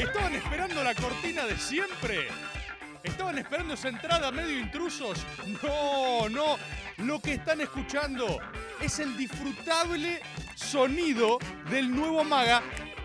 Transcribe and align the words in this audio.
¿Estaban 0.00 0.34
esperando 0.34 0.82
la 0.82 0.94
cortina 0.94 1.44
de 1.44 1.58
siempre? 1.58 2.28
¿Estaban 3.02 3.36
esperando 3.36 3.74
esa 3.74 3.88
entrada 3.88 4.32
medio 4.32 4.58
intrusos? 4.58 5.18
No, 5.62 6.26
no. 6.30 6.56
Lo 6.96 7.20
que 7.20 7.34
están 7.34 7.60
escuchando 7.60 8.38
es 8.80 8.98
el 8.98 9.14
disfrutable 9.14 10.22
sonido 10.54 11.38
del 11.70 11.94
nuevo 11.94 12.24
maga. 12.24 12.62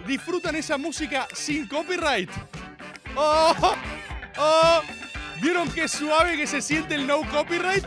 Disfrutan 0.07 0.55
esa 0.55 0.77
música 0.77 1.27
sin 1.33 1.67
copyright. 1.67 2.29
¡Oh! 3.13 3.75
¡Oh! 4.37 4.81
¿Vieron 5.41 5.69
qué 5.71 5.89
suave 5.89 6.37
que 6.37 6.47
se 6.47 6.61
siente 6.61 6.95
el 6.95 7.05
no 7.05 7.29
copyright? 7.29 7.85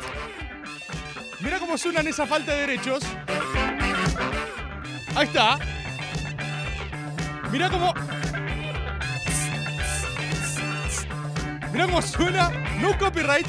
Mira 1.40 1.58
cómo 1.58 1.78
suenan 1.78 2.06
esa 2.06 2.26
falta 2.26 2.52
de 2.52 2.60
derechos. 2.60 3.02
Ahí 5.16 5.26
está. 5.26 5.58
Mira 7.50 7.70
cómo. 7.70 7.94
No 11.86 12.98
copyright. 12.98 13.46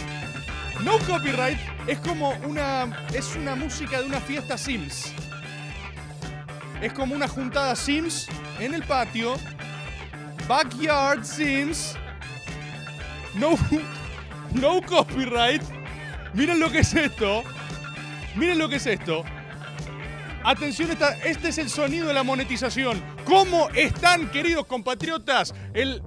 No 0.84 1.00
copyright. 1.00 1.58
Es 1.88 1.98
como 2.00 2.30
una. 2.46 3.08
Es 3.14 3.36
una 3.36 3.56
música 3.56 4.00
de 4.02 4.06
una 4.06 4.20
fiesta 4.20 4.58
Sims. 4.58 5.12
Es 6.82 6.94
como 6.94 7.16
una 7.16 7.28
juntada 7.28 7.76
Sims 7.76 8.28
en 8.60 8.76
el 8.76 8.84
patio. 8.84 9.36
Backyard 10.48 11.24
Sims. 11.26 11.96
No. 13.34 13.58
No 14.54 14.82
copyright. 14.82 15.62
Miren 16.34 16.60
lo 16.60 16.72
que 16.72 16.80
es 16.80 16.94
esto. 16.94 17.44
Miren 18.36 18.60
lo 18.60 18.70
que 18.70 18.76
es 18.76 18.86
esto. 18.86 19.24
Atención, 20.44 20.90
esta- 20.92 21.18
este 21.24 21.50
es 21.50 21.58
el 21.58 21.70
sonido 21.70 22.08
de 22.08 22.14
la 22.14 22.24
monetización. 22.24 23.00
¿Cómo 23.26 23.70
están, 23.76 24.30
queridos 24.32 24.66
compatriotas? 24.66 25.54
El 25.74 26.02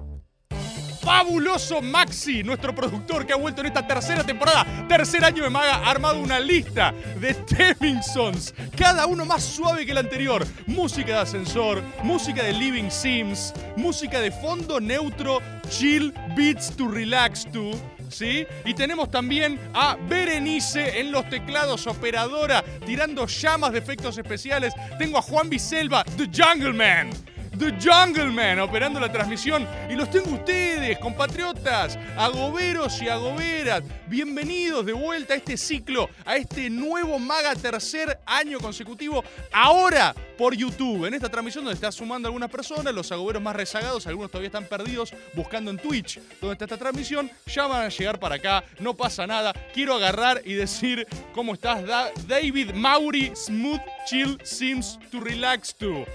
fabuloso 1.03 1.81
Maxi, 1.81 2.43
nuestro 2.43 2.73
productor 2.73 3.25
que 3.25 3.33
ha 3.33 3.35
vuelto 3.35 3.61
en 3.61 3.67
esta 3.67 3.85
tercera 3.85 4.23
temporada, 4.23 4.65
tercer 4.87 5.25
año 5.25 5.43
de 5.43 5.49
Maga, 5.49 5.75
ha 5.75 5.91
armado 5.91 6.19
una 6.19 6.39
lista 6.39 6.93
de 7.19 7.33
Teminsons, 7.33 8.53
cada 8.77 9.05
uno 9.05 9.25
más 9.25 9.43
suave 9.43 9.85
que 9.85 9.91
el 9.91 9.97
anterior. 9.97 10.47
Música 10.65 11.13
de 11.13 11.19
ascensor, 11.19 11.83
música 12.03 12.43
de 12.43 12.53
Living 12.53 12.89
Sims, 12.89 13.53
música 13.75 14.21
de 14.21 14.31
fondo 14.31 14.79
neutro, 14.79 15.41
chill 15.69 16.13
beats 16.37 16.75
to 16.75 16.87
relax 16.87 17.45
to. 17.51 17.71
¿Sí? 18.09 18.45
Y 18.63 18.75
tenemos 18.75 19.09
también 19.09 19.59
a 19.73 19.97
Berenice 20.07 20.99
en 20.99 21.11
los 21.11 21.27
teclados, 21.29 21.87
operadora, 21.87 22.63
tirando 22.85 23.25
llamas 23.25 23.71
de 23.71 23.79
efectos 23.79 24.19
especiales. 24.19 24.71
Tengo 24.99 25.17
a 25.17 25.21
Juan 25.23 25.49
Biselva, 25.49 26.03
The 26.15 26.29
Jungle 26.31 26.73
Man. 26.73 27.09
The 27.57 27.71
Jungle 27.79 28.31
Man 28.31 28.59
operando 28.59 28.99
la 28.99 29.11
transmisión. 29.11 29.67
Y 29.89 29.93
los 29.93 30.09
tengo 30.09 30.31
ustedes, 30.31 30.97
compatriotas, 30.97 31.99
agoberos 32.17 32.99
y 33.01 33.09
agoberas. 33.09 33.83
Bienvenidos 34.07 34.83
de 34.85 34.93
vuelta 34.93 35.35
a 35.35 35.37
este 35.37 35.55
ciclo, 35.55 36.09
a 36.25 36.35
este 36.35 36.69
nuevo 36.69 37.19
Maga 37.19 37.55
tercer 37.55 38.19
año 38.25 38.59
consecutivo. 38.59 39.23
Ahora 39.51 40.15
por 40.37 40.55
YouTube, 40.55 41.05
en 41.05 41.13
esta 41.13 41.29
transmisión 41.29 41.63
donde 41.63 41.75
está 41.75 41.91
sumando 41.91 42.27
algunas 42.27 42.49
personas, 42.49 42.93
los 42.93 43.11
agoberos 43.11 43.41
más 43.41 43.55
rezagados, 43.55 44.07
algunos 44.07 44.31
todavía 44.31 44.47
están 44.47 44.65
perdidos 44.65 45.13
buscando 45.33 45.69
en 45.71 45.77
Twitch 45.77 46.19
donde 46.41 46.53
está 46.53 46.65
esta 46.65 46.77
transmisión. 46.77 47.29
Ya 47.47 47.67
van 47.67 47.83
a 47.85 47.89
llegar 47.89 48.19
para 48.19 48.35
acá, 48.35 48.63
no 48.79 48.95
pasa 48.95 49.27
nada. 49.27 49.53
Quiero 49.73 49.93
agarrar 49.95 50.41
y 50.45 50.53
decir 50.53 51.07
cómo 51.33 51.53
estás, 51.53 51.85
Da- 51.85 52.11
David 52.27 52.71
Mauri, 52.73 53.31
Smooth 53.35 53.81
Chill 54.07 54.37
Sims 54.43 54.99
to 55.11 55.19
Relax 55.19 55.75
to. 55.75 56.05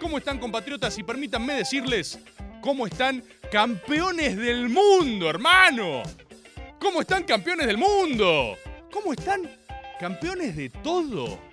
¿Cómo 0.00 0.18
están 0.18 0.38
compatriotas? 0.38 0.96
Y 0.98 1.02
permítanme 1.02 1.54
decirles 1.54 2.18
cómo 2.60 2.86
están 2.86 3.22
campeones 3.50 4.36
del 4.36 4.68
mundo, 4.68 5.28
hermano. 5.30 6.02
¿Cómo 6.80 7.00
están 7.00 7.24
campeones 7.24 7.66
del 7.66 7.78
mundo? 7.78 8.56
¿Cómo 8.92 9.12
están 9.12 9.50
campeones 9.98 10.54
de 10.56 10.68
todo? 10.70 11.47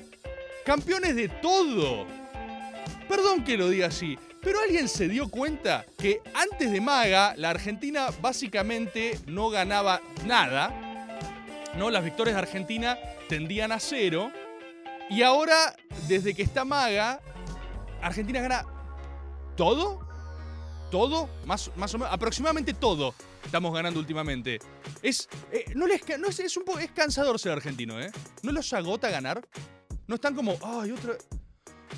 Campeones 0.66 1.16
de 1.16 1.30
todo. 1.30 2.08
Perdón 3.08 3.44
que 3.44 3.56
lo 3.56 3.70
diga 3.70 3.88
así, 3.88 4.18
pero 4.42 4.60
alguien 4.60 4.90
se 4.90 5.08
dio 5.08 5.30
cuenta 5.30 5.86
que 5.98 6.22
antes 6.34 6.72
de 6.72 6.82
Maga 6.82 7.36
la 7.38 7.52
Argentina 7.52 8.08
básicamente 8.20 9.20
no 9.28 9.50
ganaba 9.50 10.02
nada. 10.26 10.74
No, 11.78 11.92
las 11.92 12.04
victorias 12.04 12.36
de 12.36 12.42
Argentina 12.42 12.98
tendían 13.30 13.72
a 13.72 13.80
cero. 13.80 14.32
Y 15.10 15.22
ahora, 15.22 15.76
desde 16.08 16.34
que 16.34 16.42
está 16.42 16.66
Maga, 16.66 17.22
Argentina 18.02 18.42
gana 18.42 18.66
todo. 19.56 20.04
Todo, 20.90 21.30
más, 21.46 21.72
más 21.76 21.94
o 21.94 21.98
menos, 21.98 22.14
aproximadamente 22.14 22.74
todo 22.74 23.14
estamos 23.44 23.74
ganando 23.74 24.00
últimamente. 24.00 24.60
Es, 25.02 25.30
eh, 25.52 25.66
no 25.76 25.88
les, 25.88 26.02
no 26.20 26.28
es, 26.28 26.58
un 26.58 26.64
es 26.80 26.92
cansador 26.92 27.40
ser 27.40 27.52
argentino, 27.52 28.00
¿eh? 28.00 28.12
¿No 28.44 28.52
los 28.52 28.72
agota 28.74 29.10
ganar? 29.10 29.48
¿No 30.08 30.16
están 30.16 30.36
como, 30.36 30.58
ay, 30.62 30.92
otra 30.92 31.16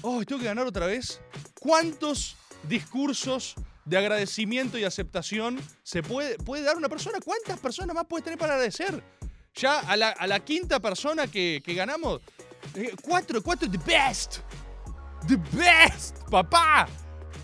ay, 0.03 0.25
tengo 0.25 0.39
que 0.39 0.47
ganar 0.47 0.65
otra 0.65 0.85
vez? 0.85 1.21
¿Cuántos 1.59 2.35
discursos 2.63 3.55
de 3.85 3.97
agradecimiento 3.97 4.77
y 4.77 4.83
aceptación 4.83 5.59
se 5.83 6.03
puede, 6.03 6.37
puede 6.37 6.63
dar 6.63 6.77
una 6.77 6.89
persona? 6.89 7.19
¿Cuántas 7.23 7.59
personas 7.59 7.95
más 7.95 8.05
puedes 8.05 8.23
tener 8.23 8.39
para 8.39 8.53
agradecer? 8.53 9.03
Ya 9.55 9.79
a 9.79 9.97
la, 9.97 10.09
a 10.09 10.27
la 10.27 10.39
quinta 10.39 10.79
persona 10.79 11.27
que, 11.27 11.61
ganamos, 11.65 12.21
eh, 12.75 12.93
cuatro, 13.01 13.41
cuatro, 13.41 13.69
the 13.69 13.79
best. 13.79 14.39
The 15.27 15.37
best, 15.57 16.17
papá. 16.29 16.87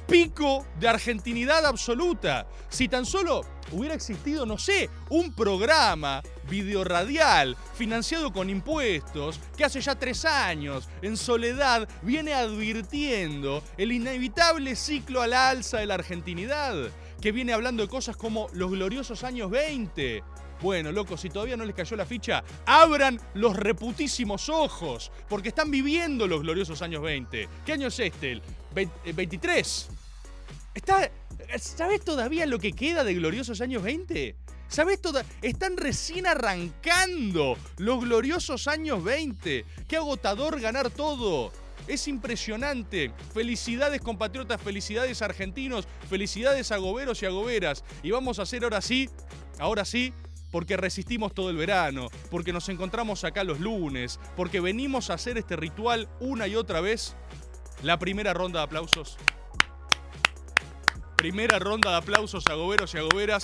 Pico 0.08 0.66
de 0.80 0.88
argentinidad 0.90 1.66
absoluta. 1.66 2.46
Si 2.70 2.88
tan 2.88 3.06
solo 3.06 3.42
hubiera 3.72 3.96
existido, 3.96 4.46
no 4.46 4.58
sé, 4.58 4.90
un 5.10 5.34
programa 5.34 6.22
videoradial 6.50 7.56
financiado 7.76 8.32
con 8.34 8.50
impuestos 8.50 9.40
que 9.58 9.64
hace 9.64 9.80
ya 9.82 9.96
tres 9.96 10.26
años, 10.26 10.88
en 11.02 11.16
soledad, 11.18 11.88
viene 12.02 12.34
advirtiendo 12.34 13.64
el 13.78 13.92
inevitable 13.92 14.76
ciclo 14.76 15.22
a 15.22 15.28
la 15.28 15.50
alza 15.50 15.78
de 15.80 15.86
la 15.86 15.96
argentinidad, 15.96 16.76
que 17.22 17.32
viene 17.32 17.54
hablando 17.54 17.82
de 17.84 17.90
cosas 17.90 18.18
como 18.18 18.48
los 18.54 18.72
gloriosos 18.72 19.24
años 19.24 19.50
20. 19.50 20.24
Bueno, 20.62 20.92
locos, 20.94 21.20
si 21.22 21.30
todavía 21.30 21.58
no 21.58 21.66
les 21.66 21.76
cayó 21.76 21.98
la 21.98 22.06
ficha, 22.06 22.42
abran 22.66 23.20
los 23.34 23.56
reputísimos 23.56 24.48
ojos, 24.50 25.12
porque 25.28 25.50
están 25.50 25.72
viviendo 25.72 26.26
los 26.28 26.42
gloriosos 26.42 26.82
años 26.82 27.02
20. 27.02 27.50
¿Qué 27.66 27.74
año 27.74 27.88
es 27.88 28.00
este? 28.00 28.34
El 28.34 28.42
vein- 28.74 28.92
eh, 29.04 29.12
23. 29.14 29.90
Está, 30.74 31.12
¿Sabes 31.60 32.04
todavía 32.04 32.46
lo 32.46 32.60
que 32.60 32.74
queda 32.74 33.04
de 33.04 33.14
gloriosos 33.14 33.62
años 33.62 33.84
20? 33.84 34.36
¿Sabes 34.68 35.02
toda? 35.02 35.24
Están 35.42 35.78
recién 35.78 36.26
arrancando 36.26 37.58
los 37.78 38.04
gloriosos 38.04 38.68
años 38.68 39.04
20. 39.04 39.66
Qué 39.88 39.98
agotador 39.98 40.60
ganar 40.60 40.90
todo. 40.90 41.52
Es 41.88 42.08
impresionante. 42.08 43.12
Felicidades 43.34 44.02
compatriotas, 44.02 44.62
felicidades 44.62 45.22
argentinos, 45.22 45.88
felicidades 46.10 46.72
agoberos 46.72 47.22
y 47.22 47.28
agoberas. 47.28 47.84
Y 48.02 48.12
vamos 48.12 48.40
a 48.40 48.44
hacer 48.44 48.64
ahora 48.64 48.82
sí, 48.82 49.10
ahora 49.60 49.86
sí, 49.86 50.12
porque 50.52 50.78
resistimos 50.78 51.34
todo 51.34 51.50
el 51.50 51.58
verano, 51.58 52.10
porque 52.32 52.54
nos 52.54 52.70
encontramos 52.70 53.24
acá 53.24 53.44
los 53.44 53.60
lunes, 53.60 54.20
porque 54.36 54.60
venimos 54.60 55.10
a 55.10 55.16
hacer 55.16 55.38
este 55.38 55.56
ritual 55.56 56.10
una 56.20 56.48
y 56.48 56.56
otra 56.56 56.82
vez. 56.82 57.16
La 57.84 58.00
primera 58.00 58.34
ronda 58.34 58.60
de 58.60 58.66
aplausos. 58.66 59.18
Primera 61.24 61.58
ronda 61.58 61.90
de 61.92 61.96
aplausos 61.96 62.46
agoberos 62.48 62.94
y 62.94 62.98
agoberas 62.98 63.42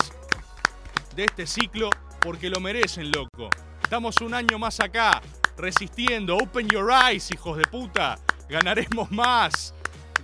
de 1.16 1.24
este 1.24 1.46
ciclo, 1.46 1.88
porque 2.20 2.50
lo 2.50 2.60
merecen, 2.60 3.10
loco. 3.10 3.48
Estamos 3.82 4.20
un 4.20 4.34
año 4.34 4.58
más 4.58 4.80
acá, 4.80 5.22
resistiendo. 5.56 6.36
Open 6.36 6.68
your 6.68 6.90
eyes, 6.92 7.30
hijos 7.30 7.56
de 7.56 7.64
puta. 7.64 8.18
Ganaremos 8.50 9.10
más. 9.10 9.72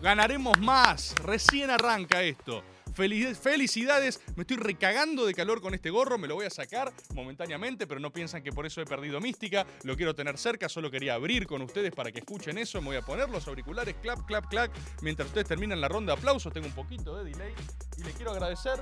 Ganaremos 0.02 0.58
más. 0.58 1.14
Recién 1.24 1.70
arranca 1.70 2.20
esto. 2.20 2.62
Felici- 2.96 3.34
Felicidades, 3.34 4.20
me 4.36 4.42
estoy 4.42 4.56
recagando 4.56 5.26
de 5.26 5.34
calor 5.34 5.60
con 5.60 5.74
este 5.74 5.90
gorro, 5.90 6.16
me 6.18 6.26
lo 6.26 6.34
voy 6.34 6.46
a 6.46 6.50
sacar 6.50 6.92
momentáneamente, 7.14 7.86
pero 7.86 8.00
no 8.00 8.10
piensan 8.10 8.42
que 8.42 8.52
por 8.52 8.64
eso 8.64 8.80
he 8.80 8.86
perdido 8.86 9.20
mística, 9.20 9.66
lo 9.82 9.96
quiero 9.96 10.14
tener 10.14 10.38
cerca, 10.38 10.68
solo 10.68 10.90
quería 10.90 11.14
abrir 11.14 11.46
con 11.46 11.60
ustedes 11.62 11.92
para 11.92 12.10
que 12.10 12.20
escuchen 12.20 12.56
eso, 12.58 12.80
me 12.80 12.88
voy 12.88 12.96
a 12.96 13.02
poner 13.02 13.28
los 13.28 13.46
auriculares, 13.48 13.96
clap, 14.00 14.24
clap, 14.26 14.48
clap, 14.48 14.70
mientras 15.02 15.28
ustedes 15.28 15.46
terminan 15.46 15.80
la 15.80 15.88
ronda 15.88 16.14
de 16.14 16.18
aplausos, 16.18 16.52
tengo 16.52 16.66
un 16.66 16.74
poquito 16.74 17.16
de 17.16 17.30
delay. 17.30 17.52
Y 17.98 18.02
le 18.02 18.12
quiero 18.12 18.30
agradecer... 18.32 18.80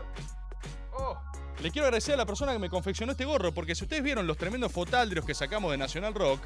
Oh, 0.97 1.19
le 1.61 1.71
quiero 1.73 1.87
agradecer 1.87 2.15
a 2.15 2.19
la 2.19 2.27
persona 2.27 2.53
que 2.53 2.59
me 2.61 2.71
confeccionó 2.71 3.13
este 3.13 3.25
gorro, 3.25 3.53
porque 3.53 3.75
si 3.75 3.83
ustedes 3.83 4.03
vieron 4.05 4.29
los 4.29 4.37
tremendos 4.37 4.71
fotaldrios 4.71 5.25
que 5.25 5.35
sacamos 5.35 5.73
de 5.73 5.77
National 5.79 6.15
Rock, 6.15 6.41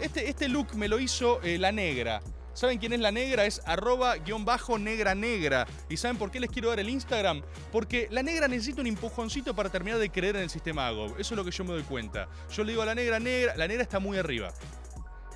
este, 0.00 0.28
este 0.28 0.48
look 0.48 0.74
me 0.76 0.86
lo 0.86 1.00
hizo 1.00 1.42
eh, 1.42 1.58
la 1.58 1.72
negra. 1.72 2.22
¿Saben 2.54 2.78
quién 2.78 2.92
es 2.92 3.00
la 3.00 3.10
negra? 3.10 3.44
Es 3.44 3.60
arroba 3.66 4.16
guion 4.16 4.44
bajo 4.44 4.78
negra 4.78 5.14
negra. 5.14 5.66
¿Y 5.88 5.96
saben 5.96 6.16
por 6.16 6.30
qué 6.30 6.38
les 6.38 6.50
quiero 6.50 6.68
dar 6.68 6.78
el 6.78 6.88
Instagram? 6.88 7.42
Porque 7.72 8.06
la 8.12 8.22
negra 8.22 8.46
necesita 8.46 8.80
un 8.80 8.86
empujoncito 8.86 9.54
para 9.54 9.68
terminar 9.68 9.98
de 9.98 10.08
creer 10.08 10.36
en 10.36 10.42
el 10.42 10.50
sistema 10.50 10.86
AGO. 10.86 11.06
Eso 11.18 11.18
es 11.18 11.32
lo 11.32 11.44
que 11.44 11.50
yo 11.50 11.64
me 11.64 11.72
doy 11.72 11.82
cuenta. 11.82 12.28
Yo 12.50 12.62
le 12.62 12.70
digo 12.70 12.82
a 12.82 12.86
la 12.86 12.94
negra, 12.94 13.18
negra, 13.18 13.56
la 13.56 13.66
negra 13.66 13.82
está 13.82 13.98
muy 13.98 14.18
arriba. 14.18 14.54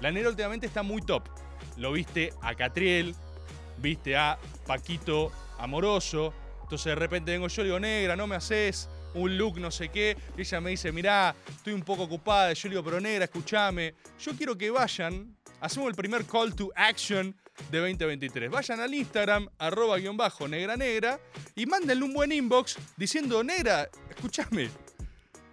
La 0.01 0.13
negra 0.13 0.31
últimamente 0.31 0.67
está 0.67 0.85
muy 0.85 1.03
top. 1.03 1.25
Lo 1.77 1.91
viste 1.91 2.33
a 2.41 2.55
Catriel, 2.55 3.17
viste 3.79 4.17
a 4.17 4.39
Paquito 4.67 5.33
Amoroso. 5.59 6.33
Entonces 6.63 6.87
de 6.87 6.95
repente 6.95 7.33
vengo 7.33 7.49
yo 7.49 7.63
y 7.63 7.65
digo, 7.65 7.81
negra, 7.81 8.15
no 8.15 8.29
me 8.29 8.37
haces 8.37 8.89
un 9.15 9.37
look 9.37 9.59
no 9.59 9.71
sé 9.71 9.89
qué. 9.89 10.17
Y 10.37 10.43
ella 10.43 10.61
me 10.61 10.71
dice, 10.71 10.93
mirá, 10.93 11.35
estoy 11.49 11.73
un 11.73 11.83
poco 11.83 12.05
ocupada. 12.05 12.53
Yo 12.53 12.69
le 12.69 12.75
digo, 12.75 12.85
pero 12.85 13.01
negra, 13.01 13.25
escúchame. 13.25 13.95
Yo 14.21 14.33
quiero 14.33 14.57
que 14.57 14.71
vayan, 14.71 15.37
hacemos 15.61 15.89
el 15.89 15.95
primer 15.95 16.25
call 16.25 16.55
to 16.55 16.71
action 16.75 17.35
de 17.71 17.79
2023. 17.79 18.51
Vayan 18.51 18.81
al 18.81 18.95
Instagram, 18.95 19.49
arroba 19.59 19.99
guion 19.99 20.17
bajo 20.17 20.49
negra 20.49 20.77
negra, 20.77 21.21
y 21.55 21.67
mándenle 21.67 22.05
un 22.05 22.13
buen 22.13 22.33
inbox 22.33 22.77
diciendo, 22.97 23.43
negra, 23.43 23.89
escúchame. 24.09 24.71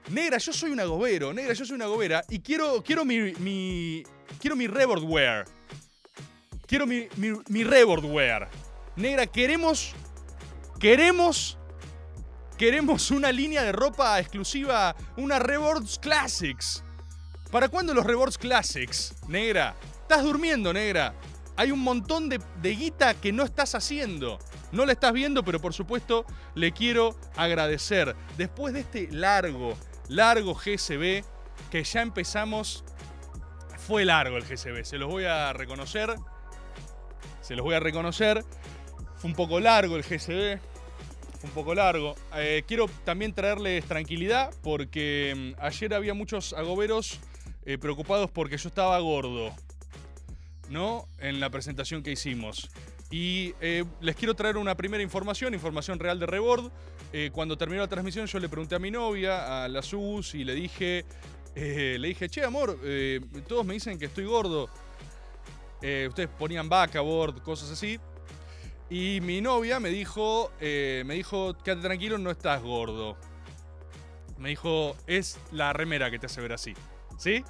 Negra, 0.09 0.37
yo 0.37 0.53
soy 0.53 0.69
un 0.69 0.79
agobero, 0.79 1.33
negra, 1.33 1.53
yo 1.53 1.65
soy 1.65 1.75
una 1.75 1.85
agobera 1.85 2.23
y 2.29 2.39
quiero, 2.39 2.83
quiero 2.83 3.03
mi, 3.05 4.03
quiero 4.39 4.55
mi 4.55 4.67
reboard 4.67 5.03
wear. 5.03 5.45
Quiero 6.67 6.85
mi, 6.85 7.07
mi, 7.17 7.31
mi 7.49 7.63
reboard 7.63 8.05
wear. 8.05 8.49
Negra, 8.95 9.25
queremos, 9.25 9.93
queremos, 10.79 11.57
queremos 12.57 13.11
una 13.11 13.31
línea 13.31 13.63
de 13.63 13.71
ropa 13.71 14.19
exclusiva, 14.19 14.95
una 15.17 15.39
Rebords 15.39 15.99
Classics. 15.99 16.83
¿Para 17.51 17.69
cuándo 17.69 17.93
los 17.93 18.05
Rebords 18.05 18.37
Classics, 18.37 19.15
negra? 19.27 19.75
Estás 20.01 20.23
durmiendo, 20.23 20.73
negra. 20.73 21.13
Hay 21.57 21.71
un 21.71 21.79
montón 21.79 22.27
de, 22.27 22.41
de 22.61 22.75
guita 22.75 23.13
que 23.13 23.31
no 23.31 23.43
estás 23.43 23.75
haciendo. 23.75 24.39
No 24.71 24.85
la 24.85 24.91
estás 24.91 25.13
viendo, 25.13 25.43
pero 25.43 25.59
por 25.59 25.73
supuesto 25.73 26.25
le 26.53 26.71
quiero 26.71 27.15
agradecer. 27.35 28.15
Después 28.37 28.73
de 28.73 28.81
este 28.81 29.07
largo, 29.11 29.77
largo 30.09 30.53
GCB, 30.53 31.23
que 31.71 31.83
ya 31.83 32.01
empezamos. 32.01 32.83
Fue 33.87 34.03
largo 34.03 34.37
el 34.37 34.43
GCB, 34.43 34.83
se 34.83 34.97
los 34.97 35.09
voy 35.09 35.25
a 35.25 35.53
reconocer. 35.53 36.15
Se 37.41 37.55
los 37.55 37.63
voy 37.63 37.75
a 37.75 37.79
reconocer. 37.79 38.43
Fue 39.17 39.29
un 39.29 39.35
poco 39.35 39.59
largo 39.59 39.95
el 39.95 40.03
GCB. 40.03 40.59
Un 41.43 41.49
poco 41.51 41.75
largo. 41.75 42.15
Eh, 42.35 42.63
quiero 42.67 42.87
también 43.03 43.33
traerles 43.33 43.85
tranquilidad 43.85 44.53
porque 44.63 45.53
mm, 45.57 45.61
ayer 45.61 45.93
había 45.93 46.13
muchos 46.13 46.53
agoberos 46.53 47.19
eh, 47.65 47.79
preocupados 47.79 48.29
porque 48.29 48.57
yo 48.57 48.69
estaba 48.69 48.99
gordo. 48.99 49.51
¿No? 50.69 51.07
En 51.19 51.39
la 51.39 51.49
presentación 51.49 52.01
que 52.03 52.11
hicimos. 52.11 52.69
Y 53.11 53.53
eh, 53.61 53.83
les 54.01 54.15
quiero 54.15 54.33
traer 54.33 54.57
una 54.57 54.75
primera 54.75 55.03
información, 55.03 55.53
información 55.53 55.99
real 55.99 56.19
de 56.19 56.25
Rebord. 56.25 56.71
Eh, 57.13 57.29
cuando 57.31 57.57
terminó 57.57 57.81
la 57.81 57.87
transmisión 57.87 58.25
yo 58.25 58.39
le 58.39 58.49
pregunté 58.49 58.75
a 58.75 58.79
mi 58.79 58.91
novia, 58.91 59.63
a 59.63 59.67
la 59.67 59.81
Sus, 59.81 60.33
y 60.33 60.43
le 60.43 60.55
dije, 60.55 61.05
le 61.55 62.07
dije, 62.07 62.27
che 62.29 62.43
amor, 62.43 62.79
todos 63.47 63.65
me 63.65 63.75
dicen 63.75 63.97
que 63.97 64.05
estoy 64.05 64.25
gordo. 64.25 64.69
Ustedes 65.77 66.29
ponían 66.37 66.67
vaca, 66.67 66.99
board, 67.01 67.41
cosas 67.43 67.71
así. 67.71 67.99
Y 68.89 69.19
mi 69.21 69.41
novia 69.41 69.79
me 69.79 69.89
dijo, 69.89 70.51
eh, 70.59 71.03
me 71.05 71.15
dijo, 71.15 71.55
quédate 71.63 71.81
tranquilo, 71.83 72.17
no 72.17 72.29
estás 72.31 72.61
gordo. 72.61 73.17
Me 74.37 74.49
dijo, 74.49 74.95
es 75.07 75.39
la 75.51 75.73
remera 75.73 76.11
que 76.11 76.19
te 76.19 76.27
hace 76.27 76.41
ver 76.41 76.53
así. 76.53 76.73
¿Sí? 77.17 77.43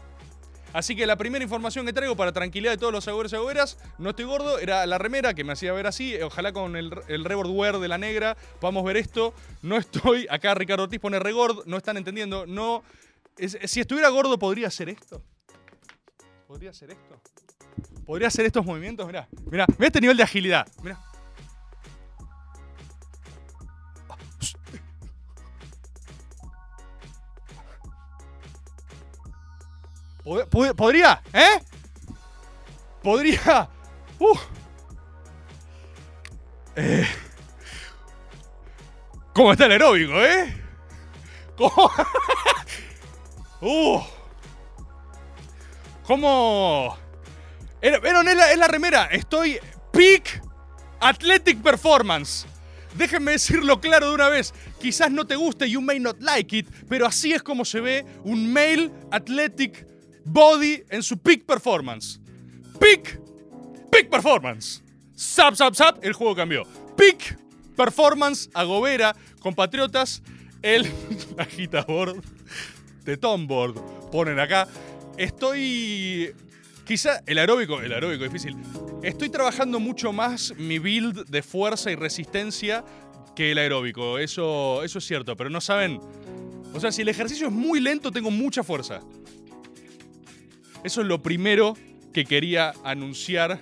Así 0.71 0.95
que 0.95 1.05
la 1.05 1.15
primera 1.17 1.43
información 1.43 1.85
que 1.85 1.93
traigo 1.93 2.15
para 2.17 2.31
tranquilidad 2.33 2.71
de 2.73 2.77
todos 2.77 2.91
los 2.93 3.07
agoberos 3.07 3.31
y 3.31 3.35
agoberas, 3.37 3.77
no 3.97 4.09
estoy 4.09 4.25
gordo, 4.25 4.59
era 4.59 4.85
la 4.85 4.97
remera 4.97 5.33
que 5.33 5.43
me 5.43 5.53
hacía 5.53 5.71
ver 5.73 5.87
así. 5.87 6.13
Eh, 6.15 6.23
Ojalá 6.23 6.51
con 6.53 6.75
el, 6.75 6.91
el 7.07 7.23
reboard 7.25 7.49
wear 7.49 7.79
de 7.79 7.87
la 7.87 7.97
negra 7.97 8.35
podamos 8.59 8.83
ver 8.83 8.97
esto. 8.97 9.33
No 9.61 9.77
estoy, 9.77 10.27
acá 10.29 10.53
Ricardo 10.53 10.83
Ortiz 10.83 10.99
pone 10.99 11.17
regord, 11.19 11.65
no 11.65 11.77
están 11.77 11.97
entendiendo. 11.97 12.45
No, 12.45 12.83
es- 13.37 13.57
si 13.65 13.79
estuviera 13.81 14.09
gordo, 14.09 14.37
¿podría 14.37 14.67
hacer 14.67 14.89
esto? 14.89 15.21
¿Podría 16.47 16.69
hacer 16.71 16.91
esto? 16.91 17.21
¿Podría 18.05 18.27
hacer 18.27 18.45
estos 18.45 18.65
movimientos? 18.65 19.05
Mirá, 19.07 19.27
mirá, 19.49 19.65
mirá 19.77 19.87
este 19.87 20.01
nivel 20.01 20.17
de 20.17 20.23
agilidad. 20.23 20.67
Mirá. 20.83 20.99
Pod- 30.25 30.49
pod- 30.49 30.75
¿Podría? 30.75 31.21
¿Eh? 31.31 31.59
¿Podría? 33.03 33.69
Uh. 34.19 34.35
¿Cómo 39.33 39.51
está 39.51 39.65
el 39.65 39.73
aeróbico, 39.73 40.13
eh? 40.23 40.53
¿Cómo? 41.57 41.91
uh. 43.61 44.01
¿Cómo? 46.07 46.97
Vieron, 47.81 48.27
es 48.27 48.35
la, 48.35 48.51
es 48.51 48.57
la 48.57 48.67
remera. 48.67 49.05
Estoy 49.05 49.59
peak 49.91 50.41
athletic 50.99 51.61
performance. 51.61 52.45
Déjenme 52.95 53.33
decirlo 53.33 53.79
claro 53.81 54.09
de 54.09 54.15
una 54.15 54.29
vez. 54.29 54.53
Quizás 54.79 55.11
no 55.11 55.25
te 55.27 55.35
guste, 55.35 55.69
you 55.69 55.81
may 55.81 55.99
not 55.99 56.21
like 56.21 56.57
it, 56.57 56.67
pero 56.87 57.05
así 57.05 57.33
es 57.33 57.43
como 57.43 57.65
se 57.65 57.81
ve 57.81 58.05
un 58.23 58.51
male 58.53 58.91
athletic 59.11 59.85
body 60.25 60.83
en 60.89 61.01
su 61.03 61.17
peak 61.17 61.45
performance. 61.45 62.19
Peak, 62.79 63.19
peak 63.91 64.09
performance. 64.09 64.81
Zap, 65.17 65.55
zap, 65.55 65.73
zap, 65.75 66.03
el 66.03 66.13
juego 66.13 66.35
cambió. 66.35 66.63
Peak 66.97 67.37
performance, 67.77 68.49
agobera, 68.53 69.15
compatriotas, 69.39 70.21
el 70.61 70.85
agitador 71.37 72.21
de 73.05 73.17
Tomboard. 73.17 73.75
Ponen 74.11 74.39
acá. 74.39 74.67
Estoy. 75.17 76.33
Quizá 76.85 77.21
el 77.25 77.37
aeróbico, 77.37 77.81
el 77.81 77.93
aeróbico 77.93 78.23
difícil. 78.23 78.55
Estoy 79.01 79.29
trabajando 79.29 79.79
mucho 79.79 80.11
más 80.13 80.53
mi 80.57 80.79
build 80.79 81.25
de 81.27 81.41
fuerza 81.41 81.91
y 81.91 81.95
resistencia 81.95 82.83
que 83.35 83.51
el 83.51 83.57
aeróbico. 83.57 84.19
Eso, 84.19 84.83
eso 84.83 84.99
es 84.99 85.05
cierto, 85.05 85.35
pero 85.35 85.49
no 85.49 85.61
saben. 85.61 85.99
O 86.73 86.79
sea, 86.79 86.91
si 86.91 87.01
el 87.01 87.09
ejercicio 87.09 87.47
es 87.47 87.53
muy 87.53 87.79
lento, 87.79 88.11
tengo 88.11 88.29
mucha 88.31 88.63
fuerza. 88.63 89.01
Eso 90.85 91.01
es 91.01 91.07
lo 91.07 91.19
primero 91.19 91.75
que 92.13 92.25
quería 92.25 92.71
anunciar. 92.83 93.59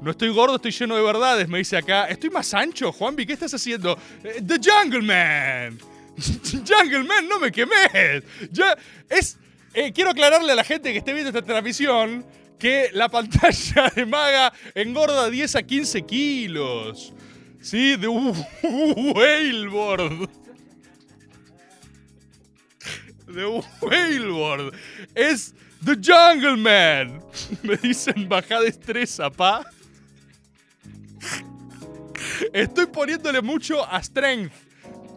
No 0.00 0.12
estoy 0.12 0.30
gordo, 0.30 0.56
estoy 0.56 0.70
lleno 0.70 0.96
de 0.96 1.02
verdades, 1.02 1.46
me 1.48 1.58
dice 1.58 1.76
acá. 1.76 2.06
Estoy 2.06 2.30
más 2.30 2.54
ancho, 2.54 2.90
Juanvi, 2.92 3.26
¿qué 3.26 3.34
estás 3.34 3.52
haciendo? 3.52 3.98
Eh, 4.24 4.40
The 4.42 4.54
Jungle 4.54 5.02
Man. 5.02 5.78
Jungle 6.66 7.04
Man, 7.04 7.28
no 7.28 7.38
me 7.38 7.52
quemes. 7.52 8.24
Ya, 8.50 8.74
es, 9.10 9.36
eh, 9.74 9.92
quiero 9.92 10.12
aclararle 10.12 10.52
a 10.52 10.54
la 10.54 10.64
gente 10.64 10.92
que 10.92 10.98
esté 11.00 11.12
viendo 11.12 11.28
esta 11.28 11.42
transmisión 11.42 12.24
que 12.58 12.88
la 12.94 13.10
pantalla 13.10 13.92
de 13.94 14.06
Maga 14.06 14.50
engorda 14.74 15.28
10 15.28 15.56
a 15.56 15.62
15 15.62 16.06
kilos. 16.06 17.12
Sí, 17.60 17.96
de 17.96 18.08
un 18.08 18.34
whaleboard. 19.14 20.26
De 23.26 23.44
un 23.44 23.62
whaleboard. 23.82 24.74
Es 25.14 25.54
The 25.84 25.96
Jungle 25.96 26.56
Man. 26.56 27.22
Me 27.62 27.76
dicen 27.76 28.28
baja 28.28 28.60
de 28.60 28.68
estrés, 28.68 29.18
pa. 29.36 29.64
Estoy 32.52 32.86
poniéndole 32.86 33.42
mucho 33.42 33.84
a 33.84 34.02
strength. 34.02 34.52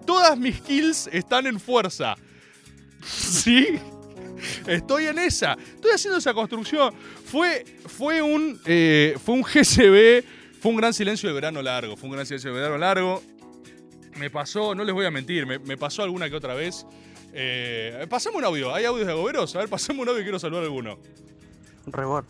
Todas 0.06 0.38
mis 0.38 0.60
kills 0.62 1.08
están 1.12 1.46
en 1.48 1.60
fuerza. 1.60 2.16
¿Sí? 3.06 3.80
Estoy 4.68 5.06
en 5.06 5.20
esa. 5.20 5.58
Estoy 5.76 5.92
haciendo 5.92 6.18
esa 6.18 6.34
construcción. 6.34 6.94
Fue, 7.26 7.66
fue, 7.88 8.22
un, 8.22 8.60
eh, 8.66 9.18
fue 9.24 9.36
un 9.36 9.44
GCB. 9.44 10.24
Fue 10.62 10.72
un 10.72 10.78
gran 10.78 10.94
silencio 10.94 11.30
de 11.30 11.36
verano 11.36 11.62
largo. 11.62 11.96
Fue 11.96 12.10
un 12.10 12.16
gran 12.16 12.26
silencio 12.26 12.52
de 12.52 12.56
verano 12.56 12.78
largo. 12.78 13.22
Me 14.18 14.30
pasó, 14.30 14.74
no 14.74 14.84
les 14.84 14.94
voy 14.96 15.06
a 15.06 15.12
mentir, 15.12 15.46
me, 15.46 15.60
me 15.60 15.76
pasó 15.76 16.02
alguna 16.02 16.30
que 16.30 16.36
otra 16.36 16.54
vez. 16.54 16.86
Eh, 17.38 18.08
pasame 18.10 18.38
un 18.38 18.46
audio. 18.46 18.74
¿Hay 18.74 18.86
audios 18.86 19.06
de 19.08 19.12
agoberos? 19.14 19.54
A 19.56 19.60
ver, 19.60 19.68
pasame 19.70 20.02
un 20.02 20.08
audio 20.08 20.22
y 20.22 20.24
quiero 20.24 20.40
saludar 20.40 20.64
a 20.64 20.68
alguno. 20.68 20.98
Rebord. 21.88 22.26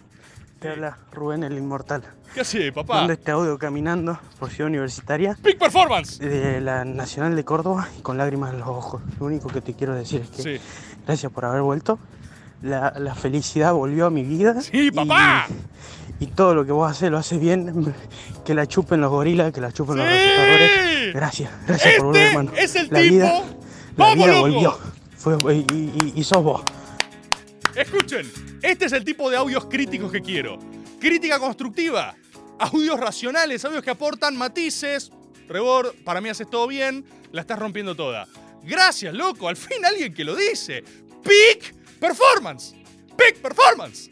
Te 0.60 0.70
habla 0.70 0.98
Rubén 1.12 1.44
el 1.44 1.54
Inmortal. 1.58 2.02
¿Qué 2.34 2.42
hace, 2.42 2.72
papá? 2.72 2.96
Mando 2.96 3.14
este 3.14 3.30
audio 3.32 3.58
caminando 3.60 4.20
por 4.40 4.50
Ciudad 4.50 4.68
Universitaria 4.70 5.38
Big 5.44 5.60
Performance. 5.60 6.18
de 6.18 6.60
la 6.60 6.84
Nacional 6.86 7.36
de 7.36 7.44
Córdoba 7.46 7.88
y 8.00 8.02
con 8.02 8.18
lágrimas 8.18 8.54
en 8.54 8.60
los 8.60 8.68
ojos. 8.68 9.02
Lo 9.20 9.28
único 9.28 9.48
que 9.50 9.62
te 9.62 9.74
quiero 9.76 9.94
decir 9.94 10.22
es 10.22 10.30
que 10.30 10.42
Sí. 10.58 10.64
gracias 11.06 11.32
por 11.32 11.46
haber 11.46 11.62
vuelto. 11.62 12.00
La, 12.64 12.94
la 12.98 13.14
felicidad 13.14 13.74
volvió 13.74 14.08
a 14.08 14.10
mi 14.10 14.24
vida. 14.24 14.60
Sí, 14.62 14.90
papá. 14.92 15.46
Y, 16.20 16.24
y 16.24 16.28
todo 16.28 16.56
lo 16.56 16.66
que 16.66 16.72
vos 16.72 16.90
haces 16.90 17.12
lo 17.12 17.18
haces 17.20 17.40
bien. 17.40 17.94
Que 18.44 18.54
la 18.56 18.66
chupen 18.66 19.02
los 19.02 19.12
gorilas, 19.12 19.52
que 19.54 19.62
la 19.62 19.72
chupen 19.72 19.98
los 19.98 20.08
Sí. 20.08 20.14
reclutadores. 20.14 21.14
Gracias, 21.14 21.52
gracias 21.68 21.94
por 21.96 22.06
volver, 22.08 22.22
Este 22.24 22.32
hermano. 22.40 22.52
es 22.58 22.76
el 22.76 22.88
la 22.90 23.00
tipo. 23.02 23.14
Vida, 23.14 23.34
la 23.98 24.06
¡Vamos, 24.06 24.26
vida 24.28 24.40
volvió. 24.40 24.78
Y, 25.26 26.20
y- 26.20 26.24
sos 26.24 26.44
vos. 26.44 26.62
Escuchen, 27.76 28.32
este 28.62 28.86
es 28.86 28.92
el 28.94 29.04
tipo 29.04 29.30
de 29.30 29.38
audios 29.38 29.66
críticos 29.66 30.12
que 30.12 30.22
quiero. 30.22 30.58
Crítica 31.00 31.40
constructiva. 31.40 32.16
Audios 32.60 33.00
racionales, 33.00 33.66
audios 33.66 33.84
que 33.84 33.90
aportan 33.90 34.38
matices. 34.38 35.12
Rebor, 35.48 35.96
para 36.04 36.22
mí 36.22 36.30
haces 36.30 36.50
todo 36.50 36.68
bien, 36.68 37.06
la 37.32 37.42
estás 37.42 37.60
rompiendo 37.60 37.96
toda. 37.96 38.28
Gracias, 38.64 39.14
loco, 39.14 39.48
al 39.50 39.56
fin 39.58 39.84
alguien 39.86 40.14
que 40.14 40.24
lo 40.24 40.36
dice. 40.36 40.84
Peak 41.24 41.76
Performance. 42.00 42.76
Peak 43.18 43.38
Performance. 43.40 44.10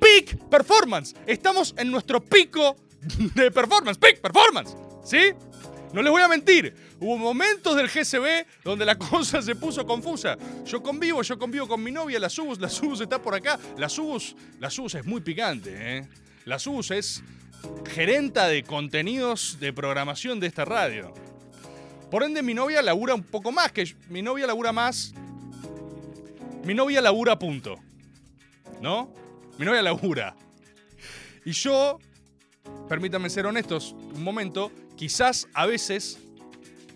Peak 0.00 0.38
Performance. 0.48 1.14
Estamos 1.26 1.74
en 1.76 1.90
nuestro 1.90 2.22
pico 2.24 2.76
de 3.34 3.50
performance. 3.50 3.98
Peak 3.98 4.20
Performance. 4.20 4.74
¿Sí? 5.04 5.32
No 5.92 6.02
les 6.02 6.10
voy 6.10 6.22
a 6.22 6.28
mentir. 6.28 6.74
Hubo 7.00 7.18
momentos 7.18 7.76
del 7.76 7.88
GCB 7.88 8.62
donde 8.62 8.84
la 8.84 8.96
cosa 8.98 9.42
se 9.42 9.54
puso 9.54 9.86
confusa. 9.86 10.36
Yo 10.64 10.82
convivo, 10.82 11.22
yo 11.22 11.38
convivo 11.38 11.66
con 11.66 11.82
mi 11.82 11.90
novia, 11.90 12.18
la 12.18 12.28
Subus, 12.28 12.58
la 12.58 12.68
Subus 12.68 13.00
está 13.00 13.20
por 13.20 13.34
acá. 13.34 13.58
La 13.76 13.88
Subus, 13.88 14.36
la 14.60 14.70
Subus 14.70 14.94
es 14.94 15.04
muy 15.04 15.20
picante, 15.20 15.98
¿eh? 15.98 16.08
La 16.44 16.58
Subus 16.58 16.90
es 16.90 17.22
gerenta 17.86 18.48
de 18.48 18.62
contenidos 18.62 19.58
de 19.60 19.72
programación 19.72 20.40
de 20.40 20.46
esta 20.46 20.64
radio. 20.64 21.12
Por 22.10 22.22
ende, 22.22 22.42
mi 22.42 22.54
novia 22.54 22.82
labura 22.82 23.14
un 23.14 23.22
poco 23.22 23.50
más 23.50 23.72
que. 23.72 23.94
Mi 24.08 24.22
novia 24.22 24.46
labura 24.46 24.72
más. 24.72 25.12
Mi 26.64 26.74
novia 26.74 27.00
labura 27.00 27.38
punto. 27.38 27.76
¿No? 28.80 29.12
Mi 29.58 29.64
novia 29.64 29.82
labura. 29.82 30.36
Y 31.44 31.52
yo, 31.52 31.98
permítanme 32.88 33.28
ser 33.30 33.46
honestos 33.46 33.94
un 34.14 34.22
momento, 34.22 34.70
quizás 34.96 35.48
a 35.52 35.66
veces 35.66 36.18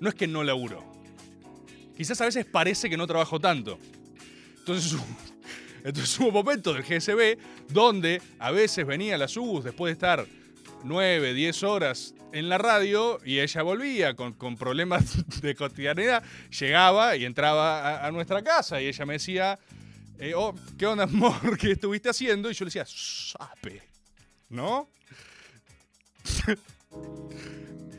no 0.01 0.09
es 0.09 0.15
que 0.15 0.27
no 0.27 0.45
laburo. 0.45 0.85
Quizás 1.97 2.21
a 2.21 2.27
veces 2.27 2.47
parece 2.47 2.89
que 2.89 2.97
no 2.97 3.07
trabajo 3.07 3.41
tanto. 3.41 3.79
Entonces, 4.59 4.99
entonces 5.85 6.19
hubo 6.21 6.31
momentos 6.31 6.75
del 6.75 6.85
GSB 6.85 7.39
donde 7.69 8.23
a 8.39 8.51
veces 8.51 8.87
venía 8.87 9.19
la 9.19 9.29
SUBUS 9.29 9.65
después 9.65 9.91
de 9.91 9.93
estar 9.95 10.27
9, 10.85 11.35
10 11.35 11.63
horas 11.65 12.15
en 12.33 12.49
la 12.49 12.59
radio 12.59 13.19
y 13.25 13.41
ella 13.41 13.63
volvía 13.63 14.15
con, 14.15 14.35
con 14.35 14.57
problemas 14.57 15.25
de 15.41 15.55
cotidianidad, 15.55 16.23
llegaba 16.51 17.17
y 17.17 17.25
entraba 17.25 17.81
a, 17.81 18.07
a 18.07 18.13
nuestra 18.13 18.43
casa 18.43 18.81
y 18.81 18.87
ella 18.87 19.07
me 19.07 19.15
decía, 19.15 19.59
eh, 20.19 20.35
oh, 20.35 20.55
¿qué 20.77 20.87
onda, 20.87 21.05
amor? 21.05 21.57
¿Qué 21.59 21.73
estuviste 21.73 22.09
haciendo? 22.09 22.51
Y 22.51 22.55
yo 22.55 22.65
le 22.65 22.69
decía, 22.69 22.85
sape, 22.87 23.83
¿no? 24.49 24.89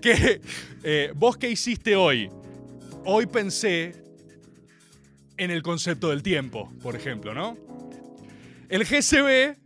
¿Qué? 0.01 0.41
Eh, 0.83 1.11
¿Vos 1.13 1.37
qué 1.37 1.49
hiciste 1.49 1.95
hoy? 1.95 2.29
Hoy 3.03 3.25
pensé 3.25 4.01
en 5.37 5.51
el 5.51 5.61
concepto 5.61 6.09
del 6.09 6.23
tiempo, 6.23 6.71
por 6.81 6.95
ejemplo, 6.95 7.33
¿no? 7.33 7.57
El 8.69 8.85
GCB, 8.85 9.57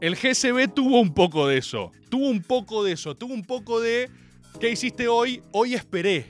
el 0.00 0.16
GCB 0.16 0.74
tuvo 0.74 1.00
un 1.00 1.14
poco 1.14 1.46
de 1.46 1.58
eso, 1.58 1.92
tuvo 2.08 2.28
un 2.28 2.42
poco 2.42 2.82
de 2.82 2.92
eso, 2.92 3.16
tuvo 3.16 3.34
un 3.34 3.44
poco 3.44 3.80
de 3.80 4.10
¿qué 4.58 4.70
hiciste 4.70 5.06
hoy? 5.06 5.42
Hoy 5.52 5.74
esperé. 5.74 6.26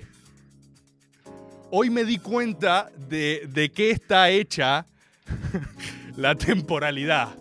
Hoy 1.70 1.88
me 1.88 2.04
di 2.04 2.18
cuenta 2.18 2.90
de, 3.08 3.48
de 3.48 3.70
qué 3.70 3.92
está 3.92 4.28
hecha 4.28 4.86
la 6.16 6.34
temporalidad. 6.34 7.34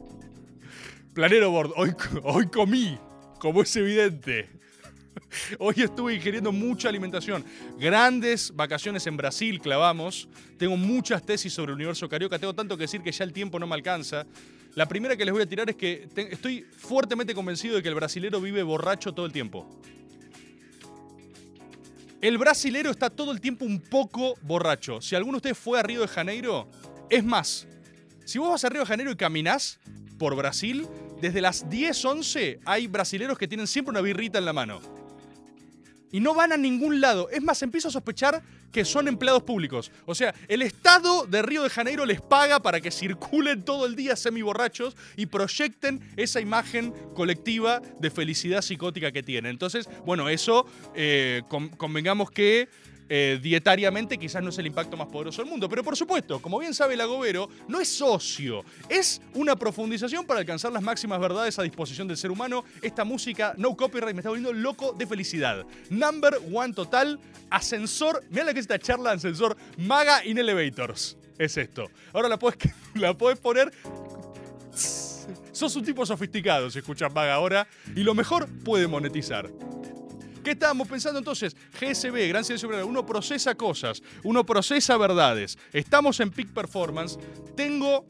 Planero 1.13 1.51
Board, 1.51 1.73
hoy, 1.75 1.93
hoy 2.23 2.47
comí, 2.47 2.97
como 3.39 3.61
es 3.61 3.75
evidente. 3.75 4.60
Hoy 5.59 5.75
estuve 5.77 6.15
ingiriendo 6.15 6.51
mucha 6.51 6.89
alimentación. 6.89 7.43
Grandes 7.79 8.55
vacaciones 8.55 9.05
en 9.07 9.17
Brasil 9.17 9.59
clavamos. 9.59 10.27
Tengo 10.57 10.77
muchas 10.77 11.25
tesis 11.25 11.53
sobre 11.53 11.71
el 11.71 11.75
universo 11.75 12.07
carioca. 12.09 12.39
Tengo 12.39 12.53
tanto 12.53 12.77
que 12.77 12.83
decir 12.83 13.01
que 13.01 13.11
ya 13.11 13.23
el 13.23 13.33
tiempo 13.33 13.59
no 13.59 13.67
me 13.67 13.75
alcanza. 13.75 14.25
La 14.75 14.87
primera 14.87 15.17
que 15.17 15.25
les 15.25 15.33
voy 15.33 15.43
a 15.43 15.45
tirar 15.45 15.69
es 15.69 15.75
que 15.75 16.07
estoy 16.15 16.65
fuertemente 16.77 17.33
convencido 17.33 17.75
de 17.75 17.83
que 17.83 17.89
el 17.89 17.95
brasilero 17.95 18.39
vive 18.39 18.63
borracho 18.63 19.13
todo 19.13 19.25
el 19.25 19.31
tiempo. 19.31 19.67
El 22.21 22.37
brasilero 22.37 22.91
está 22.91 23.09
todo 23.09 23.31
el 23.31 23.41
tiempo 23.41 23.65
un 23.65 23.81
poco 23.81 24.35
borracho. 24.43 25.01
Si 25.01 25.15
alguno 25.15 25.33
de 25.33 25.37
ustedes 25.37 25.57
fue 25.57 25.79
a 25.79 25.83
Río 25.83 26.01
de 26.01 26.07
Janeiro, 26.07 26.69
es 27.09 27.23
más, 27.23 27.67
si 28.25 28.37
vos 28.37 28.49
vas 28.49 28.63
a 28.63 28.69
Río 28.69 28.81
de 28.81 28.87
Janeiro 28.87 29.11
y 29.11 29.15
caminás 29.15 29.79
por 30.19 30.35
Brasil, 30.35 30.87
desde 31.19 31.41
las 31.41 31.67
10, 31.69 32.05
11 32.05 32.59
hay 32.63 32.87
brasileros 32.87 33.37
que 33.37 33.47
tienen 33.47 33.67
siempre 33.67 33.89
una 33.89 34.01
birrita 34.01 34.37
en 34.37 34.45
la 34.45 34.53
mano. 34.53 35.00
Y 36.11 36.19
no 36.19 36.33
van 36.33 36.51
a 36.51 36.57
ningún 36.57 36.99
lado. 37.01 37.29
Es 37.29 37.41
más, 37.41 37.61
empiezo 37.61 37.87
a 37.87 37.91
sospechar 37.91 38.41
que 38.71 38.85
son 38.85 39.07
empleados 39.07 39.43
públicos. 39.43 39.91
O 40.05 40.15
sea, 40.15 40.33
el 40.47 40.61
Estado 40.61 41.25
de 41.25 41.41
Río 41.41 41.63
de 41.63 41.69
Janeiro 41.69 42.05
les 42.05 42.21
paga 42.21 42.61
para 42.61 42.79
que 42.81 42.91
circulen 42.91 43.63
todo 43.63 43.85
el 43.85 43.95
día 43.95 44.15
semiborrachos 44.15 44.95
y 45.17 45.25
proyecten 45.25 46.01
esa 46.17 46.39
imagen 46.41 46.93
colectiva 47.13 47.81
de 47.99 48.09
felicidad 48.09 48.61
psicótica 48.61 49.11
que 49.11 49.23
tienen. 49.23 49.51
Entonces, 49.51 49.89
bueno, 50.05 50.29
eso 50.29 50.65
eh, 50.95 51.43
con- 51.49 51.69
convengamos 51.69 52.31
que 52.31 52.69
eh, 53.13 53.39
dietariamente 53.41 54.17
quizás 54.17 54.41
no 54.41 54.51
es 54.51 54.57
el 54.57 54.67
impacto 54.67 54.95
más 54.95 55.07
poderoso 55.07 55.41
del 55.41 55.51
mundo. 55.51 55.67
Pero 55.67 55.83
por 55.83 55.97
supuesto, 55.97 56.41
como 56.41 56.57
bien 56.59 56.73
sabe 56.73 56.93
el 56.93 57.01
agobero, 57.01 57.49
no 57.67 57.81
es 57.81 58.01
ocio, 58.01 58.63
es 58.87 59.21
una 59.33 59.57
profundización 59.57 60.25
para 60.25 60.39
alcanzar 60.39 60.71
las 60.71 60.81
máximas 60.81 61.19
verdades 61.19 61.59
a 61.59 61.63
disposición 61.63 62.07
del 62.07 62.15
ser 62.15 62.31
humano. 62.31 62.63
Esta 62.81 63.03
música, 63.03 63.53
no 63.57 63.75
copyright, 63.75 64.15
me 64.15 64.21
está 64.21 64.29
volviendo 64.29 64.53
loco 64.53 64.93
de 64.93 65.05
felicidad. 65.05 65.65
Number 65.89 66.39
one 66.53 66.73
total, 66.73 67.19
ascensor, 67.49 68.23
mira 68.29 68.45
la 68.45 68.53
que 68.53 68.59
es 68.59 68.63
esta 68.63 68.79
charla 68.79 69.09
de 69.09 69.17
ascensor, 69.17 69.57
Maga 69.75 70.25
in 70.25 70.37
Elevators. 70.37 71.17
Es 71.37 71.57
esto. 71.57 71.91
Ahora 72.13 72.29
la 72.29 72.39
puedes, 72.39 72.57
la 72.93 73.13
puedes 73.13 73.39
poner 73.39 73.73
Sos 75.51 75.75
un 75.75 75.83
tipo 75.83 76.05
sofisticado 76.05 76.71
si 76.71 76.79
escuchas 76.79 77.13
Maga 77.13 77.33
ahora. 77.33 77.67
Y 77.93 78.03
lo 78.03 78.13
mejor, 78.13 78.47
puede 78.63 78.87
monetizar. 78.87 79.49
¿Qué 80.43 80.51
estábamos 80.51 80.87
pensando 80.87 81.19
entonces? 81.19 81.55
GSB, 81.79 82.27
Gran 82.27 82.43
Silencio 82.43 82.69
Verbal. 82.69 82.85
Uno 82.85 83.05
procesa 83.05 83.55
cosas, 83.55 84.01
uno 84.23 84.45
procesa 84.45 84.97
verdades. 84.97 85.57
Estamos 85.73 86.19
en 86.19 86.31
peak 86.31 86.49
performance. 86.49 87.17
Tengo 87.55 88.05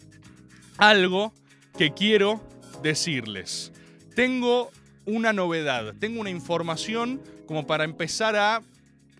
algo 0.78 1.34
que 1.78 1.94
quiero 1.94 2.42
decirles. 2.82 3.72
Tengo 4.16 4.72
una 5.06 5.34
novedad, 5.34 5.94
tengo 6.00 6.22
una 6.22 6.30
información 6.30 7.22
como 7.48 7.66
para 7.66 7.84
empezar 7.84 8.36
a 8.36 8.62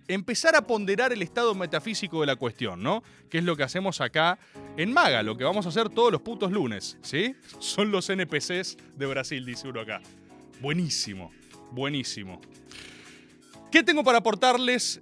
empezar 0.08 0.56
a 0.56 0.68
ponderar 0.68 1.14
el 1.14 1.22
estado 1.22 1.56
metafísico 1.56 2.22
de 2.22 2.28
la 2.28 2.36
cuestión, 2.36 2.84
¿no? 2.84 3.02
Que 3.30 3.38
es 3.38 3.46
lo 3.46 3.56
que 3.56 3.64
hacemos 3.64 4.02
acá 4.02 4.38
en 4.76 4.92
Maga, 4.92 5.24
lo 5.24 5.38
que 5.38 5.46
vamos 5.46 5.66
a 5.66 5.70
hacer 5.70 5.90
todos 5.90 6.12
los 6.12 6.22
putos 6.22 6.52
lunes, 6.52 6.98
¿sí? 7.02 7.36
Son 7.60 7.92
los 7.92 8.10
NPCs 8.10 8.78
de 8.98 9.06
Brasil, 9.06 9.46
dice 9.46 9.70
uno 9.70 9.80
acá. 9.80 10.02
Buenísimo, 10.60 11.32
buenísimo. 11.72 12.42
¿Qué 13.72 13.84
tengo 13.84 14.04
para 14.04 14.18
aportarles? 14.18 15.00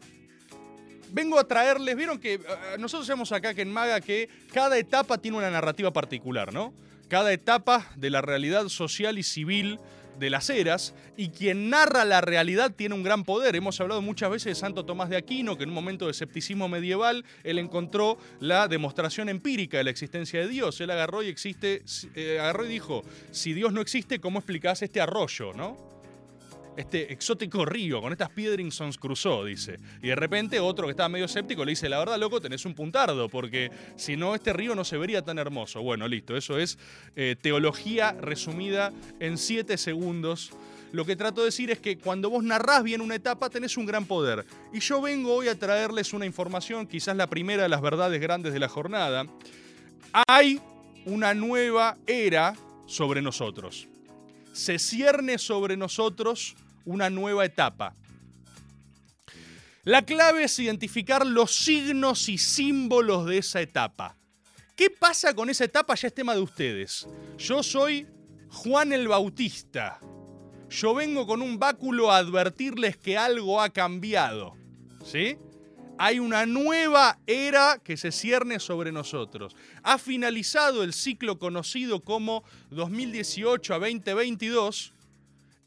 Vengo 1.11 1.39
a 1.39 1.47
traerles, 1.47 1.95
vieron 1.95 2.19
que 2.19 2.35
eh, 2.35 2.41
nosotros 2.77 3.07
sabemos 3.07 3.31
acá 3.31 3.55
que 3.55 3.63
en 3.63 3.73
Maga 3.73 3.99
que 3.99 4.29
cada 4.53 4.77
etapa 4.77 5.17
tiene 5.17 5.37
una 5.37 5.49
narrativa 5.49 5.91
particular, 5.91 6.53
¿no? 6.53 6.71
Cada 7.07 7.33
etapa 7.33 7.89
de 7.95 8.11
la 8.11 8.21
realidad 8.21 8.67
social 8.67 9.17
y 9.17 9.23
civil 9.23 9.79
de 10.19 10.29
las 10.29 10.51
eras 10.51 10.93
y 11.17 11.29
quien 11.29 11.71
narra 11.71 12.05
la 12.05 12.21
realidad 12.21 12.71
tiene 12.75 12.93
un 12.93 13.01
gran 13.01 13.23
poder. 13.23 13.55
Hemos 13.55 13.81
hablado 13.81 14.03
muchas 14.03 14.29
veces 14.29 14.45
de 14.45 14.55
Santo 14.55 14.85
Tomás 14.85 15.09
de 15.09 15.17
Aquino, 15.17 15.57
que 15.57 15.63
en 15.63 15.69
un 15.69 15.75
momento 15.75 16.05
de 16.05 16.11
escepticismo 16.11 16.69
medieval 16.69 17.25
él 17.43 17.57
encontró 17.57 18.19
la 18.39 18.67
demostración 18.67 19.29
empírica 19.29 19.79
de 19.79 19.85
la 19.85 19.89
existencia 19.89 20.41
de 20.41 20.47
Dios. 20.47 20.79
Él 20.79 20.91
agarró 20.91 21.23
y 21.23 21.27
existe, 21.27 21.81
eh, 22.13 22.37
agarró 22.39 22.65
y 22.65 22.69
dijo, 22.69 23.03
si 23.31 23.53
Dios 23.53 23.73
no 23.73 23.81
existe, 23.81 24.19
¿cómo 24.19 24.37
explicás 24.37 24.83
este 24.83 25.01
arroyo, 25.01 25.53
no? 25.53 25.98
Este 26.79 27.11
exótico 27.11 27.65
río 27.65 28.01
con 28.01 28.13
estas 28.13 28.29
Piedringsons 28.29 28.97
cruzó, 28.97 29.43
dice. 29.43 29.77
Y 30.01 30.07
de 30.07 30.15
repente 30.15 30.59
otro 30.59 30.87
que 30.87 30.91
estaba 30.91 31.09
medio 31.09 31.25
escéptico 31.25 31.65
le 31.65 31.71
dice, 31.71 31.89
la 31.89 31.99
verdad, 31.99 32.17
loco, 32.17 32.39
tenés 32.39 32.65
un 32.65 32.73
puntardo, 32.73 33.27
porque 33.27 33.69
si 33.97 34.15
no, 34.15 34.33
este 34.33 34.53
río 34.53 34.75
no 34.75 34.85
se 34.85 34.97
vería 34.97 35.21
tan 35.21 35.37
hermoso. 35.37 35.81
Bueno, 35.81 36.07
listo, 36.07 36.37
eso 36.37 36.57
es 36.57 36.77
eh, 37.17 37.35
teología 37.41 38.13
resumida 38.13 38.93
en 39.19 39.37
siete 39.37 39.77
segundos. 39.77 40.51
Lo 40.93 41.05
que 41.05 41.17
trato 41.17 41.41
de 41.41 41.45
decir 41.45 41.69
es 41.69 41.79
que 41.79 41.97
cuando 41.97 42.29
vos 42.29 42.43
narrás 42.43 42.81
bien 42.83 43.01
una 43.01 43.15
etapa 43.15 43.49
tenés 43.49 43.75
un 43.75 43.85
gran 43.85 44.05
poder. 44.05 44.45
Y 44.73 44.79
yo 44.79 45.01
vengo 45.01 45.35
hoy 45.35 45.49
a 45.49 45.59
traerles 45.59 46.13
una 46.13 46.25
información, 46.25 46.87
quizás 46.87 47.15
la 47.15 47.27
primera 47.27 47.63
de 47.63 47.69
las 47.69 47.81
verdades 47.81 48.21
grandes 48.21 48.53
de 48.53 48.59
la 48.59 48.69
jornada. 48.69 49.25
Hay 50.27 50.59
una 51.05 51.33
nueva 51.33 51.97
era 52.07 52.55
sobre 52.85 53.21
nosotros. 53.21 53.87
se 54.51 54.79
cierne 54.79 55.37
sobre 55.37 55.77
nosotros 55.77 56.55
una 56.85 57.09
nueva 57.09 57.45
etapa. 57.45 57.95
La 59.83 60.03
clave 60.03 60.43
es 60.43 60.59
identificar 60.59 61.25
los 61.25 61.55
signos 61.55 62.29
y 62.29 62.37
símbolos 62.37 63.25
de 63.25 63.37
esa 63.37 63.61
etapa. 63.61 64.17
¿Qué 64.75 64.89
pasa 64.89 65.33
con 65.33 65.49
esa 65.49 65.65
etapa? 65.65 65.95
Ya 65.95 66.07
es 66.07 66.13
tema 66.13 66.35
de 66.35 66.41
ustedes. 66.41 67.07
Yo 67.37 67.63
soy 67.63 68.07
Juan 68.49 68.93
el 68.93 69.07
Bautista. 69.07 69.99
Yo 70.69 70.93
vengo 70.93 71.25
con 71.25 71.41
un 71.41 71.57
báculo 71.57 72.11
a 72.11 72.17
advertirles 72.17 72.97
que 72.97 73.17
algo 73.17 73.61
ha 73.61 73.69
cambiado. 73.69 74.55
¿Sí? 75.03 75.37
Hay 75.97 76.19
una 76.19 76.45
nueva 76.45 77.19
era 77.27 77.81
que 77.83 77.97
se 77.97 78.11
cierne 78.11 78.59
sobre 78.59 78.91
nosotros. 78.91 79.55
Ha 79.83 79.97
finalizado 79.97 80.83
el 80.83 80.93
ciclo 80.93 81.39
conocido 81.39 82.01
como 82.01 82.43
2018 82.69 83.73
a 83.73 83.79
2022 83.79 84.93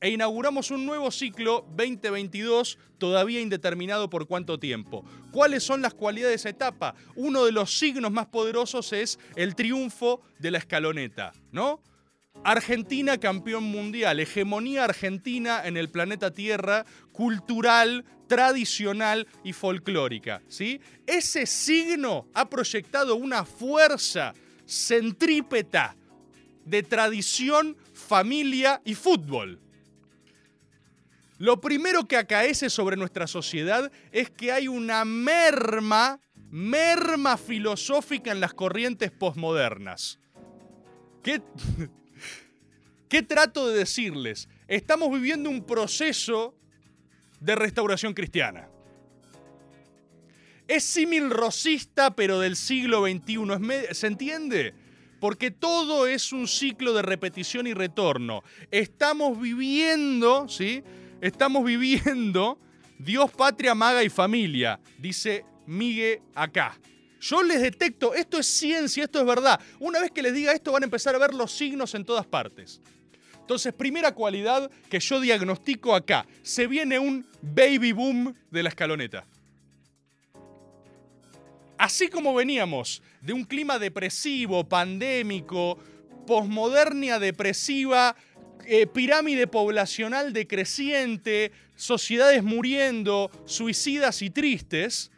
e 0.02 0.10
inauguramos 0.10 0.72
un 0.72 0.84
nuevo 0.84 1.12
ciclo 1.12 1.64
2022 1.76 2.76
todavía 2.98 3.40
indeterminado 3.40 4.10
por 4.10 4.26
cuánto 4.26 4.58
tiempo. 4.58 5.04
¿Cuáles 5.30 5.62
son 5.62 5.80
las 5.80 5.94
cualidades 5.94 6.32
de 6.32 6.48
esa 6.48 6.48
etapa? 6.48 6.96
Uno 7.14 7.44
de 7.44 7.52
los 7.52 7.78
signos 7.78 8.10
más 8.10 8.26
poderosos 8.26 8.92
es 8.92 9.20
el 9.36 9.54
triunfo 9.54 10.20
de 10.40 10.50
la 10.50 10.58
escaloneta, 10.58 11.32
¿no? 11.52 11.80
Argentina 12.42 13.18
campeón 13.18 13.62
mundial, 13.62 14.18
hegemonía 14.18 14.84
argentina 14.84 15.62
en 15.64 15.76
el 15.76 15.88
planeta 15.88 16.32
Tierra, 16.32 16.84
cultural, 17.12 18.04
tradicional 18.26 19.28
y 19.44 19.52
folclórica, 19.52 20.42
¿sí? 20.48 20.80
Ese 21.06 21.46
signo 21.46 22.26
ha 22.34 22.50
proyectado 22.50 23.14
una 23.14 23.44
fuerza 23.44 24.34
centrípeta 24.66 25.94
de 26.64 26.82
tradición, 26.82 27.76
familia 27.92 28.82
y 28.84 28.96
fútbol. 28.96 29.60
Lo 31.42 31.60
primero 31.60 32.06
que 32.06 32.16
acaece 32.16 32.70
sobre 32.70 32.96
nuestra 32.96 33.26
sociedad 33.26 33.90
es 34.12 34.30
que 34.30 34.52
hay 34.52 34.68
una 34.68 35.04
merma, 35.04 36.20
merma 36.52 37.36
filosófica 37.36 38.30
en 38.30 38.38
las 38.38 38.54
corrientes 38.54 39.10
posmodernas. 39.10 40.20
¿Qué, 41.20 41.42
¿Qué 43.08 43.24
trato 43.24 43.66
de 43.66 43.76
decirles? 43.76 44.48
Estamos 44.68 45.10
viviendo 45.10 45.50
un 45.50 45.66
proceso 45.66 46.54
de 47.40 47.56
restauración 47.56 48.14
cristiana. 48.14 48.68
Es 50.68 50.84
símil 50.84 51.28
rosista, 51.28 52.14
pero 52.14 52.38
del 52.38 52.54
siglo 52.54 53.04
XXI. 53.04 53.92
¿Se 53.94 54.06
entiende? 54.06 54.74
Porque 55.18 55.50
todo 55.50 56.06
es 56.06 56.32
un 56.32 56.46
ciclo 56.46 56.92
de 56.92 57.02
repetición 57.02 57.66
y 57.66 57.74
retorno. 57.74 58.44
Estamos 58.70 59.40
viviendo, 59.40 60.48
¿sí? 60.48 60.84
Estamos 61.22 61.64
viviendo 61.64 62.58
Dios, 62.98 63.30
patria, 63.30 63.76
maga 63.76 64.02
y 64.02 64.08
familia, 64.08 64.80
dice 64.98 65.44
Miguel 65.68 66.18
acá. 66.34 66.76
Yo 67.20 67.44
les 67.44 67.62
detecto, 67.62 68.12
esto 68.12 68.40
es 68.40 68.46
ciencia, 68.48 69.04
esto 69.04 69.20
es 69.20 69.26
verdad. 69.26 69.60
Una 69.78 70.00
vez 70.00 70.10
que 70.10 70.20
les 70.20 70.34
diga 70.34 70.52
esto 70.52 70.72
van 70.72 70.82
a 70.82 70.86
empezar 70.86 71.14
a 71.14 71.18
ver 71.18 71.32
los 71.32 71.52
signos 71.52 71.94
en 71.94 72.04
todas 72.04 72.26
partes. 72.26 72.80
Entonces, 73.38 73.72
primera 73.72 74.12
cualidad 74.12 74.68
que 74.90 74.98
yo 74.98 75.20
diagnostico 75.20 75.94
acá, 75.94 76.26
se 76.42 76.66
viene 76.66 76.98
un 76.98 77.24
baby 77.40 77.92
boom 77.92 78.34
de 78.50 78.62
la 78.64 78.70
escaloneta. 78.70 79.24
Así 81.78 82.08
como 82.08 82.34
veníamos 82.34 83.00
de 83.20 83.32
un 83.32 83.44
clima 83.44 83.78
depresivo, 83.78 84.68
pandémico, 84.68 85.78
posmodernia 86.26 87.20
depresiva, 87.20 88.16
eh, 88.66 88.86
pirámide 88.86 89.46
poblacional 89.46 90.32
decreciente, 90.32 91.52
sociedades 91.76 92.42
muriendo, 92.42 93.30
suicidas 93.44 94.22
y 94.22 94.30
tristes, 94.30 95.10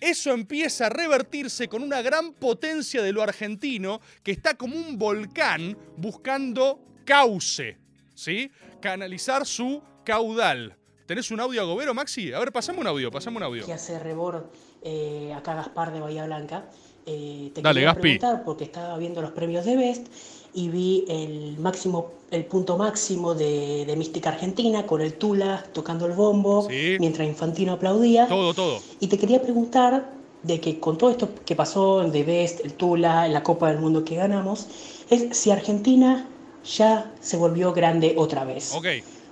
eso 0.00 0.32
empieza 0.32 0.86
a 0.86 0.90
revertirse 0.90 1.68
con 1.68 1.82
una 1.82 2.02
gran 2.02 2.32
potencia 2.32 3.02
de 3.02 3.12
lo 3.12 3.22
argentino 3.22 4.00
que 4.22 4.30
está 4.30 4.54
como 4.54 4.76
un 4.76 4.96
volcán 4.98 5.76
buscando 5.96 6.80
cauce, 7.04 7.78
¿sí? 8.14 8.50
Canalizar 8.80 9.44
su 9.44 9.82
caudal. 10.04 10.76
¿Tenés 11.06 11.30
un 11.30 11.40
audio 11.40 11.62
agobero, 11.62 11.94
Maxi? 11.94 12.32
A 12.32 12.38
ver, 12.38 12.52
pasame 12.52 12.80
un 12.80 12.86
audio, 12.86 13.10
pasame 13.10 13.38
un 13.38 13.42
audio. 13.42 13.64
¿Qué 13.66 13.72
hace 13.72 13.98
Rebord 13.98 14.44
eh, 14.82 15.32
acá 15.34 15.54
Gaspar 15.54 15.92
de 15.92 16.00
Bahía 16.00 16.26
Blanca? 16.26 16.68
Eh, 17.06 17.50
te 17.54 17.62
Dale, 17.62 17.80
quería 17.80 17.88
Gaspi. 17.94 18.00
preguntar 18.18 18.44
porque 18.44 18.64
estaba 18.64 18.98
viendo 18.98 19.22
los 19.22 19.30
premios 19.32 19.64
de 19.64 19.76
Best 19.76 20.08
y 20.58 20.68
vi 20.70 21.04
el 21.08 21.56
máximo, 21.60 22.10
el 22.32 22.44
punto 22.44 22.76
máximo 22.76 23.32
de, 23.32 23.84
de 23.86 23.94
Mística 23.94 24.30
Argentina 24.30 24.84
con 24.86 25.00
el 25.00 25.14
Tula 25.14 25.64
tocando 25.72 26.06
el 26.06 26.12
bombo 26.14 26.66
Sí. 26.68 26.96
mientras 26.98 27.28
Infantino 27.28 27.74
aplaudía. 27.74 28.26
Todo, 28.26 28.52
todo. 28.54 28.80
Y 28.98 29.06
te 29.06 29.16
quería 29.18 29.40
preguntar 29.40 30.10
de 30.42 30.60
que 30.60 30.80
con 30.80 30.98
todo 30.98 31.10
esto 31.10 31.28
que 31.46 31.54
pasó 31.54 32.02
en 32.02 32.10
The 32.10 32.24
Best, 32.24 32.64
el 32.64 32.74
Tula, 32.74 33.26
en 33.26 33.34
la 33.34 33.44
Copa 33.44 33.68
del 33.70 33.78
Mundo 33.78 34.04
que 34.04 34.16
ganamos, 34.16 34.66
es 35.10 35.36
si 35.38 35.52
Argentina 35.52 36.28
ya 36.76 37.12
se 37.20 37.36
volvió 37.36 37.72
grande 37.72 38.14
otra 38.18 38.44
vez. 38.44 38.74
Ok. 38.74 38.86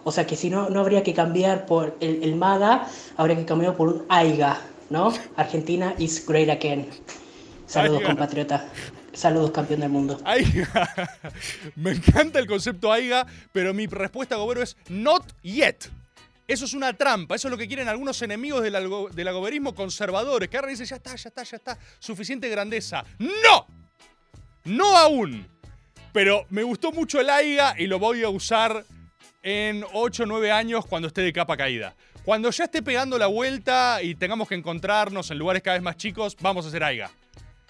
O 0.05 0.13
sea 0.13 0.29
que 0.29 0.37
si 0.37 0.49
no, 0.49 0.71
no 0.71 0.79
habría 0.79 1.03
que 1.03 1.13
cambiar 1.13 1.67
por 1.67 1.97
el, 1.99 2.23
el 2.23 2.37
MAGA, 2.37 2.87
habría 3.17 3.37
que 3.37 3.45
cambiar 3.45 3.77
por 3.77 3.89
un 3.89 4.05
AIGA, 4.09 4.61
¿no? 4.91 5.13
Argentina 5.37 5.93
is 5.99 6.25
great 6.25 6.49
again. 6.51 6.87
Saludos, 7.67 8.03
compatriota. 8.03 8.69
Saludos, 9.17 9.51
campeón 9.51 9.81
del 9.81 9.89
mundo. 9.89 10.21
Aiga. 10.27 11.11
Me 11.77 11.93
encanta 11.93 12.39
el 12.39 12.47
concepto 12.47 12.93
Aiga, 12.93 13.27
pero 13.51 13.73
mi 13.73 13.87
respuesta, 13.87 14.37
Gobero, 14.37 14.61
es 14.61 14.77
not 14.91 15.25
yet. 15.43 15.89
Eso 16.47 16.67
es 16.67 16.75
una 16.75 16.93
trampa, 16.93 17.35
eso 17.35 17.49
es 17.49 17.51
lo 17.53 17.57
que 17.57 17.67
quieren 17.67 17.89
algunos 17.89 18.21
enemigos 18.21 18.63
del, 18.63 18.75
del 19.13 19.29
agoberismo 19.29 19.75
conservadores, 19.75 20.51
que 20.51 20.59
ahora 20.59 20.69
dicen, 20.69 20.85
ya 20.85 20.97
está, 20.97 21.17
ya 21.17 21.29
está, 21.31 21.43
ya 21.43 21.57
está, 21.57 21.79
suficiente 21.99 22.49
grandeza. 22.51 23.05
¡No! 23.19 23.67
No 24.67 24.97
aún. 24.99 25.47
Pero 26.13 26.45
me 26.51 26.63
gustó 26.63 26.93
mucho 26.93 27.19
el 27.19 27.31
AIGA 27.31 27.75
y 27.79 27.87
lo 27.87 27.99
voy 27.99 28.23
a 28.23 28.29
usar 28.29 28.85
en 29.43 29.83
8 29.95 30.25
o 30.25 30.27
9 30.27 30.53
años 30.53 30.85
cuando 30.85 31.09
esté 31.09 31.23
de 31.23 31.33
capa 31.33 31.57
caída. 31.57 31.95
Cuando 32.23 32.51
ya 32.51 32.65
esté 32.65 32.83
pegando 32.83 33.17
la 33.17 33.29
vuelta 33.29 34.03
y 34.03 34.15
tengamos 34.15 34.47
que 34.47 34.57
encontrarnos 34.57 35.31
en 35.31 35.39
lugares 35.39 35.63
cada 35.63 35.77
vez 35.79 35.83
más 35.83 35.97
chicos, 35.97 36.37
vamos 36.41 36.67
a 36.67 36.69
hacer 36.69 36.85
AIGA. 36.85 37.11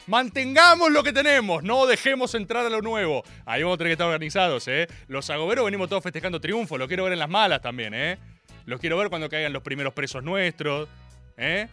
Mantengamos 0.07 0.93
lo 0.93 1.03
que 1.03 1.13
tenemos, 1.13 1.65
no 1.65 1.85
dejemos 1.87 2.35
entrar 2.37 2.65
a 2.65 2.71
lo 2.71 2.81
nuevo. 2.81 3.25
Ahí 3.45 3.63
vamos 3.63 3.75
a 3.75 3.79
tener 3.79 3.89
que 3.91 3.95
estar 3.95 4.07
organizados, 4.07 4.69
¿eh? 4.69 4.87
Los 5.09 5.29
agoberos 5.31 5.65
venimos 5.65 5.89
todos 5.89 6.03
festejando 6.03 6.41
triunfo, 6.41 6.79
lo 6.79 6.87
quiero 6.87 7.05
ver 7.05 7.13
en 7.13 7.19
las 7.19 7.29
malas 7.29 7.61
también, 7.61 7.93
¿eh? 7.93 8.19
Los 8.67 8.81
quiero 8.81 8.97
ver 8.97 9.09
cuando 9.09 9.29
caigan 9.29 9.53
los 9.53 9.63
primeros 9.63 9.93
presos 9.95 10.23
nuestros, 10.23 10.89
¿eh? 11.37 11.67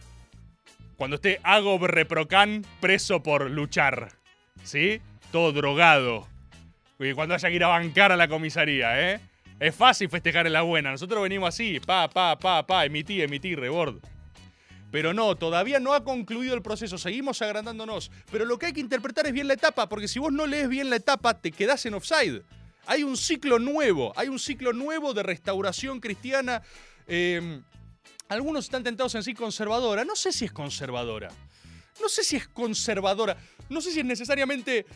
Cuando 0.96 1.16
esté 1.16 1.40
Agob 1.44 1.84
Reprocan 1.84 2.64
preso 2.80 3.22
por 3.22 3.50
luchar, 3.50 4.08
¿sí? 4.64 5.00
Todo 5.30 5.52
drogado. 5.52 6.26
Y 6.98 7.12
cuando 7.12 7.34
haya 7.34 7.48
que 7.48 7.54
ir 7.54 7.64
a 7.64 7.68
bancar 7.68 8.10
a 8.10 8.16
la 8.16 8.26
comisaría, 8.26 9.12
¿eh? 9.12 9.20
Es 9.60 9.74
fácil 9.76 10.08
festejar 10.08 10.46
en 10.46 10.54
la 10.54 10.62
buena. 10.62 10.90
Nosotros 10.90 11.22
venimos 11.22 11.48
así, 11.48 11.78
pa, 11.78 12.08
pa, 12.08 12.36
pa, 12.36 12.66
pa, 12.66 12.84
emití, 12.84 13.22
emití, 13.22 13.54
rebord. 13.54 13.96
Pero 14.94 15.12
no, 15.12 15.34
todavía 15.34 15.80
no 15.80 15.92
ha 15.92 16.04
concluido 16.04 16.54
el 16.54 16.62
proceso, 16.62 16.98
seguimos 16.98 17.42
agrandándonos. 17.42 18.12
Pero 18.30 18.44
lo 18.44 18.60
que 18.60 18.66
hay 18.66 18.72
que 18.72 18.78
interpretar 18.78 19.26
es 19.26 19.32
bien 19.32 19.48
la 19.48 19.54
etapa, 19.54 19.88
porque 19.88 20.06
si 20.06 20.20
vos 20.20 20.32
no 20.32 20.46
lees 20.46 20.68
bien 20.68 20.88
la 20.88 20.94
etapa, 20.94 21.34
te 21.34 21.50
quedás 21.50 21.84
en 21.86 21.94
offside. 21.94 22.42
Hay 22.86 23.02
un 23.02 23.16
ciclo 23.16 23.58
nuevo, 23.58 24.12
hay 24.14 24.28
un 24.28 24.38
ciclo 24.38 24.72
nuevo 24.72 25.12
de 25.12 25.24
restauración 25.24 25.98
cristiana. 25.98 26.62
Eh, 27.08 27.60
algunos 28.28 28.66
están 28.66 28.84
tentados 28.84 29.16
en 29.16 29.24
sí 29.24 29.34
conservadora. 29.34 30.04
No 30.04 30.14
sé 30.14 30.30
si 30.30 30.44
es 30.44 30.52
conservadora. 30.52 31.28
No 32.00 32.08
sé 32.08 32.24
si 32.24 32.36
es 32.36 32.48
conservadora. 32.48 33.36
No 33.68 33.80
sé 33.80 33.92
si 33.92 34.00
es 34.00 34.06
necesariamente. 34.06 34.86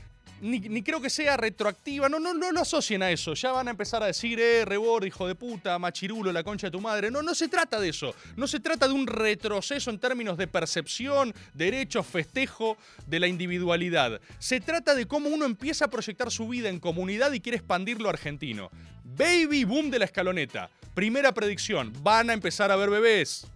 Ni, 0.41 0.83
creo 0.83 1.01
que 1.01 1.11
sea 1.11 1.37
retroactiva. 1.37 2.09
No, 2.09 2.21
no, 2.21 2.33
no 2.33 2.53
lo 2.53 2.61
asocien 2.61 3.03
a 3.03 3.11
eso. 3.11 3.35
Ya 3.35 3.51
van 3.51 3.67
a 3.67 3.73
empezar 3.73 4.03
a 4.05 4.07
decir, 4.07 4.39
eh, 4.39 4.65
rebord, 4.65 5.05
hijo 5.05 5.27
de 5.27 5.35
puta, 5.35 5.77
machirulo, 5.81 6.31
la 6.31 6.45
concha 6.45 6.69
de 6.69 6.71
tu 6.71 6.81
madre. 6.81 7.11
No, 7.11 7.23
no 7.23 7.35
se 7.35 7.49
trata 7.49 7.81
de 7.81 7.89
eso. 7.89 8.15
No 8.37 8.47
se 8.47 8.61
trata 8.61 8.87
de 8.87 8.95
un 8.95 9.09
retroceso 9.09 9.91
en 9.91 9.99
términos 9.99 10.39
de 10.39 10.47
percepción, 10.47 11.35
derechos, 11.55 12.07
festejo 12.07 12.77
de 13.07 13.19
la 13.19 13.27
individualidad. 13.27 14.21
Se 14.39 14.61
trata 14.61 14.95
de 14.95 15.07
cómo 15.07 15.29
uno 15.29 15.45
empieza 15.45 15.87
a 15.87 15.91
proyectar 15.91 16.31
su 16.31 16.47
vida 16.47 16.69
en 16.69 16.79
comunidad 16.79 17.33
y 17.33 17.41
quiere 17.41 17.57
expandirlo 17.57 18.09
argentino. 18.09 18.71
Baby 19.03 19.65
boom 19.65 19.91
de 19.91 19.99
la 19.99 20.05
escaloneta. 20.05 20.71
Primera 20.95 21.33
predicción. 21.33 21.93
Van 22.03 22.31
a 22.31 22.33
empezar 22.33 22.71
a 22.71 22.77
ver 22.77 22.91
bebés. 22.91 23.47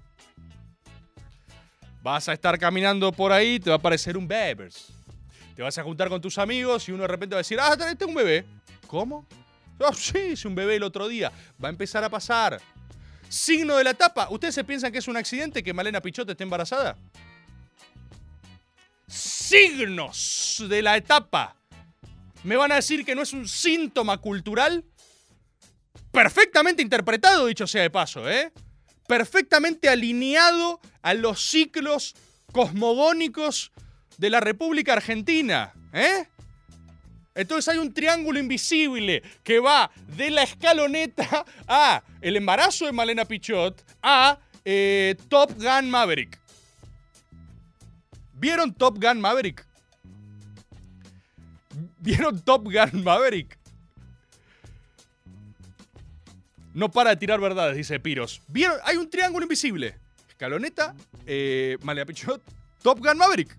Vas 2.02 2.28
a 2.28 2.32
estar 2.32 2.58
caminando 2.58 3.12
por 3.12 3.30
ahí, 3.30 3.60
te 3.60 3.70
va 3.70 3.76
a 3.76 3.78
aparecer 3.78 4.16
un 4.16 4.26
bebés. 4.26 4.88
Te 5.54 5.62
vas 5.62 5.78
a 5.78 5.84
juntar 5.84 6.08
con 6.08 6.20
tus 6.20 6.36
amigos 6.36 6.88
y 6.88 6.92
uno 6.92 7.02
de 7.02 7.08
repente 7.08 7.34
va 7.34 7.38
a 7.38 7.42
decir, 7.42 7.58
ah, 7.60 7.76
tenés 7.76 7.96
un 8.06 8.14
bebé. 8.14 8.44
¿Cómo? 8.88 9.24
Ah, 9.78 9.92
sí, 9.94 10.18
es 10.18 10.44
un 10.44 10.54
bebé 10.54 10.76
el 10.76 10.82
otro 10.82 11.06
día. 11.06 11.30
Va 11.62 11.68
a 11.68 11.70
empezar 11.70 12.02
a 12.02 12.08
pasar. 12.08 12.60
Signo 13.28 13.76
de 13.76 13.84
la 13.84 13.90
etapa. 13.90 14.28
¿Ustedes 14.30 14.54
se 14.54 14.64
piensan 14.64 14.90
que 14.90 14.98
es 14.98 15.06
un 15.08 15.16
accidente 15.16 15.62
que 15.62 15.72
Malena 15.72 16.00
Pichote 16.00 16.32
esté 16.32 16.42
embarazada? 16.42 16.96
Signos 19.06 20.64
de 20.68 20.82
la 20.82 20.96
etapa. 20.96 21.56
¿Me 22.42 22.56
van 22.56 22.72
a 22.72 22.76
decir 22.76 23.04
que 23.04 23.14
no 23.14 23.22
es 23.22 23.32
un 23.32 23.46
síntoma 23.46 24.18
cultural? 24.18 24.84
Perfectamente 26.10 26.82
interpretado, 26.82 27.46
dicho 27.46 27.66
sea 27.66 27.82
de 27.82 27.90
paso, 27.90 28.28
¿eh? 28.28 28.52
Perfectamente 29.06 29.88
alineado 29.88 30.80
a 31.02 31.14
los 31.14 31.42
ciclos 31.42 32.14
cosmogónicos 32.52 33.72
de 34.18 34.30
la 34.30 34.40
República 34.40 34.92
Argentina, 34.92 35.72
¿eh? 35.92 36.28
Entonces 37.34 37.72
hay 37.72 37.78
un 37.78 37.94
triángulo 37.94 38.38
invisible 38.38 39.22
que 39.42 39.58
va 39.58 39.90
de 40.16 40.30
la 40.30 40.42
escaloneta 40.42 41.46
a 41.66 42.02
el 42.20 42.36
embarazo 42.36 42.84
de 42.86 42.92
Malena 42.92 43.24
Pichot 43.24 43.82
a 44.02 44.38
eh, 44.64 45.16
Top 45.28 45.52
Gun 45.54 45.90
Maverick. 45.90 46.38
¿Vieron 48.34 48.74
Top 48.74 49.02
Gun 49.02 49.20
Maverick? 49.20 49.66
¿Vieron 51.98 52.40
Top 52.42 52.64
Gun 52.64 53.02
Maverick? 53.02 53.58
No 56.74 56.90
para 56.90 57.10
de 57.10 57.16
tirar 57.16 57.40
verdades, 57.40 57.76
dice 57.76 58.00
Piros. 58.00 58.40
¿Vieron? 58.48 58.78
Hay 58.84 58.96
un 58.96 59.08
triángulo 59.10 59.44
invisible. 59.44 59.96
Escaloneta, 60.28 60.94
eh, 61.26 61.76
Malena 61.82 62.06
Pichot, 62.06 62.42
Top 62.82 62.98
Gun 62.98 63.18
Maverick. 63.18 63.56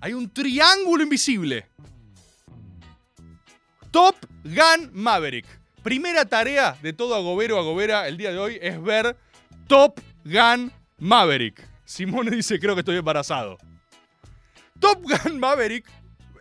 Hay 0.00 0.12
un 0.14 0.30
triángulo 0.30 1.02
invisible. 1.02 1.66
Top 3.90 4.16
Gun 4.44 4.90
Maverick. 4.92 5.46
Primera 5.82 6.24
tarea 6.24 6.76
de 6.82 6.92
todo 6.92 7.14
Agobero 7.14 7.58
Agobera 7.58 8.08
el 8.08 8.16
día 8.16 8.32
de 8.32 8.38
hoy 8.38 8.58
es 8.60 8.82
ver 8.82 9.16
Top 9.68 10.00
Gun 10.24 10.72
Maverick. 10.98 11.66
Simone 11.84 12.30
dice, 12.30 12.58
creo 12.58 12.74
que 12.74 12.80
estoy 12.80 12.96
embarazado. 12.96 13.58
Top 14.80 15.02
Gun 15.02 15.38
Maverick 15.38 15.86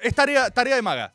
es 0.02 0.14
tarea, 0.14 0.50
tarea 0.50 0.76
de 0.76 0.82
maga. 0.82 1.14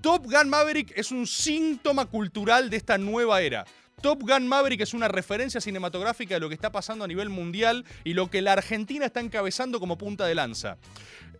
Top 0.00 0.24
Gun 0.24 0.48
Maverick 0.48 0.92
es 0.96 1.10
un 1.10 1.26
síntoma 1.26 2.06
cultural 2.06 2.70
de 2.70 2.76
esta 2.76 2.98
nueva 2.98 3.40
era. 3.40 3.64
Top 4.00 4.22
Gun 4.22 4.46
Maverick 4.46 4.80
es 4.80 4.94
una 4.94 5.08
referencia 5.08 5.60
cinematográfica 5.60 6.34
de 6.34 6.40
lo 6.40 6.48
que 6.48 6.54
está 6.54 6.70
pasando 6.70 7.04
a 7.04 7.08
nivel 7.08 7.30
mundial 7.30 7.84
y 8.04 8.14
lo 8.14 8.30
que 8.30 8.42
la 8.42 8.52
Argentina 8.52 9.06
está 9.06 9.20
encabezando 9.20 9.80
como 9.80 9.98
punta 9.98 10.26
de 10.26 10.34
lanza. 10.34 10.76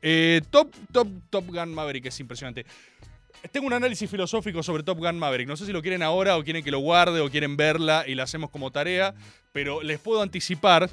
Eh, 0.02 0.42
top, 0.50 0.70
top, 0.92 1.08
Top 1.30 1.46
Gun 1.46 1.74
Maverick 1.74 2.06
es 2.06 2.20
impresionante. 2.20 2.66
Tengo 3.52 3.66
un 3.66 3.72
análisis 3.72 4.10
filosófico 4.10 4.62
sobre 4.62 4.82
Top 4.82 4.98
Gun 4.98 5.18
Maverick. 5.18 5.48
No 5.48 5.56
sé 5.56 5.66
si 5.66 5.72
lo 5.72 5.82
quieren 5.82 6.02
ahora 6.02 6.36
o 6.36 6.44
quieren 6.44 6.64
que 6.64 6.70
lo 6.70 6.80
guarde 6.80 7.20
o 7.20 7.30
quieren 7.30 7.56
verla 7.56 8.04
y 8.06 8.14
la 8.14 8.24
hacemos 8.24 8.50
como 8.50 8.70
tarea, 8.70 9.14
pero 9.52 9.82
les 9.82 9.98
puedo 10.00 10.22
anticipar. 10.22 10.90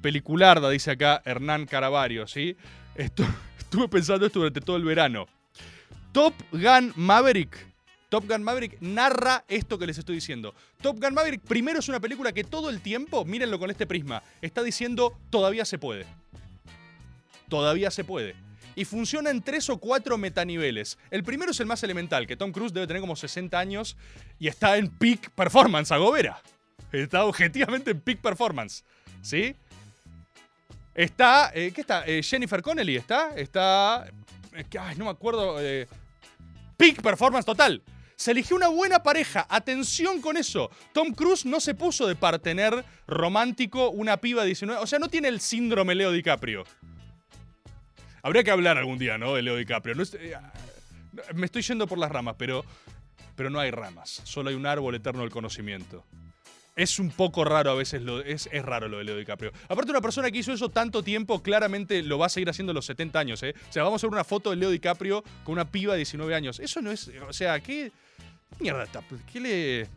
Pelicularda, 0.00 0.70
dice 0.70 0.92
acá 0.92 1.22
Hernán 1.24 1.66
Caravario, 1.66 2.26
¿sí? 2.26 2.56
Esto, 2.94 3.24
estuve 3.58 3.88
pensando 3.88 4.26
esto 4.26 4.38
durante 4.38 4.60
todo 4.60 4.76
el 4.76 4.84
verano. 4.84 5.26
Top 6.12 6.34
Gun 6.50 6.92
Maverick. 6.96 7.71
Top 8.12 8.28
Gun 8.28 8.42
Maverick 8.42 8.76
narra 8.82 9.42
esto 9.48 9.78
que 9.78 9.86
les 9.86 9.96
estoy 9.96 10.16
diciendo. 10.16 10.54
Top 10.82 11.00
Gun 11.02 11.14
Maverick 11.14 11.40
primero 11.40 11.78
es 11.78 11.88
una 11.88 11.98
película 11.98 12.30
que 12.30 12.44
todo 12.44 12.68
el 12.68 12.82
tiempo, 12.82 13.24
mírenlo 13.24 13.58
con 13.58 13.70
este 13.70 13.86
prisma, 13.86 14.22
está 14.42 14.62
diciendo 14.62 15.18
todavía 15.30 15.64
se 15.64 15.78
puede. 15.78 16.04
Todavía 17.48 17.90
se 17.90 18.04
puede. 18.04 18.36
Y 18.76 18.84
funciona 18.84 19.30
en 19.30 19.40
tres 19.40 19.70
o 19.70 19.78
cuatro 19.78 20.18
metaniveles. 20.18 20.98
El 21.10 21.24
primero 21.24 21.52
es 21.52 21.60
el 21.60 21.64
más 21.64 21.82
elemental, 21.84 22.26
que 22.26 22.36
Tom 22.36 22.52
Cruise 22.52 22.74
debe 22.74 22.86
tener 22.86 23.00
como 23.00 23.16
60 23.16 23.58
años 23.58 23.96
y 24.38 24.48
está 24.48 24.76
en 24.76 24.90
peak 24.90 25.30
performance, 25.30 25.90
agobera. 25.90 26.38
Está 26.92 27.24
objetivamente 27.24 27.92
en 27.92 28.00
peak 28.02 28.18
performance. 28.20 28.84
¿Sí? 29.22 29.56
Está. 30.94 31.50
eh, 31.54 31.72
¿Qué 31.74 31.80
está? 31.80 32.04
Eh, 32.06 32.22
Jennifer 32.22 32.60
Connelly 32.60 32.96
está. 32.96 33.34
Está. 33.36 34.02
ay, 34.02 34.96
no 34.98 35.06
me 35.06 35.10
acuerdo. 35.10 35.56
eh, 35.62 35.88
peak 36.76 37.00
performance 37.00 37.46
total. 37.46 37.82
Se 38.22 38.30
eligió 38.30 38.54
una 38.54 38.68
buena 38.68 39.02
pareja. 39.02 39.48
Atención 39.48 40.20
con 40.20 40.36
eso. 40.36 40.70
Tom 40.92 41.12
Cruise 41.12 41.44
no 41.44 41.58
se 41.58 41.74
puso 41.74 42.06
de 42.06 42.14
partener 42.14 42.84
romántico 43.08 43.90
una 43.90 44.18
piba 44.18 44.42
de 44.42 44.46
19. 44.46 44.80
O 44.80 44.86
sea, 44.86 45.00
no 45.00 45.08
tiene 45.08 45.26
el 45.26 45.40
síndrome 45.40 45.96
Leo 45.96 46.12
DiCaprio. 46.12 46.62
Habría 48.22 48.44
que 48.44 48.52
hablar 48.52 48.78
algún 48.78 48.96
día, 48.96 49.18
¿no? 49.18 49.34
De 49.34 49.42
Leo 49.42 49.56
DiCaprio. 49.56 49.96
Eh, 50.00 50.36
me 51.34 51.46
estoy 51.46 51.62
yendo 51.62 51.88
por 51.88 51.98
las 51.98 52.12
ramas, 52.12 52.36
pero, 52.38 52.64
pero 53.34 53.50
no 53.50 53.58
hay 53.58 53.72
ramas. 53.72 54.22
Solo 54.22 54.50
hay 54.50 54.54
un 54.54 54.66
árbol 54.66 54.94
eterno 54.94 55.22
del 55.22 55.30
conocimiento. 55.30 56.04
Es 56.76 57.00
un 57.00 57.10
poco 57.10 57.44
raro 57.44 57.72
a 57.72 57.74
veces, 57.74 58.02
lo, 58.02 58.20
es, 58.20 58.48
es 58.52 58.64
raro 58.64 58.86
lo 58.86 58.98
de 58.98 59.04
Leo 59.04 59.16
DiCaprio. 59.16 59.50
Aparte, 59.68 59.90
una 59.90 60.00
persona 60.00 60.30
que 60.30 60.38
hizo 60.38 60.52
eso 60.52 60.68
tanto 60.68 61.02
tiempo, 61.02 61.42
claramente 61.42 62.04
lo 62.04 62.18
va 62.18 62.26
a 62.26 62.28
seguir 62.28 62.48
haciendo 62.48 62.70
a 62.70 62.74
los 62.74 62.86
70 62.86 63.18
años, 63.18 63.42
¿eh? 63.42 63.52
O 63.68 63.72
sea, 63.72 63.82
vamos 63.82 64.02
a 64.02 64.06
ver 64.06 64.12
una 64.12 64.22
foto 64.22 64.50
de 64.50 64.56
Leo 64.56 64.70
DiCaprio 64.70 65.24
con 65.42 65.54
una 65.54 65.68
piba 65.68 65.94
de 65.94 65.98
19 65.98 66.32
años. 66.36 66.60
Eso 66.60 66.80
no 66.80 66.92
es. 66.92 67.10
O 67.28 67.32
sea, 67.32 67.58
¿qué. 67.58 67.90
Mierda, 68.60 68.84
está- 68.84 69.02
¿qué 69.32 69.40
le. 69.40 69.88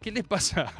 ¿Qué 0.00 0.10
le 0.10 0.24
pasa? 0.24 0.72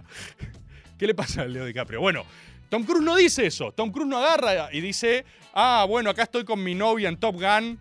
¿Qué 0.99 1.07
le 1.07 1.15
pasa 1.15 1.43
a 1.43 1.47
Leo 1.47 1.65
DiCaprio? 1.65 2.01
Bueno, 2.01 2.25
Tom 2.69 2.85
Cruise 2.85 3.05
no 3.05 3.17
dice 3.17 3.47
eso. 3.47 3.73
Tom 3.73 3.91
Cruise 3.91 4.09
no 4.09 4.19
agarra 4.19 4.73
y 4.73 4.81
dice: 4.81 5.25
Ah, 5.53 5.85
bueno, 5.89 6.11
acá 6.11 6.23
estoy 6.25 6.45
con 6.45 6.63
mi 6.63 6.75
novia 6.75 7.09
en 7.09 7.17
Top 7.19 7.35
Gun. 7.41 7.79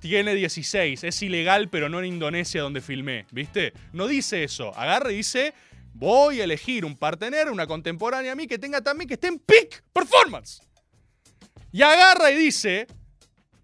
Tiene 0.00 0.34
16. 0.34 1.04
Es 1.04 1.22
ilegal, 1.22 1.68
pero 1.68 1.88
no 1.88 1.98
en 2.00 2.06
Indonesia 2.06 2.62
donde 2.62 2.80
filmé. 2.80 3.26
¿Viste? 3.32 3.72
No 3.92 4.06
dice 4.06 4.44
eso. 4.44 4.76
Agarra 4.76 5.12
y 5.12 5.16
dice: 5.16 5.54
Voy 5.92 6.40
a 6.40 6.44
elegir 6.44 6.84
un 6.84 6.96
partener, 6.96 7.50
una 7.50 7.66
contemporánea 7.66 8.32
a 8.32 8.34
mí 8.34 8.46
que 8.46 8.58
tenga 8.58 8.80
también 8.80 9.08
que 9.08 9.14
esté 9.14 9.26
en 9.28 9.38
peak 9.38 9.82
performance. 9.92 10.60
Y 11.72 11.82
agarra 11.82 12.30
y 12.30 12.36
dice: 12.36 12.86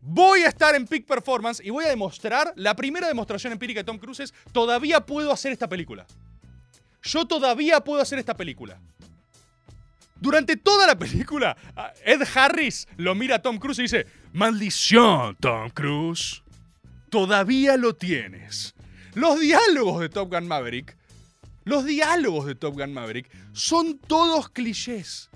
Voy 0.09 0.42
a 0.42 0.49
estar 0.49 0.77
en 0.77 0.87
peak 0.87 1.05
performance 1.05 1.61
y 1.64 1.71
voy 1.71 1.85
a 1.85 1.88
demostrar. 1.88 2.53
La 2.55 2.77
primera 2.77 3.09
demostración 3.09 3.53
empírica 3.53 3.81
de 3.81 3.85
Tom 3.85 3.99
Cruise 3.99 4.21
es: 4.21 4.35
Todavía 4.53 5.01
puedo 5.01 5.33
hacer 5.33 5.51
esta 5.51 5.69
película. 5.69 6.07
Yo 7.03 7.27
todavía 7.27 7.81
puedo 7.81 8.01
hacer 8.01 8.21
esta 8.21 8.37
película. 8.37 8.81
Durante 10.21 10.57
toda 10.57 10.87
la 10.87 10.97
película, 10.97 11.57
Ed 12.05 12.23
Harris 12.35 12.87
lo 12.97 13.16
mira 13.16 13.37
a 13.37 13.42
Tom 13.42 13.59
Cruise 13.59 13.81
y 13.81 13.83
dice: 13.83 14.07
Maldición, 14.33 15.37
Tom 15.40 15.71
Cruise. 15.71 16.45
Todavía 17.11 17.77
lo 17.77 17.97
tienes. 17.97 18.77
Los 19.14 19.40
diálogos 19.40 20.01
de 20.01 20.09
Top 20.09 20.33
Gun 20.33 20.47
Maverick, 20.47 20.97
los 21.64 21.85
diálogos 21.85 22.47
de 22.47 22.55
Top 22.55 22.75
Gun 22.75 22.92
Maverick 22.92 23.29
son 23.53 23.99
todos 23.99 24.51
clichés. 24.51 25.31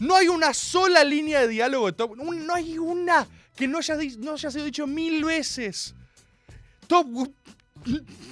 No 0.00 0.16
hay 0.16 0.26
una 0.28 0.52
sola 0.52 1.04
línea 1.04 1.40
de 1.40 1.48
diálogo 1.48 1.86
de 1.86 1.92
Top 1.92 2.10
un- 2.18 2.46
No 2.46 2.54
hay 2.54 2.76
una 2.78 3.26
que 3.56 3.68
no 3.68 3.78
haya, 3.78 3.94
haya 3.94 4.50
sido 4.50 4.64
dicho 4.64 4.86
mil 4.86 5.24
veces. 5.24 5.94
Top, 6.88 7.06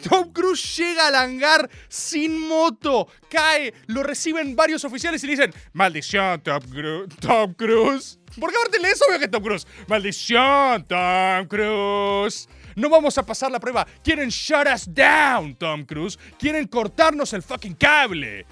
Tom 0.09 0.33
Cruise 0.33 0.76
llega 0.76 1.07
al 1.09 1.14
hangar 1.14 1.70
sin 1.88 2.38
moto, 2.38 3.09
cae, 3.31 3.72
lo 3.87 4.02
reciben 4.02 4.54
varios 4.57 4.85
oficiales 4.85 5.22
y 5.24 5.26
le 5.26 5.33
dicen, 5.37 5.54
maldición 5.72 6.40
Tom, 6.42 6.61
Cru- 6.64 7.09
Tom 7.20 7.54
Cruise. 7.54 8.18
Porque 8.38 8.57
aparte 8.57 8.78
le 8.78 8.90
es 8.90 9.00
obvio 9.09 9.18
que 9.18 9.28
Tom 9.28 9.42
Cruise. 9.42 9.66
Maldición 9.87 10.85
Tom 10.87 11.46
Cruise. 11.48 12.48
No 12.76 12.88
vamos 12.88 13.16
a 13.18 13.24
pasar 13.26 13.50
la 13.50 13.59
prueba. 13.59 13.87
Quieren 14.04 14.28
shut 14.28 14.66
us 14.72 14.87
down, 14.87 15.54
Tom 15.57 15.85
Cruise. 15.85 16.18
Quieren 16.38 16.66
cortarnos 16.68 17.33
el 17.33 17.42
fucking 17.42 17.74
cable. 17.74 18.46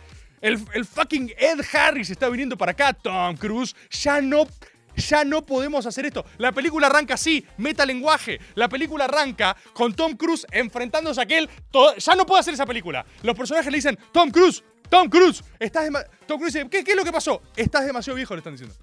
El, 0.47 0.85
fucking 0.85 1.33
Ed 1.37 1.61
Harris 1.73 2.09
está 2.09 2.29
viniendo 2.29 2.57
para 2.57 2.71
acá, 2.71 2.93
Tom 2.93 3.37
Cruise. 3.37 3.75
Ya 3.91 4.21
no 4.21 4.47
ya 4.95 5.25
no 5.25 5.45
podemos 5.45 5.85
hacer 5.87 6.07
esto. 6.07 6.25
La 6.39 6.53
película 6.53 6.87
arranca 6.87 7.15
así, 7.15 7.45
meta 7.59 7.85
lenguaje. 7.85 8.41
La 8.55 8.69
película 8.69 9.07
arranca 9.07 9.57
con 9.75 9.93
Tom 9.93 10.17
Cruise 10.17 10.47
enfrentándose 10.53 11.21
a 11.21 11.25
aquel. 11.25 11.51
ya 11.99 12.15
no 12.15 12.25
puedo 12.25 12.41
hacer 12.41 12.55
esa 12.55 12.65
película. 12.65 13.05
Los 13.23 13.37
personajes 13.37 13.71
le 13.73 13.79
dicen, 13.79 13.99
Tom 14.13 14.31
Cruise, 14.31 14.63
Tom 14.89 15.09
Cruise, 15.09 15.43
estás 15.59 15.85
dema-". 15.85 16.05
Tom 16.27 16.39
Cruise 16.39 16.55
dice, 16.55 16.69
¿qué, 16.71 16.85
¿qué 16.85 16.93
es 16.93 16.97
lo 16.97 17.05
que 17.05 17.13
pasó? 17.13 17.43
Estás 17.57 17.85
demasiado 17.85 18.15
viejo, 18.15 18.33
le 18.35 18.39
están 18.39 18.55
diciendo. 18.55 18.75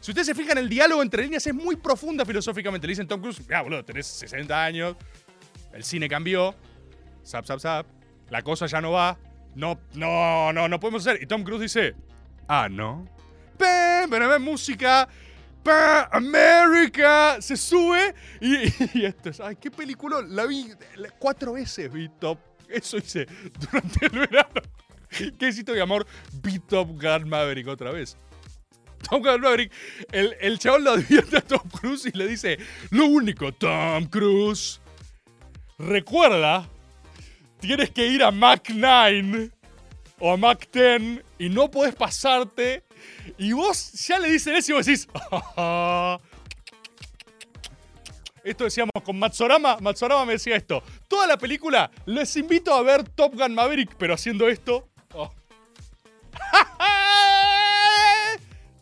Si 0.00 0.12
ustedes 0.12 0.28
se 0.28 0.34
fijan, 0.34 0.56
el 0.56 0.68
diálogo 0.70 1.02
entre 1.02 1.22
líneas 1.22 1.46
es 1.46 1.54
muy 1.54 1.76
profunda 1.76 2.24
filosóficamente. 2.24 2.86
Le 2.86 2.92
dicen 2.92 3.06
Tom 3.06 3.20
Cruise, 3.20 3.46
ya 3.46 3.60
boludo, 3.60 3.84
tenés 3.84 4.06
60 4.06 4.64
años, 4.64 4.96
el 5.74 5.84
cine 5.84 6.08
cambió, 6.08 6.54
zap, 7.22 7.44
zap, 7.44 7.60
zap, 7.60 7.86
la 8.30 8.42
cosa 8.42 8.66
ya 8.66 8.80
no 8.80 8.92
va, 8.92 9.18
no, 9.54 9.80
no, 9.94 10.52
no, 10.52 10.68
no 10.68 10.80
podemos 10.80 11.06
hacer. 11.06 11.22
Y 11.22 11.26
Tom 11.26 11.42
Cruise 11.42 11.62
dice, 11.62 11.94
ah, 12.48 12.68
¿no? 12.70 13.04
¡Pam! 13.58 14.10
¡Ven 14.10 14.22
a 14.22 14.26
ver 14.28 14.40
música! 14.40 15.08
¡Pam! 15.62 16.08
¡América! 16.12 17.36
Se 17.40 17.56
sube 17.56 18.14
y, 18.40 19.04
esto 19.04 19.30
es. 19.30 19.40
¡Ay, 19.40 19.56
qué 19.56 19.70
película! 19.70 20.22
La 20.26 20.46
vi 20.46 20.72
cuatro 21.18 21.52
veces, 21.54 21.92
vi 21.92 22.08
Top. 22.18 22.38
Eso 22.68 22.98
hice 22.98 23.26
durante 23.58 24.06
el 24.06 24.18
verano. 24.18 24.62
¿Qué 25.38 25.48
hiciste, 25.48 25.72
mi 25.72 25.80
amor? 25.80 26.06
Vi 26.42 26.60
Top 26.60 26.88
Gun 26.88 27.28
Maverick 27.28 27.66
otra 27.66 27.90
vez. 27.90 28.16
Tom 29.08 29.22
Gun 29.22 29.40
Maverick, 29.40 29.72
el, 30.12 30.36
el 30.40 30.58
chabón 30.58 30.84
lo 30.84 30.92
advierte 30.92 31.38
a 31.38 31.40
Tom 31.40 31.68
Cruise 31.68 32.06
y 32.06 32.16
le 32.16 32.28
dice: 32.28 32.58
Lo 32.90 33.06
único, 33.06 33.52
Tom 33.52 34.06
Cruise. 34.06 34.80
Recuerda, 35.78 36.68
tienes 37.60 37.90
que 37.90 38.06
ir 38.06 38.22
a 38.22 38.30
Mach 38.30 38.68
9 38.70 39.50
o 40.18 40.32
a 40.32 40.36
Mach 40.36 40.60
10 40.72 41.22
y 41.38 41.48
no 41.48 41.70
podés 41.70 41.94
pasarte. 41.94 42.84
Y 43.38 43.52
vos 43.52 43.92
ya 43.92 44.18
le 44.18 44.30
dicen 44.30 44.54
eso 44.54 44.72
y 44.72 44.74
vos 44.74 44.86
decís, 44.86 45.08
"Ah, 45.56 46.18
esto 48.44 48.64
decíamos 48.64 48.92
con 49.04 49.18
Matsorama, 49.18 49.78
Matsorama 49.80 50.24
me 50.26 50.32
decía 50.34 50.56
esto. 50.56 50.82
Toda 51.08 51.26
la 51.26 51.38
película, 51.38 51.90
les 52.06 52.36
invito 52.36 52.74
a 52.74 52.82
ver 52.82 53.08
Top 53.08 53.34
Gun 53.34 53.54
Maverick, 53.54 53.94
pero 53.96 54.14
haciendo 54.14 54.48
esto. 54.48 54.88
Oh. 55.14 55.30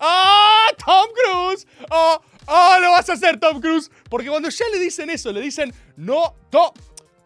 ¡Ah! 0.01 0.69
¡Tom 0.85 1.07
Cruise! 1.15 1.67
¡Oh! 1.91 2.21
¡Oh! 2.47 2.77
Lo 2.81 2.93
vas 2.93 3.09
a 3.11 3.15
hacer, 3.15 3.39
Tom 3.41 3.61
Cruise. 3.61 3.91
Porque 4.09 4.29
cuando 4.29 4.49
ya 4.49 4.65
le 4.73 4.79
dicen 4.79 5.11
eso, 5.11 5.33
le 5.33 5.41
dicen, 5.41 5.75
no, 5.97 6.35
to- 6.51 6.73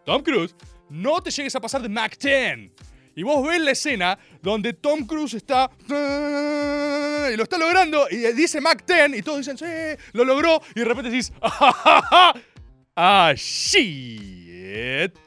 Tom 0.05 0.23
Cruise, 0.23 0.55
no 0.93 1.21
te 1.21 1.31
llegues 1.31 1.55
a 1.55 1.59
pasar 1.59 1.81
de 1.81 1.89
Mac 1.89 2.17
10. 2.19 2.71
Y 3.15 3.23
vos 3.23 3.45
ves 3.45 3.59
la 3.59 3.71
escena 3.71 4.17
donde 4.41 4.73
Tom 4.73 5.05
Cruise 5.05 5.33
está. 5.33 5.69
Y 5.87 7.35
lo 7.35 7.43
está 7.43 7.57
logrando. 7.57 8.07
Y 8.11 8.17
dice 8.33 8.61
Mac 8.61 8.85
10. 8.85 9.17
Y 9.17 9.23
todos 9.23 9.39
dicen, 9.39 9.57
sí, 9.57 9.65
lo 10.13 10.23
logró. 10.23 10.61
Y 10.75 10.79
de 10.79 10.85
repente 10.85 11.09
decís, 11.09 11.33
ah. 11.41 13.33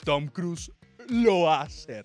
Tom 0.04 0.28
Cruise 0.28 0.70
lo 1.08 1.42
va 1.42 1.60
a 1.60 1.62
hacer. 1.62 2.04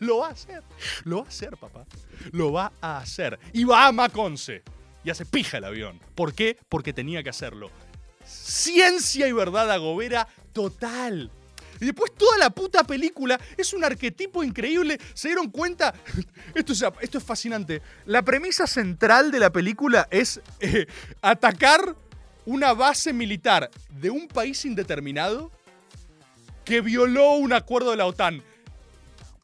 Lo 0.00 0.18
va 0.18 0.28
a 0.28 0.30
hacer. 0.32 0.62
Lo 1.04 1.18
va 1.18 1.24
a 1.24 1.28
hacer, 1.28 1.56
papá. 1.56 1.86
Lo 2.32 2.52
va 2.52 2.72
a 2.80 2.98
hacer. 2.98 3.38
Y 3.54 3.64
va 3.64 3.86
a 3.86 3.92
Mac 3.92 4.16
11. 4.16 4.62
Y 5.04 5.10
hace 5.10 5.24
pija 5.24 5.58
el 5.58 5.64
avión. 5.64 5.98
¿Por 6.14 6.34
qué? 6.34 6.58
Porque 6.68 6.92
tenía 6.92 7.22
que 7.22 7.30
hacerlo. 7.30 7.70
Ciencia 8.24 9.26
y 9.28 9.32
verdad 9.32 9.70
agobera 9.70 10.28
total. 10.52 11.30
Y 11.82 11.86
después 11.86 12.12
toda 12.16 12.38
la 12.38 12.50
puta 12.50 12.84
película 12.84 13.40
es 13.56 13.72
un 13.72 13.82
arquetipo 13.82 14.44
increíble. 14.44 15.00
¿Se 15.14 15.26
dieron 15.26 15.50
cuenta? 15.50 15.92
Esto 16.54 16.74
es, 16.74 16.84
esto 17.00 17.18
es 17.18 17.24
fascinante. 17.24 17.82
La 18.06 18.22
premisa 18.22 18.68
central 18.68 19.32
de 19.32 19.40
la 19.40 19.50
película 19.50 20.06
es 20.08 20.40
eh, 20.60 20.86
atacar 21.20 21.96
una 22.46 22.72
base 22.72 23.12
militar 23.12 23.68
de 23.90 24.10
un 24.10 24.28
país 24.28 24.64
indeterminado 24.64 25.50
que 26.64 26.80
violó 26.80 27.32
un 27.32 27.52
acuerdo 27.52 27.90
de 27.90 27.96
la 27.96 28.06
OTAN. 28.06 28.44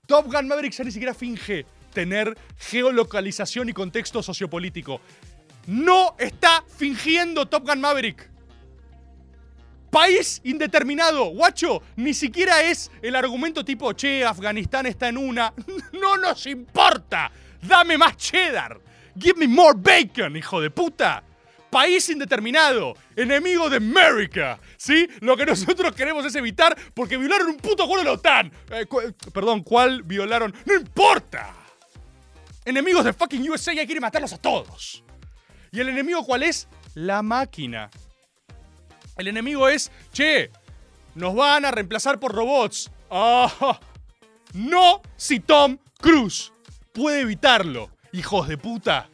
Top 0.07 0.33
Gun 0.33 0.47
Maverick 0.47 0.75
ya 0.75 0.85
ni 0.85 0.93
siquiera 0.93 1.15
finge 1.15 1.67
tener 1.93 2.39
geolocalización 2.57 3.69
y 3.69 3.73
contexto 3.73 4.23
sociopolítico. 4.23 5.01
No 5.67 6.15
está 6.21 6.63
fingiendo 6.77 7.47
Top 7.47 7.67
Gun 7.67 7.81
Maverick. 7.81 8.38
País 9.91 10.41
indeterminado, 10.45 11.27
guacho, 11.27 11.83
ni 11.97 12.13
siquiera 12.13 12.63
es 12.63 12.91
el 13.01 13.17
argumento 13.17 13.65
tipo, 13.65 13.93
che, 13.95 14.25
Afganistán 14.25 14.87
está 14.87 15.09
en 15.09 15.17
una. 15.17 15.53
No 15.93 16.17
nos 16.17 16.47
importa. 16.47 17.31
Dame 17.63 17.99
más 17.99 18.17
cheddar. 18.17 18.79
Give 19.19 19.39
me 19.39 19.49
more 19.49 19.77
bacon, 19.77 20.37
hijo 20.37 20.61
de 20.61 20.71
puta. 20.71 21.25
País 21.71 22.09
indeterminado, 22.09 22.95
enemigo 23.15 23.69
de 23.69 23.77
América, 23.77 24.59
¿sí? 24.79 25.07
Lo 25.21 25.37
que 25.37 25.45
nosotros 25.45 25.95
queremos 25.95 26.25
es 26.25 26.35
evitar 26.35 26.77
porque 26.95 27.19
violaron 27.19 27.49
un 27.49 27.57
puto 27.57 27.83
acuerdo 27.83 28.05
de 28.05 28.11
la 28.11 28.15
OTAN. 28.15 28.53
Eh, 28.71 28.87
perdón, 29.35 29.63
¿cuál 29.63 30.03
violaron? 30.03 30.55
No 30.65 30.75
importa. 30.75 31.55
Enemigos 32.65 33.05
de 33.05 33.13
fucking 33.13 33.51
USA 33.51 33.75
y 33.75 33.81
hay 33.81 33.87
que 33.87 34.01
matarlos 34.01 34.33
a 34.33 34.39
todos. 34.39 35.05
¿Y 35.71 35.81
el 35.81 35.91
enemigo 35.91 36.25
cuál 36.25 36.43
es? 36.43 36.69
La 36.95 37.23
máquina. 37.23 37.91
El 39.19 39.27
enemigo 39.27 39.69
es, 39.69 39.91
che, 40.13 40.51
nos 41.17 41.35
van 41.35 41.65
a 41.65 41.73
reemplazar 41.73 42.21
por 42.21 42.33
robots. 42.33 42.89
Ah, 43.11 43.81
no 44.55 45.03
si 45.17 45.41
Tom 45.41 45.79
Cruise 46.01 46.53
puede 46.93 47.23
evitarlo, 47.23 47.91
hijos 48.13 48.47
de 48.47 48.57
puta. 48.57 49.11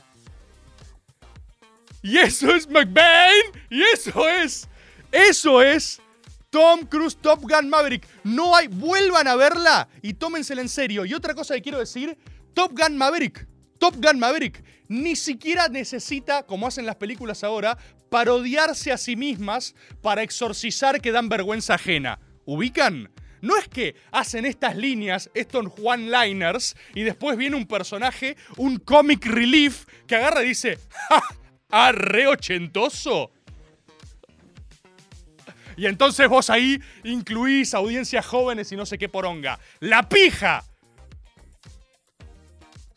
Y 2.03 2.19
eso 2.19 2.55
es 2.55 2.69
McBain. 2.69 3.45
Y 3.71 3.81
eso 3.81 4.29
es, 4.29 4.69
eso 5.11 5.63
es 5.63 6.03
Tom 6.51 6.81
Cruise 6.81 7.17
Top 7.17 7.41
Gun 7.41 7.71
Maverick. 7.71 8.07
No 8.25 8.55
hay, 8.55 8.69
vuelvan 8.69 9.27
a 9.27 9.37
verla 9.37 9.89
y 10.03 10.13
tómensela 10.13 10.61
en 10.61 10.69
serio. 10.69 11.07
Y 11.07 11.15
otra 11.15 11.33
cosa 11.33 11.55
que 11.55 11.63
quiero 11.63 11.79
decir, 11.79 12.19
Top 12.53 12.79
Gun 12.79 12.99
Maverick. 12.99 13.49
Top 13.79 13.97
Gun 13.97 14.19
Maverick 14.19 14.63
ni 14.89 15.17
siquiera 15.17 15.69
necesita, 15.69 16.45
como 16.45 16.67
hacen 16.67 16.87
las 16.87 16.97
películas 16.97 17.43
ahora, 17.43 17.79
parodiarse 18.15 18.93
a 18.93 18.97
sí 18.97 19.17
mismas 19.17 19.75
para 20.01 20.23
exorcizar 20.23 21.01
que 21.01 21.11
dan 21.11 21.29
vergüenza 21.29 21.75
ajena. 21.75 22.21
¿Ubican? 22.45 23.11
No 23.41 23.57
es 23.57 23.67
que 23.67 23.97
hacen 24.13 24.47
estas 24.47 24.77
líneas, 24.77 25.33
estos 25.35 25.67
one-liners, 25.83 26.77
y 26.95 27.03
después 27.03 27.37
viene 27.37 27.57
un 27.57 27.67
personaje, 27.67 28.37
un 28.57 28.77
comic 28.79 29.27
relief, 29.27 29.87
que 30.07 30.15
agarra 30.15 30.45
y 30.45 30.51
dice, 30.51 30.79
¡Ja! 31.09 31.23
¡Ah, 31.71 31.91
re 31.91 32.29
ochentoso! 32.29 33.33
Y 35.77 35.87
entonces 35.87 36.29
vos 36.29 36.51
ahí 36.51 36.81
incluís 37.03 37.75
audiencias 37.75 38.25
jóvenes 38.25 38.71
y 38.71 38.77
no 38.77 38.87
sé 38.87 38.97
qué 38.97 39.09
poronga. 39.09 39.59
¡La 39.81 40.09
pija! 40.09 40.63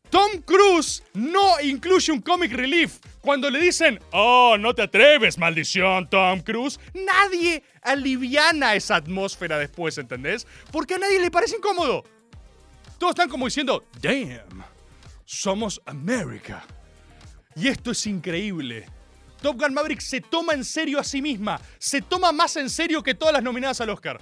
Tom 0.10 0.42
Cruise 0.46 1.04
no 1.14 1.60
incluye 1.62 2.12
un 2.12 2.22
comic 2.22 2.54
relief. 2.54 3.00
Cuando 3.22 3.50
le 3.50 3.60
dicen, 3.60 4.00
oh, 4.12 4.56
no 4.58 4.74
te 4.74 4.84
atreves, 4.84 5.38
maldición, 5.38 6.10
Tom 6.10 6.40
Cruise, 6.42 6.80
nadie 6.94 7.64
aliviana 7.82 8.76
esa 8.76 8.96
atmósfera 8.96 9.58
después, 9.58 9.98
¿entendés? 9.98 10.48
Porque 10.72 10.96
a 10.96 10.98
nadie 10.98 11.20
le 11.20 11.30
parece 11.30 11.58
incómodo. 11.58 12.04
Todos 12.98 13.12
están 13.12 13.30
como 13.30 13.46
diciendo, 13.46 13.86
damn, 14.02 14.64
somos 15.26 15.82
América. 15.86 16.64
Y 17.56 17.68
esto 17.68 17.92
es 17.92 18.08
increíble. 18.08 18.88
Top 19.42 19.60
Gun 19.60 19.74
Maverick 19.74 20.00
se 20.00 20.22
toma 20.22 20.54
en 20.54 20.64
serio 20.64 21.00
a 21.00 21.04
sí 21.04 21.22
misma. 21.22 21.60
Se 21.78 22.02
toma 22.02 22.32
más 22.32 22.56
en 22.56 22.70
serio 22.70 23.04
que 23.04 23.14
todas 23.14 23.34
las 23.34 23.44
nominadas 23.44 23.82
al 23.82 23.90
Oscar. 23.90 24.20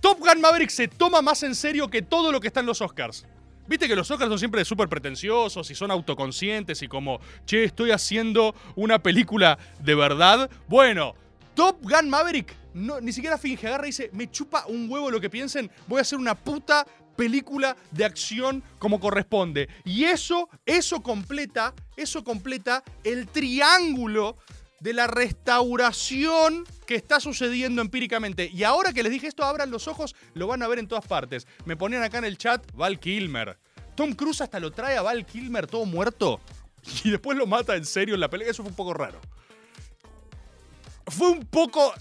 Top 0.00 0.18
Gun 0.18 0.40
Maverick 0.40 0.70
se 0.70 0.88
toma 0.88 1.22
más 1.22 1.42
en 1.42 1.54
serio 1.54 1.88
que 1.88 2.02
todo 2.02 2.32
lo 2.32 2.40
que 2.40 2.48
está 2.48 2.60
en 2.60 2.66
los 2.66 2.80
Oscars. 2.80 3.24
Viste 3.72 3.88
que 3.88 3.96
los 3.96 4.10
Oscars 4.10 4.28
son 4.28 4.38
siempre 4.38 4.66
súper 4.66 4.86
pretenciosos 4.86 5.70
y 5.70 5.74
son 5.74 5.90
autoconscientes 5.90 6.82
y 6.82 6.88
como, 6.88 7.20
che, 7.46 7.64
estoy 7.64 7.90
haciendo 7.90 8.54
una 8.76 9.02
película 9.02 9.58
de 9.80 9.94
verdad. 9.94 10.50
Bueno, 10.68 11.14
Top 11.54 11.78
Gun 11.80 12.10
Maverick 12.10 12.54
no, 12.74 13.00
ni 13.00 13.14
siquiera 13.14 13.38
finge, 13.38 13.66
agarra 13.66 13.84
y 13.84 13.86
dice, 13.86 14.10
me 14.12 14.30
chupa 14.30 14.66
un 14.66 14.90
huevo 14.90 15.10
lo 15.10 15.18
que 15.22 15.30
piensen, 15.30 15.70
voy 15.86 16.00
a 16.00 16.02
hacer 16.02 16.18
una 16.18 16.34
puta 16.34 16.86
película 17.16 17.74
de 17.92 18.04
acción 18.04 18.62
como 18.78 19.00
corresponde. 19.00 19.70
Y 19.86 20.04
eso, 20.04 20.50
eso 20.66 21.02
completa, 21.02 21.72
eso 21.96 22.22
completa 22.22 22.84
el 23.04 23.26
triángulo 23.26 24.36
de 24.82 24.92
la 24.92 25.06
restauración 25.06 26.64
que 26.86 26.96
está 26.96 27.20
sucediendo 27.20 27.80
empíricamente. 27.80 28.50
Y 28.52 28.64
ahora 28.64 28.92
que 28.92 29.04
les 29.04 29.12
dije 29.12 29.28
esto, 29.28 29.44
abran 29.44 29.70
los 29.70 29.86
ojos, 29.86 30.16
lo 30.34 30.48
van 30.48 30.60
a 30.62 30.68
ver 30.68 30.80
en 30.80 30.88
todas 30.88 31.06
partes. 31.06 31.46
Me 31.64 31.76
ponían 31.76 32.02
acá 32.02 32.18
en 32.18 32.24
el 32.24 32.36
chat 32.36 32.64
Val 32.74 32.98
Kilmer. 32.98 33.56
Tom 33.94 34.12
Cruise 34.14 34.40
hasta 34.40 34.58
lo 34.58 34.72
trae 34.72 34.96
a 34.96 35.02
Val 35.02 35.24
Kilmer 35.24 35.68
todo 35.68 35.84
muerto 35.84 36.40
y 37.04 37.10
después 37.10 37.38
lo 37.38 37.46
mata 37.46 37.76
en 37.76 37.84
serio 37.84 38.14
en 38.14 38.20
la 38.20 38.28
pelea. 38.28 38.50
Eso 38.50 38.64
fue 38.64 38.70
un 38.70 38.76
poco 38.76 38.92
raro. 38.92 39.20
Fue 41.06 41.30
un 41.30 41.46
poco... 41.46 41.94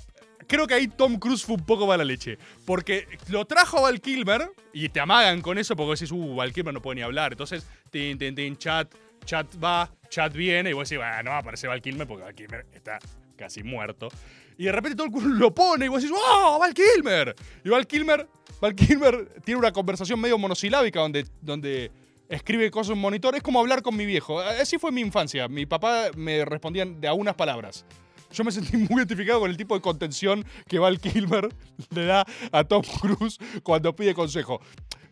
Creo 0.48 0.65
que 0.65 0.74
ahí 0.74 0.88
Tom 0.88 1.17
Cruise 1.17 1.46
fue 1.46 1.56
un 1.56 1.65
poco 1.65 1.86
mala 1.86 2.04
leche. 2.04 2.39
Porque 2.65 3.08
lo 3.28 3.46
trajo 3.46 3.78
a 3.78 3.82
Val 3.82 4.02
Kilmer 4.02 4.52
y 4.74 4.89
te 4.89 5.00
amagan 5.00 5.41
con 5.41 5.60
eso 5.60 5.76
porque 5.76 5.94
decís, 5.94 6.12
uh, 6.12 6.36
Val 6.36 6.52
Kilmer 6.52 6.74
no 6.74 6.82
puede 6.82 6.96
ni 6.96 7.02
hablar. 7.04 7.34
Entonces, 7.34 7.63
tin, 7.91 8.17
tin, 8.17 8.58
chat, 8.58 8.91
chat 9.25 9.47
va, 9.63 9.89
chat 10.10 10.34
viene 10.34 10.69
y 10.69 10.73
vos 10.73 10.89
decís, 10.89 10.99
bueno, 10.99 11.23
no 11.23 11.29
va 11.31 11.38
a 11.38 11.39
aparecer 11.39 11.69
Val 11.69 11.81
Kilmer 11.81 12.07
porque 12.07 12.23
Val 12.23 12.36
Kilmer 12.36 12.65
está 12.73 12.99
casi 13.36 13.63
muerto. 13.63 14.10
Y 14.57 14.65
de 14.65 14.71
repente 14.71 14.95
todo 14.95 15.07
el 15.07 15.12
culo 15.13 15.27
lo 15.29 15.53
pone 15.53 15.86
y 15.86 15.88
vos 15.88 16.01
decís, 16.01 16.15
¡oh, 16.17 16.57
Val 16.60 16.73
Kilmer! 16.73 17.36
Y 17.63 17.69
Val 17.69 17.88
Kilmer, 17.88 18.27
Val 18.60 18.75
Kilmer 18.75 19.41
tiene 19.43 19.60
una 19.60 19.71
conversación 19.71 20.19
medio 20.19 20.38
monosilábica 20.38 20.99
donde, 20.99 21.25
donde 21.41 21.91
escribe 22.29 22.69
cosas 22.71 22.93
en 22.93 22.99
monitor. 22.99 23.36
Es 23.36 23.43
como 23.43 23.60
hablar 23.60 23.81
con 23.81 23.95
mi 23.95 24.05
viejo. 24.05 24.39
Así 24.39 24.77
fue 24.77 24.91
mi 24.91 25.01
infancia. 25.01 25.47
Mi 25.47 25.65
papá 25.65 26.12
me 26.15 26.45
respondía 26.45 26.86
de 26.86 27.07
a 27.07 27.13
unas 27.13 27.36
palabras. 27.36 27.86
Yo 28.31 28.43
me 28.43 28.51
sentí 28.51 28.77
muy 28.77 28.99
identificado 28.99 29.41
con 29.41 29.49
el 29.49 29.57
tipo 29.57 29.75
de 29.75 29.81
contención 29.81 30.45
que 30.67 30.79
Val 30.79 30.99
Kilmer 30.99 31.49
le 31.89 32.05
da 32.05 32.25
a 32.51 32.63
Tom 32.63 32.81
Cruise 33.01 33.38
cuando 33.63 33.95
pide 33.95 34.13
consejo. 34.13 34.62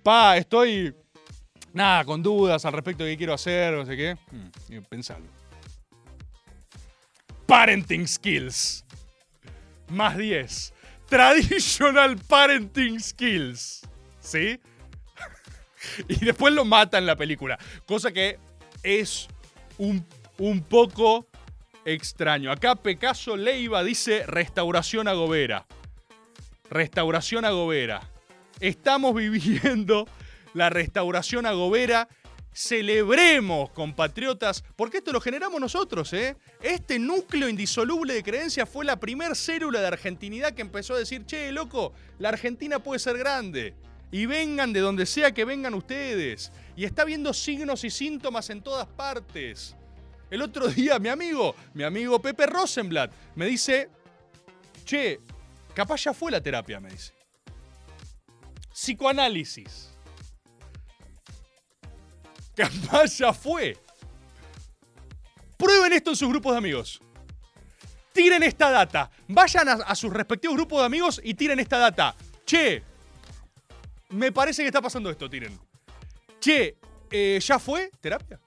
Pa, 0.04 0.38
estoy. 0.38 0.96
Nada, 1.74 2.04
con 2.04 2.24
dudas 2.24 2.66
al 2.66 2.74
respecto 2.74 3.04
de 3.04 3.12
qué 3.12 3.18
quiero 3.18 3.34
hacer, 3.34 3.74
no 3.74 3.86
sé 3.86 3.96
qué. 3.96 4.18
Hmm, 4.32 4.74
y 4.74 4.80
pensalo. 4.82 5.26
Parenting 7.46 8.08
skills. 8.08 8.86
Más 9.90 10.18
10. 10.18 10.74
Traditional 11.08 12.18
parenting 12.28 13.00
skills. 13.00 13.82
¿Sí? 14.20 14.60
y 16.08 16.26
después 16.26 16.54
lo 16.54 16.66
mata 16.66 16.98
en 16.98 17.06
la 17.06 17.16
película. 17.16 17.58
Cosa 17.86 18.12
que 18.12 18.38
es 18.84 19.28
un, 19.78 20.06
un 20.38 20.62
poco 20.62 21.28
extraño. 21.86 22.52
Acá 22.52 22.76
Pecaso 22.76 23.36
Leiva 23.36 23.84
dice 23.84 24.26
restauración 24.26 25.08
agobera. 25.08 25.66
Restauración 26.70 27.46
agobera. 27.46 28.02
Estamos 28.60 29.16
viviendo 29.16 30.08
la 30.54 30.70
restauración 30.70 31.46
agobera 31.46 32.08
Celebremos, 32.52 33.70
compatriotas, 33.70 34.64
porque 34.76 34.98
esto 34.98 35.14
lo 35.14 35.22
generamos 35.22 35.62
nosotros, 35.62 36.12
¿eh? 36.14 36.36
Este 36.62 36.98
núcleo 36.98 37.48
indisoluble 37.48 38.14
de 38.14 38.24
creencias 38.24 38.68
fue 38.68 38.86
la 38.86 39.00
primer 39.00 39.36
célula 39.36 39.80
de 39.80 39.88
argentinidad 39.88 40.54
que 40.54 40.64
empezó 40.64 40.96
a 40.96 41.00
decir, 41.00 41.26
che, 41.26 41.52
loco, 41.52 41.94
la 42.18 42.30
Argentina 42.30 42.80
puede 42.80 43.00
ser 43.00 43.18
grande. 43.18 43.76
Y 44.12 44.26
vengan 44.26 44.74
de 44.74 44.80
donde 44.80 45.06
sea 45.06 45.32
que 45.32 45.46
vengan 45.46 45.76
ustedes. 45.76 46.52
Y 46.76 46.86
está 46.86 47.06
viendo 47.06 47.34
signos 47.34 47.84
y 47.84 47.92
síntomas 47.92 48.50
en 48.50 48.64
todas 48.64 48.88
partes. 48.88 49.76
El 50.32 50.42
otro 50.42 50.68
día, 50.68 50.98
mi 50.98 51.10
amigo, 51.10 51.56
mi 51.76 51.84
amigo 51.84 52.20
Pepe 52.20 52.48
Rosenblatt, 52.48 53.12
me 53.36 53.46
dice, 53.46 53.90
che, 54.84 55.20
capaz 55.76 56.04
ya 56.04 56.14
fue 56.14 56.32
la 56.32 56.42
terapia, 56.42 56.80
me 56.80 56.90
dice. 56.90 57.14
Psicoanálisis. 58.74 59.89
Capaz 62.60 63.18
ya 63.18 63.32
fue. 63.32 63.78
Prueben 65.56 65.94
esto 65.94 66.10
en 66.10 66.16
sus 66.18 66.28
grupos 66.28 66.52
de 66.52 66.58
amigos. 66.58 67.02
Tiren 68.12 68.44
esta 68.44 68.70
data. 68.70 69.10
Vayan 69.30 69.70
a, 69.70 69.96
sus 69.96 70.12
respectivos 70.12 70.58
grupos 70.58 70.80
de 70.80 70.86
amigos 70.86 71.22
y 71.24 71.36
tiren 71.36 71.62
esta 71.62 71.78
data. 71.78 72.14
Che, 72.46 72.84
me 74.10 74.34
parece 74.34 74.62
que 74.64 74.68
está 74.68 74.82
pasando 74.82 75.10
esto, 75.10 75.30
tiren. 75.30 75.58
Che, 76.42 76.76
eh, 77.10 77.40
¿ya 77.42 77.60
fue 77.60 77.92
terapia? 78.02 78.42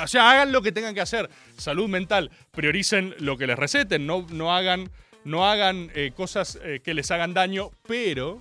O 0.00 0.06
sea, 0.06 0.30
hagan 0.30 0.52
lo 0.52 0.62
que 0.62 0.70
tengan 0.70 0.94
que 0.94 1.00
hacer. 1.00 1.28
Salud 1.56 1.88
mental. 1.88 2.30
Prioricen 2.52 3.16
lo 3.18 3.36
que 3.36 3.48
les 3.48 3.58
receten. 3.58 4.06
No, 4.06 4.28
no 4.30 4.54
hagan, 4.54 4.92
no 5.24 5.44
hagan 5.44 5.90
eh, 5.96 6.12
cosas 6.14 6.56
eh, 6.62 6.78
que 6.84 6.94
les 6.94 7.10
hagan 7.10 7.34
daño. 7.34 7.72
Pero, 7.88 8.40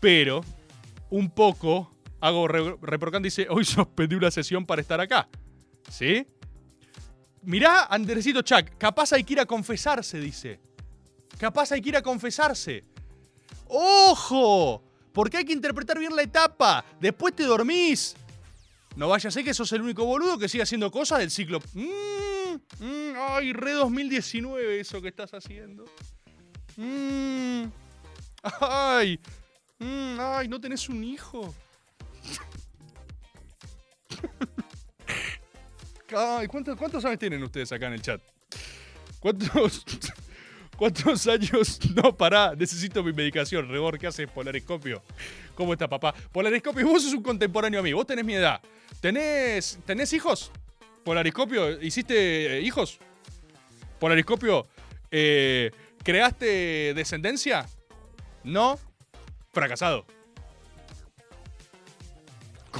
pero, 0.00 0.42
un 1.10 1.28
poco 1.28 1.95
hago 2.26 2.48
re- 2.48 2.76
reprocante 2.82 3.26
dice, 3.28 3.46
hoy 3.50 3.64
suspendí 3.64 4.14
una 4.16 4.30
sesión 4.30 4.66
para 4.66 4.80
estar 4.82 5.00
acá. 5.00 5.28
¿Sí? 5.90 6.26
Mirá, 7.42 7.84
Andresito 7.84 8.42
Chuck, 8.42 8.70
capaz 8.78 9.12
hay 9.12 9.22
que 9.22 9.34
ir 9.34 9.40
a 9.40 9.46
confesarse, 9.46 10.18
dice. 10.18 10.60
Capaz 11.38 11.70
hay 11.72 11.80
que 11.80 11.90
ir 11.90 11.96
a 11.96 12.02
confesarse. 12.02 12.84
¡Ojo! 13.68 14.82
Porque 15.12 15.38
hay 15.38 15.44
que 15.44 15.52
interpretar 15.52 15.98
bien 15.98 16.14
la 16.14 16.22
etapa. 16.22 16.84
Después 17.00 17.34
te 17.34 17.44
dormís. 17.44 18.16
No 18.96 19.08
vaya 19.08 19.28
a 19.28 19.30
ser 19.30 19.44
que 19.44 19.54
sos 19.54 19.70
el 19.72 19.82
único 19.82 20.04
boludo 20.04 20.38
que 20.38 20.48
siga 20.48 20.64
haciendo 20.64 20.90
cosas 20.90 21.18
del 21.20 21.30
ciclo. 21.30 21.60
Mm, 21.74 22.54
mm, 22.84 23.12
ay, 23.16 23.52
re 23.52 23.72
2019 23.72 24.80
eso 24.80 25.00
que 25.02 25.08
estás 25.08 25.32
haciendo. 25.34 25.84
Mm, 26.76 27.64
ay, 28.60 29.20
mm, 29.78 30.16
ay, 30.20 30.48
¿no 30.48 30.60
tenés 30.60 30.88
un 30.88 31.04
hijo? 31.04 31.54
¿cuántos, 36.48 36.76
¿cuántos 36.76 37.04
años 37.04 37.18
tienen 37.18 37.42
ustedes 37.42 37.72
acá 37.72 37.86
en 37.88 37.94
el 37.94 38.02
chat? 38.02 38.20
¿Cuántos, 39.20 39.84
¿Cuántos 40.76 41.26
años? 41.26 41.80
No, 41.94 42.16
pará, 42.16 42.54
necesito 42.54 43.02
mi 43.02 43.12
medicación. 43.12 43.68
Rebor, 43.68 43.98
¿qué 43.98 44.06
haces? 44.06 44.28
Polariscopio. 44.28 45.02
¿Cómo 45.54 45.72
está, 45.72 45.88
papá? 45.88 46.14
Polariscopio, 46.32 46.86
vos 46.86 47.02
sos 47.02 47.14
un 47.14 47.22
contemporáneo 47.22 47.80
a 47.80 47.82
mí, 47.82 47.92
vos 47.92 48.06
tenés 48.06 48.24
mi 48.24 48.34
edad. 48.34 48.60
¿Tenés, 49.00 49.78
¿tenés 49.86 50.12
hijos? 50.12 50.52
Polariscopio, 51.02 51.80
¿hiciste 51.82 52.58
eh, 52.58 52.60
hijos? 52.60 52.98
Polariscopio, 53.98 54.66
eh, 55.10 55.70
¿creaste 56.02 56.92
descendencia? 56.94 57.66
No, 58.44 58.78
fracasado. 59.52 60.04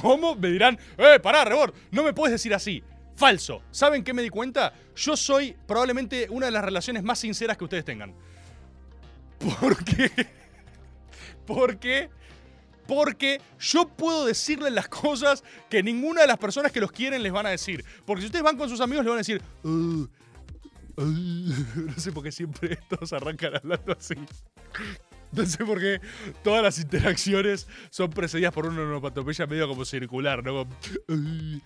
¿Cómo? 0.01 0.35
Me 0.35 0.49
dirán, 0.49 0.77
eh, 0.97 1.19
pará, 1.19 1.43
Rebor, 1.43 1.73
no 1.91 2.03
me 2.03 2.13
puedes 2.13 2.31
decir 2.31 2.53
así. 2.53 2.83
Falso. 3.15 3.63
¿Saben 3.71 4.03
qué 4.03 4.13
me 4.13 4.21
di 4.21 4.29
cuenta? 4.29 4.73
Yo 4.95 5.17
soy 5.17 5.55
probablemente 5.65 6.27
una 6.29 6.45
de 6.45 6.51
las 6.51 6.63
relaciones 6.63 7.03
más 7.03 7.17
sinceras 7.17 7.57
que 7.57 7.63
ustedes 7.63 7.83
tengan. 7.83 8.13
¿Por 9.39 9.83
qué? 9.83 10.11
¿Por 11.47 11.79
qué? 11.79 12.11
Porque 12.87 13.41
yo 13.59 13.87
puedo 13.87 14.25
decirles 14.25 14.71
las 14.71 14.87
cosas 14.87 15.43
que 15.67 15.81
ninguna 15.81 16.21
de 16.21 16.27
las 16.27 16.37
personas 16.37 16.71
que 16.71 16.79
los 16.79 16.91
quieren 16.91 17.23
les 17.23 17.31
van 17.31 17.47
a 17.47 17.49
decir. 17.49 17.83
Porque 18.05 18.21
si 18.21 18.27
ustedes 18.27 18.43
van 18.43 18.55
con 18.55 18.69
sus 18.69 18.81
amigos, 18.81 19.03
les 19.03 19.09
van 19.09 19.17
a 19.17 19.21
decir. 19.21 19.41
No 20.97 21.93
sé 21.95 22.11
por 22.11 22.23
qué 22.23 22.31
siempre 22.31 22.79
todos 22.89 23.13
arrancan 23.13 23.55
hablando 23.55 23.95
así. 23.97 24.15
No 25.31 25.45
sé 25.45 25.65
por 25.65 25.79
qué 25.79 25.99
todas 26.43 26.63
las 26.63 26.79
interacciones 26.79 27.67
son 27.89 28.09
precedidas 28.09 28.53
por 28.53 28.65
una 28.65 28.81
onomatopeya 28.81 29.45
medio 29.45 29.67
como 29.67 29.85
circular, 29.85 30.43
¿no? 30.43 30.67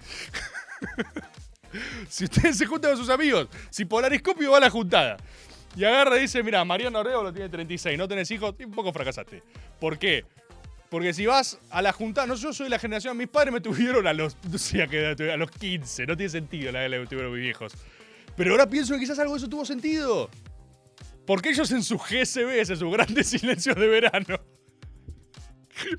Si 2.10 2.26
ustedes 2.26 2.58
se 2.58 2.66
juntan 2.66 2.92
con 2.92 3.00
sus 3.00 3.10
amigos, 3.10 3.48
si 3.70 3.86
Polariscopio 3.86 4.52
va 4.52 4.58
a 4.58 4.60
la 4.62 4.70
juntada 4.70 5.16
y 5.76 5.86
agarra 5.86 6.18
y 6.18 6.22
dice, 6.22 6.44
mira, 6.44 6.66
Mariano 6.66 7.00
Oreo 7.00 7.24
lo 7.24 7.32
tiene 7.32 7.48
36, 7.48 7.98
no 7.98 8.08
tenés 8.08 8.30
hijos, 8.32 8.56
y 8.60 8.66
un 8.66 8.72
poco 8.72 8.92
fracasaste. 8.92 9.42
¿Por 9.80 9.98
qué? 9.98 10.26
Porque 10.90 11.14
si 11.14 11.26
vas 11.26 11.58
a 11.70 11.82
la 11.82 11.94
juntada, 11.94 12.28
no, 12.28 12.36
yo 12.36 12.52
soy 12.52 12.68
la 12.68 12.78
generación, 12.78 13.16
mis 13.16 13.30
padres 13.30 13.54
me 13.54 13.62
tuvieron 13.62 14.06
a 14.08 14.14
los, 14.14 14.36
no 14.52 14.58
sé 14.58 14.84
a 14.84 15.38
los 15.38 15.52
15, 15.52 16.06
no 16.06 16.18
tiene 16.18 16.30
sentido 16.30 16.74
la 16.74 16.90
que 16.90 17.06
tuvieron 17.08 17.32
mis 17.32 17.42
viejos. 17.42 17.74
Pero 18.36 18.52
ahora 18.52 18.70
pienso 18.70 18.94
que 18.94 19.00
quizás 19.00 19.18
algo 19.20 19.34
de 19.34 19.38
eso 19.38 19.48
tuvo 19.48 19.66
sentido. 19.66 20.30
Porque 21.32 21.52
ellos 21.52 21.72
en 21.72 21.82
sus 21.82 22.02
GSBs, 22.02 22.72
en 22.72 22.78
sus 22.78 22.92
grandes 22.92 23.28
silencios 23.30 23.74
de 23.78 23.88
verano, 23.88 24.38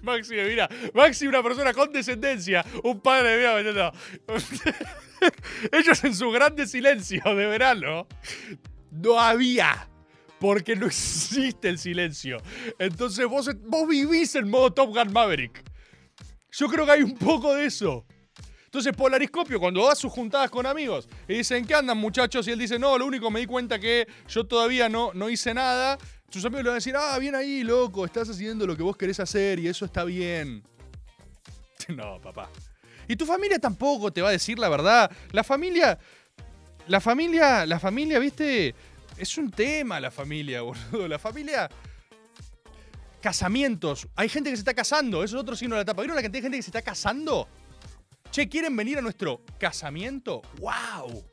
Maxi, 0.02 0.34
mira, 0.34 0.68
Maxi, 0.92 1.26
una 1.26 1.42
persona 1.42 1.72
con 1.72 1.90
descendencia, 1.90 2.62
un 2.84 3.00
padre 3.00 3.38
mío 3.38 3.54
metiendo. 3.54 3.92
Ellos 5.72 6.04
en 6.04 6.14
su 6.14 6.30
grande 6.30 6.66
silencio 6.66 7.22
de 7.24 7.46
verano 7.46 8.06
no 8.90 9.18
había. 9.18 9.88
Porque 10.38 10.76
no 10.76 10.84
existe 10.84 11.70
el 11.70 11.78
silencio. 11.78 12.36
Entonces 12.78 13.26
vos, 13.26 13.50
vos 13.62 13.88
vivís 13.88 14.34
en 14.34 14.50
modo 14.50 14.74
Top 14.74 14.90
Gun 14.90 15.14
Maverick. 15.14 15.64
Yo 16.50 16.68
creo 16.68 16.84
que 16.84 16.92
hay 16.92 17.02
un 17.02 17.16
poco 17.16 17.54
de 17.54 17.64
eso. 17.64 18.04
Entonces 18.72 18.96
Polariscopio, 18.96 19.60
cuando 19.60 19.82
va 19.82 19.92
a 19.92 19.94
sus 19.94 20.10
juntadas 20.10 20.50
con 20.50 20.64
amigos 20.64 21.06
y 21.28 21.34
dicen, 21.34 21.66
¿qué 21.66 21.74
andan 21.74 21.98
muchachos? 21.98 22.48
Y 22.48 22.52
él 22.52 22.58
dice, 22.58 22.78
no, 22.78 22.96
lo 22.96 23.04
único 23.04 23.30
me 23.30 23.40
di 23.40 23.44
cuenta 23.44 23.78
que 23.78 24.08
yo 24.26 24.44
todavía 24.44 24.88
no, 24.88 25.10
no 25.12 25.28
hice 25.28 25.52
nada. 25.52 25.98
Sus 26.30 26.42
amigos 26.46 26.62
le 26.62 26.68
van 26.70 26.76
a 26.76 26.76
decir, 26.76 26.94
ah, 26.96 27.18
bien 27.18 27.34
ahí, 27.34 27.64
loco, 27.64 28.06
estás 28.06 28.30
haciendo 28.30 28.66
lo 28.66 28.74
que 28.74 28.82
vos 28.82 28.96
querés 28.96 29.20
hacer 29.20 29.58
y 29.58 29.68
eso 29.68 29.84
está 29.84 30.04
bien. 30.04 30.62
No, 31.88 32.18
papá. 32.18 32.48
Y 33.08 33.14
tu 33.14 33.26
familia 33.26 33.58
tampoco 33.58 34.10
te 34.10 34.22
va 34.22 34.30
a 34.30 34.32
decir 34.32 34.58
la 34.58 34.70
verdad. 34.70 35.10
La 35.32 35.44
familia. 35.44 35.98
La 36.86 37.00
familia. 37.00 37.66
La 37.66 37.78
familia, 37.78 38.18
viste. 38.20 38.74
Es 39.18 39.36
un 39.36 39.50
tema 39.50 40.00
la 40.00 40.10
familia, 40.10 40.62
boludo. 40.62 41.08
La 41.08 41.18
familia. 41.18 41.68
Casamientos. 43.20 44.08
Hay 44.16 44.30
gente 44.30 44.48
que 44.48 44.56
se 44.56 44.60
está 44.60 44.72
casando. 44.72 45.22
Eso 45.22 45.36
es 45.36 45.42
otro 45.42 45.56
signo 45.56 45.74
de 45.74 45.80
la 45.80 45.82
etapa. 45.82 46.00
¿Vieron 46.00 46.16
la 46.16 46.22
cantidad 46.22 46.40
de 46.40 46.46
gente 46.46 46.56
que 46.56 46.62
se 46.62 46.70
está 46.70 46.80
casando? 46.80 47.46
Che, 48.32 48.48
¿quieren 48.48 48.74
venir 48.74 48.96
a 48.96 49.02
nuestro 49.02 49.42
casamiento? 49.58 50.40
¡Wow! 50.58 51.31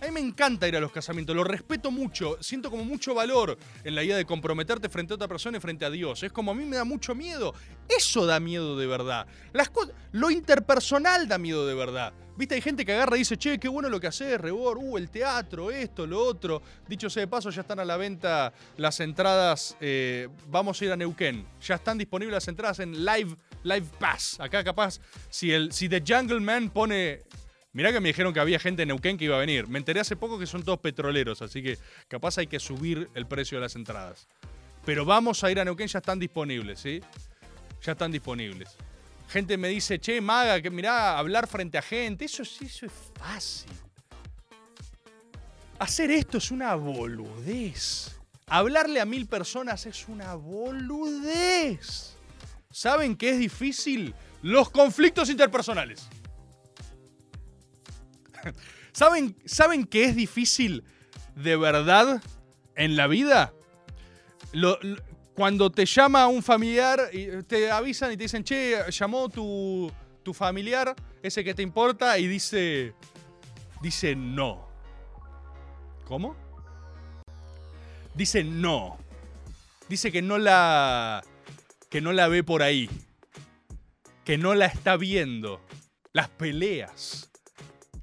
A 0.00 0.06
mí 0.06 0.12
me 0.12 0.20
encanta 0.20 0.68
ir 0.68 0.76
a 0.76 0.80
los 0.80 0.92
casamientos, 0.92 1.34
lo 1.34 1.42
respeto 1.42 1.90
mucho, 1.90 2.36
siento 2.40 2.70
como 2.70 2.84
mucho 2.84 3.14
valor 3.14 3.58
en 3.82 3.96
la 3.96 4.04
idea 4.04 4.16
de 4.16 4.24
comprometerte 4.24 4.88
frente 4.88 5.12
a 5.12 5.16
otra 5.16 5.26
persona 5.26 5.58
y 5.58 5.60
frente 5.60 5.84
a 5.84 5.90
Dios. 5.90 6.22
Es 6.22 6.30
como 6.30 6.52
a 6.52 6.54
mí 6.54 6.64
me 6.64 6.76
da 6.76 6.84
mucho 6.84 7.16
miedo. 7.16 7.52
Eso 7.88 8.24
da 8.24 8.38
miedo 8.38 8.78
de 8.78 8.86
verdad. 8.86 9.26
Las 9.52 9.72
lo 10.12 10.30
interpersonal 10.30 11.26
da 11.26 11.38
miedo 11.38 11.66
de 11.66 11.74
verdad. 11.74 12.12
Viste, 12.36 12.54
hay 12.54 12.60
gente 12.60 12.84
que 12.84 12.92
agarra 12.92 13.16
y 13.16 13.20
dice, 13.20 13.36
che, 13.36 13.58
qué 13.58 13.66
bueno 13.66 13.88
lo 13.88 13.98
que 13.98 14.06
haces, 14.06 14.40
Rebor, 14.40 14.78
uh, 14.78 14.96
el 14.96 15.10
teatro, 15.10 15.72
esto, 15.72 16.06
lo 16.06 16.22
otro. 16.22 16.62
Dicho 16.86 17.10
sea 17.10 17.22
de 17.22 17.26
paso, 17.26 17.50
ya 17.50 17.62
están 17.62 17.80
a 17.80 17.84
la 17.84 17.96
venta 17.96 18.52
las 18.76 19.00
entradas. 19.00 19.76
eh, 19.80 20.28
vamos 20.48 20.80
a 20.80 20.84
ir 20.84 20.92
a 20.92 20.96
Neuquén. 20.96 21.44
Ya 21.60 21.74
están 21.74 21.98
disponibles 21.98 22.34
las 22.34 22.46
entradas 22.46 22.78
en 22.78 23.04
Live, 23.04 23.36
Live 23.64 23.88
Pass. 23.98 24.38
Acá 24.38 24.62
capaz, 24.62 25.00
si, 25.28 25.50
el, 25.50 25.72
si 25.72 25.88
The 25.88 26.04
Jungle 26.06 26.38
Man 26.38 26.70
pone 26.70 27.22
Mirá 27.72 27.92
que 27.92 28.00
me 28.00 28.08
dijeron 28.08 28.32
que 28.32 28.40
había 28.40 28.58
gente 28.58 28.82
en 28.82 28.88
Neuquén 28.88 29.18
que 29.18 29.26
iba 29.26 29.36
a 29.36 29.40
venir. 29.40 29.68
Me 29.68 29.78
enteré 29.78 30.00
hace 30.00 30.16
poco 30.16 30.38
que 30.38 30.46
son 30.46 30.62
todos 30.62 30.78
petroleros, 30.80 31.42
así 31.42 31.62
que 31.62 31.78
capaz 32.08 32.38
hay 32.38 32.46
que 32.46 32.58
subir 32.58 33.08
el 33.14 33.26
precio 33.26 33.58
de 33.58 33.62
las 33.62 33.76
entradas. 33.76 34.26
Pero 34.84 35.04
vamos 35.04 35.44
a 35.44 35.50
ir 35.50 35.60
a 35.60 35.64
Neuquén, 35.64 35.86
ya 35.88 35.98
están 35.98 36.18
disponibles, 36.18 36.80
¿sí? 36.80 37.00
Ya 37.82 37.92
están 37.92 38.10
disponibles. 38.10 38.74
Gente 39.28 39.58
me 39.58 39.68
dice, 39.68 39.98
che, 40.00 40.20
maga, 40.22 40.62
que 40.62 40.70
mirá, 40.70 41.18
hablar 41.18 41.46
frente 41.46 41.76
a 41.76 41.82
gente, 41.82 42.24
eso, 42.24 42.42
es- 42.42 42.62
eso 42.62 42.86
es 42.86 42.92
fácil. 43.18 43.70
Hacer 45.78 46.10
esto 46.10 46.38
es 46.38 46.50
una 46.50 46.74
boludez. 46.74 48.16
Hablarle 48.46 49.00
a 49.00 49.04
mil 49.04 49.26
personas 49.26 49.84
es 49.86 50.08
una 50.08 50.34
boludez. 50.34 52.16
¿Saben 52.70 53.14
qué 53.16 53.30
es 53.30 53.38
difícil? 53.38 54.14
Los 54.42 54.70
conflictos 54.70 55.28
interpersonales. 55.28 56.08
¿Saben, 58.92 59.36
¿Saben 59.44 59.84
qué 59.84 60.04
es 60.04 60.16
difícil 60.16 60.84
de 61.34 61.56
verdad 61.56 62.22
en 62.74 62.96
la 62.96 63.06
vida? 63.06 63.52
Cuando 65.34 65.70
te 65.70 65.86
llama 65.86 66.26
un 66.26 66.42
familiar 66.42 67.10
y 67.12 67.42
te 67.44 67.70
avisan 67.70 68.12
y 68.12 68.16
te 68.16 68.24
dicen, 68.24 68.42
che, 68.42 68.76
llamó 68.90 69.28
tu, 69.28 69.90
tu 69.92 70.08
tu 70.28 70.34
familiar, 70.34 70.94
ese 71.22 71.42
que 71.42 71.54
te 71.54 71.62
importa, 71.62 72.18
y 72.18 72.26
dice. 72.26 72.92
Dice 73.80 74.14
no. 74.14 74.68
¿Cómo? 76.04 76.36
Dice 78.14 78.44
no. 78.44 78.98
Dice 79.88 80.12
que 80.12 80.20
no 80.20 80.36
la. 80.36 81.24
que 81.88 82.02
no 82.02 82.12
la 82.12 82.28
ve 82.28 82.44
por 82.44 82.62
ahí. 82.62 82.90
Que 84.26 84.36
no 84.36 84.54
la 84.54 84.66
está 84.66 84.98
viendo. 84.98 85.62
Las 86.12 86.28
peleas. 86.28 87.27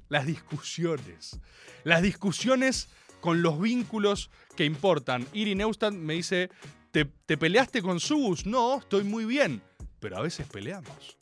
Las 0.08 0.26
discusiones. 0.26 1.38
Las 1.84 2.02
discusiones 2.02 2.88
con 3.20 3.42
los 3.42 3.60
vínculos 3.60 4.30
que 4.56 4.64
importan. 4.64 5.26
Iri 5.32 5.54
Neustadt 5.54 5.92
me 5.92 6.14
dice. 6.14 6.50
¿Te, 6.90 7.04
te 7.04 7.36
peleaste 7.36 7.82
con 7.82 8.00
Subus? 8.00 8.46
No, 8.46 8.78
estoy 8.78 9.04
muy 9.04 9.24
bien. 9.24 9.62
Pero 10.00 10.16
a 10.16 10.22
veces 10.22 10.46
peleamos. 10.46 11.16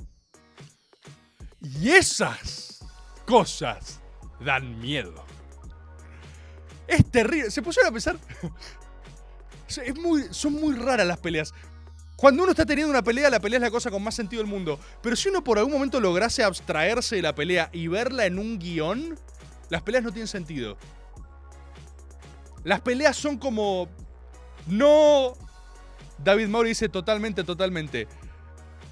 Y 1.61 1.91
esas 1.91 2.85
cosas 3.27 4.01
dan 4.41 4.79
miedo. 4.81 5.25
Es 6.87 7.11
terrible. 7.11 7.51
Se 7.51 7.63
pusieron 7.63 7.91
a 7.91 7.93
pensar. 7.93 8.19
Es 9.67 9.99
muy, 9.99 10.25
son 10.31 10.53
muy 10.53 10.75
raras 10.75 11.07
las 11.07 11.19
peleas. 11.19 11.53
Cuando 12.17 12.43
uno 12.43 12.53
está 12.53 12.65
teniendo 12.65 12.91
una 12.91 13.03
pelea, 13.03 13.29
la 13.29 13.41
pelea 13.41 13.59
es 13.59 13.63
la 13.63 13.71
cosa 13.71 13.91
con 13.91 14.03
más 14.03 14.15
sentido 14.15 14.43
del 14.43 14.51
mundo. 14.51 14.79
Pero 15.03 15.17
si 15.17 15.29
uno 15.29 15.43
por 15.43 15.59
algún 15.59 15.73
momento 15.73 16.01
lograse 16.01 16.45
abstraerse 16.45 17.17
de 17.17 17.23
la 17.23 17.35
pelea 17.35 17.71
y 17.73 17.89
verla 17.89 18.27
en 18.27 18.39
un 18.39 18.59
guion, 18.59 19.19
las 19.69 19.83
peleas 19.83 20.05
no 20.05 20.13
tienen 20.13 20.29
sentido. 20.29 20.77
Las 22.63 22.81
peleas 22.81 23.17
son 23.17 23.37
como. 23.37 23.89
No. 24.67 25.35
David 26.19 26.49
Maury 26.49 26.71
dice 26.71 26.89
totalmente, 26.89 27.45
totalmente. 27.45 28.07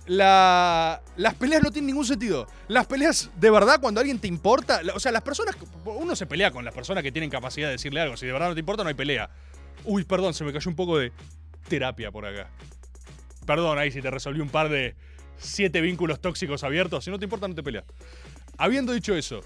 La, 0.06 1.00
las 1.16 1.34
peleas 1.34 1.62
no 1.62 1.70
tienen 1.70 1.86
ningún 1.86 2.04
sentido. 2.04 2.48
Las 2.66 2.86
peleas, 2.86 3.30
de 3.36 3.50
verdad, 3.50 3.80
cuando 3.80 4.00
alguien 4.00 4.18
te 4.18 4.26
importa. 4.26 4.80
O 4.94 5.00
sea, 5.00 5.12
las 5.12 5.22
personas. 5.22 5.56
Uno 5.84 6.16
se 6.16 6.26
pelea 6.26 6.50
con 6.50 6.64
las 6.64 6.74
personas 6.74 7.02
que 7.04 7.12
tienen 7.12 7.30
capacidad 7.30 7.68
de 7.68 7.72
decirle 7.72 8.00
algo. 8.00 8.16
Si 8.16 8.26
de 8.26 8.32
verdad 8.32 8.48
no 8.48 8.54
te 8.54 8.60
importa, 8.60 8.82
no 8.82 8.88
hay 8.88 8.94
pelea. 8.94 9.30
Uy, 9.84 10.04
perdón, 10.04 10.34
se 10.34 10.44
me 10.44 10.52
cayó 10.52 10.68
un 10.68 10.76
poco 10.76 10.98
de 10.98 11.12
terapia 11.68 12.10
por 12.10 12.26
acá. 12.26 12.50
Perdón 13.46 13.78
ahí 13.78 13.90
si 13.90 14.00
te 14.00 14.10
resolví 14.10 14.40
un 14.40 14.48
par 14.48 14.68
de 14.68 14.94
siete 15.38 15.80
vínculos 15.80 16.20
tóxicos 16.20 16.64
abiertos. 16.64 17.04
Si 17.04 17.10
no 17.10 17.18
te 17.18 17.24
importa, 17.24 17.48
no 17.48 17.54
te 17.54 17.62
peleas. 17.62 17.84
Habiendo 18.58 18.92
dicho 18.92 19.14
eso, 19.14 19.40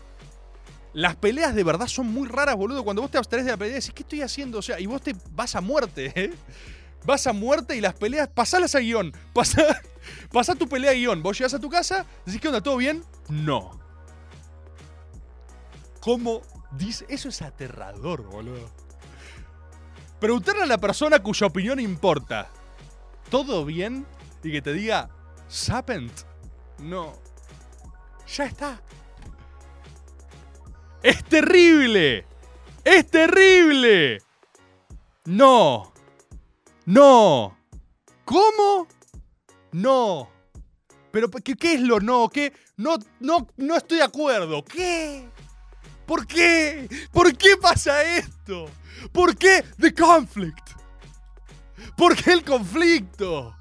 las 0.92 1.16
peleas 1.16 1.54
de 1.54 1.64
verdad 1.64 1.86
son 1.86 2.06
muy 2.06 2.28
raras, 2.28 2.56
boludo. 2.56 2.84
Cuando 2.84 3.02
vos 3.02 3.10
te 3.10 3.18
abstraes 3.18 3.44
de 3.44 3.52
la 3.52 3.56
pelea, 3.56 3.74
decís, 3.74 3.92
¿qué 3.94 4.02
estoy 4.02 4.22
haciendo? 4.22 4.58
O 4.58 4.62
sea, 4.62 4.80
y 4.80 4.86
vos 4.86 5.02
te 5.02 5.14
vas 5.32 5.54
a 5.54 5.60
muerte, 5.60 6.12
¿eh? 6.20 6.32
Vas 7.04 7.26
a 7.26 7.32
muerte 7.32 7.76
y 7.76 7.80
las 7.80 7.94
peleas, 7.94 8.28
pasalas 8.28 8.74
a 8.74 8.80
guion. 8.80 9.12
Pasa, 9.34 9.82
pasa 10.32 10.54
tu 10.54 10.68
pelea 10.68 10.90
a 10.90 10.94
guion. 10.94 11.22
Vos 11.22 11.38
llegas 11.38 11.54
a 11.54 11.60
tu 11.60 11.68
casa, 11.68 12.06
decís, 12.24 12.40
¿qué 12.40 12.48
onda? 12.48 12.60
¿Todo 12.60 12.76
bien? 12.76 13.04
No. 13.28 13.78
¿Cómo 16.00 16.42
dice? 16.72 17.04
Eso 17.08 17.28
es 17.28 17.42
aterrador, 17.42 18.22
boludo. 18.22 18.70
Preguntarle 20.20 20.62
a 20.62 20.66
la 20.66 20.78
persona 20.78 21.18
cuya 21.18 21.46
opinión 21.46 21.78
importa, 21.78 22.50
¿todo 23.30 23.64
bien? 23.64 24.06
Y 24.42 24.52
que 24.52 24.62
te 24.62 24.72
diga, 24.72 25.10
¿Sapent? 25.48 26.12
No. 26.78 27.12
Ya 28.36 28.44
está. 28.44 28.80
¡Es 31.02 31.24
terrible! 31.24 32.26
¡Es 32.84 33.06
terrible! 33.10 34.22
No. 35.24 35.92
No. 36.84 37.56
¿Cómo? 38.24 38.88
No. 39.72 40.30
Pero 41.10 41.30
¿qué, 41.30 41.54
qué 41.54 41.74
es 41.74 41.80
lo 41.80 42.00
no? 42.00 42.28
¿Qué? 42.28 42.52
No, 42.76 42.96
no, 43.20 43.46
no 43.56 43.76
estoy 43.76 43.98
de 43.98 44.04
acuerdo. 44.04 44.64
¿Qué? 44.64 45.28
¿Por 46.06 46.26
qué? 46.26 46.88
¿Por 47.12 47.36
qué 47.36 47.56
pasa 47.56 48.02
esto? 48.02 48.66
¿Por 49.12 49.36
qué 49.36 49.64
the 49.78 49.94
conflict? 49.94 50.70
¿Por 51.96 52.16
qué 52.16 52.32
el 52.32 52.44
conflicto? 52.44 53.56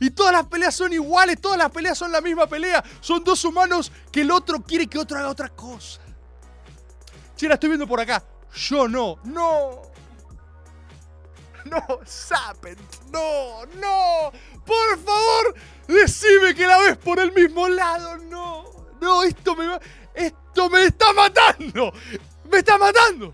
Y 0.00 0.10
todas 0.10 0.32
las 0.32 0.46
peleas 0.46 0.74
son 0.74 0.92
iguales, 0.92 1.40
todas 1.40 1.58
las 1.58 1.70
peleas 1.70 1.96
son 1.96 2.10
la 2.10 2.20
misma 2.20 2.48
pelea. 2.48 2.82
Son 3.00 3.22
dos 3.22 3.44
humanos 3.44 3.92
que 4.10 4.22
el 4.22 4.32
otro 4.32 4.60
quiere 4.60 4.88
que 4.88 4.98
otro 4.98 5.16
haga 5.18 5.28
otra 5.28 5.48
cosa. 5.48 6.00
Che, 7.36 7.46
la 7.46 7.54
estoy 7.54 7.68
viendo 7.68 7.86
por 7.86 8.00
acá. 8.00 8.22
Yo 8.52 8.88
no. 8.88 9.18
No. 9.24 9.82
No, 11.64 12.00
Sapent. 12.04 12.80
No, 13.12 13.64
no. 13.76 14.32
Por 14.66 14.98
favor, 14.98 15.54
decime 15.86 16.54
que 16.54 16.66
la 16.66 16.78
ves 16.78 16.96
por 16.96 17.20
el 17.20 17.32
mismo 17.32 17.68
lado. 17.68 18.18
No. 18.18 18.64
No, 19.00 19.22
esto 19.22 19.54
me 19.54 19.68
va. 19.68 19.80
Esto 20.14 20.68
me 20.68 20.84
está 20.84 21.12
matando. 21.12 21.92
Me 22.50 22.58
está 22.58 22.76
matando. 22.76 23.32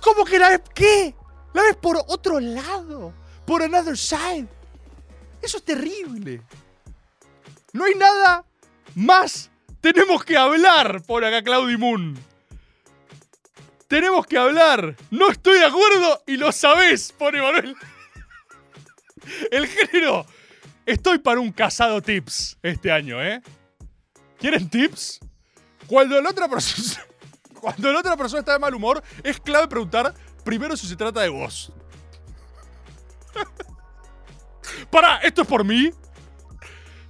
¿Cómo 0.00 0.24
que 0.24 0.38
la 0.38 0.50
ves? 0.50 0.60
¿Qué? 0.72 1.14
¿La 1.52 1.62
ves 1.62 1.76
por 1.76 1.96
otro 2.08 2.40
lado? 2.40 3.12
Por 3.46 3.62
another 3.62 3.96
side. 3.96 4.48
Eso 5.40 5.58
es 5.58 5.64
terrible. 5.64 6.40
No 7.72 7.84
hay 7.84 7.94
nada 7.94 8.44
más. 8.94 9.50
Tenemos 9.80 10.24
que 10.24 10.36
hablar 10.36 11.02
por 11.02 11.24
acá, 11.24 11.42
Claudi 11.42 11.76
Moon. 11.76 12.16
Tenemos 13.88 14.26
que 14.26 14.38
hablar. 14.38 14.96
No 15.10 15.30
estoy 15.30 15.58
de 15.58 15.66
acuerdo 15.66 16.22
y 16.26 16.36
lo 16.36 16.52
sabés, 16.52 17.12
pone 17.12 17.42
Manuel. 17.42 17.76
El 19.50 19.66
género. 19.66 20.24
Estoy 20.86 21.18
para 21.18 21.40
un 21.40 21.52
casado 21.52 22.00
tips 22.00 22.58
este 22.62 22.90
año, 22.90 23.22
¿eh? 23.22 23.42
¿Quieren 24.38 24.68
tips? 24.68 25.20
Cuando 25.86 26.20
la 26.20 26.30
otra. 26.30 26.48
Cuando 27.60 27.92
la 27.92 28.00
otra 28.00 28.16
persona 28.16 28.40
está 28.40 28.54
de 28.54 28.58
mal 28.58 28.74
humor, 28.74 29.02
es 29.22 29.38
clave 29.38 29.68
preguntar 29.68 30.14
primero 30.44 30.76
si 30.76 30.86
se 30.86 30.96
trata 30.96 31.20
de 31.20 31.28
vos. 31.28 31.72
Pará, 34.90 35.18
¿esto 35.18 35.42
es 35.42 35.48
por 35.48 35.64
mí? 35.64 35.90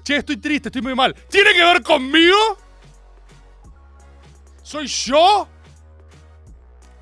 Che, 0.03 0.17
estoy 0.17 0.37
triste, 0.37 0.69
estoy 0.69 0.83
muy 0.83 0.95
mal. 0.95 1.15
¿Tiene 1.29 1.53
que 1.53 1.63
ver 1.63 1.83
conmigo? 1.83 2.37
¿Soy 4.63 4.87
yo? 4.87 5.49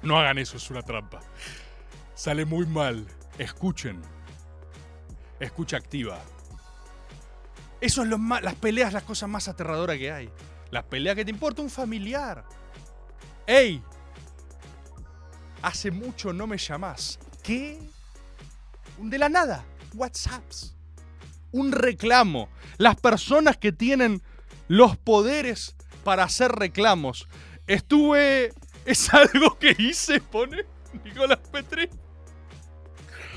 No 0.02 0.18
hagan 0.18 0.38
eso, 0.38 0.56
es 0.56 0.70
una 0.70 0.82
trampa. 0.82 1.20
Sale 2.14 2.44
muy 2.44 2.66
mal. 2.66 3.06
Escuchen. 3.38 4.02
Escucha 5.38 5.76
activa. 5.76 6.18
Eso 7.80 8.02
es 8.02 8.08
lo 8.08 8.18
más. 8.18 8.42
Las 8.42 8.54
peleas, 8.54 8.92
las 8.92 9.04
cosas 9.04 9.28
más 9.28 9.48
aterradoras 9.48 9.96
que 9.96 10.12
hay. 10.12 10.30
Las 10.70 10.84
peleas 10.84 11.16
que 11.16 11.24
te 11.24 11.30
importa 11.30 11.62
un 11.62 11.70
familiar. 11.70 12.44
¡Ey! 13.46 13.82
Hace 15.62 15.90
mucho 15.90 16.32
no 16.32 16.46
me 16.46 16.58
llamás. 16.58 17.18
¿Qué? 17.42 17.78
De 18.98 19.18
la 19.18 19.28
nada. 19.28 19.64
WhatsApps. 19.94 20.74
Un 21.52 21.72
reclamo. 21.72 22.48
Las 22.78 22.96
personas 22.96 23.56
que 23.56 23.72
tienen 23.72 24.22
los 24.68 24.96
poderes 24.96 25.74
para 26.04 26.24
hacer 26.24 26.52
reclamos. 26.52 27.28
Estuve. 27.66 28.52
Es 28.84 29.12
algo 29.12 29.58
que 29.58 29.76
hice, 29.78 30.20
pone 30.20 30.64
Nicolás 31.04 31.38
Petri. 31.52 31.88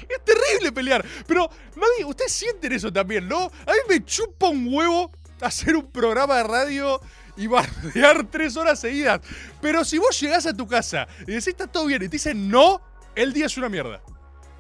Es 0.07 0.23
terrible 0.23 0.71
pelear. 0.71 1.05
Pero 1.27 1.49
nadie, 1.75 2.05
ustedes 2.05 2.31
sienten 2.31 2.71
eso 2.71 2.91
también, 2.91 3.27
¿no? 3.27 3.43
A 3.45 3.71
mí 3.71 3.79
me 3.89 4.03
chupa 4.05 4.47
un 4.47 4.73
huevo 4.73 5.11
hacer 5.41 5.75
un 5.75 5.91
programa 5.91 6.37
de 6.37 6.43
radio 6.43 7.01
y 7.35 7.47
bardear 7.47 8.25
tres 8.29 8.55
horas 8.57 8.79
seguidas. 8.79 9.21
Pero 9.61 9.83
si 9.83 9.97
vos 9.97 10.19
llegás 10.19 10.45
a 10.45 10.53
tu 10.53 10.67
casa 10.67 11.07
y 11.21 11.31
decís 11.31 11.49
está 11.49 11.67
todo 11.67 11.85
bien 11.85 12.01
y 12.03 12.05
te 12.05 12.13
dicen 12.13 12.49
no, 12.49 12.81
el 13.15 13.33
día 13.33 13.45
es 13.45 13.57
una 13.57 13.69
mierda. 13.69 14.01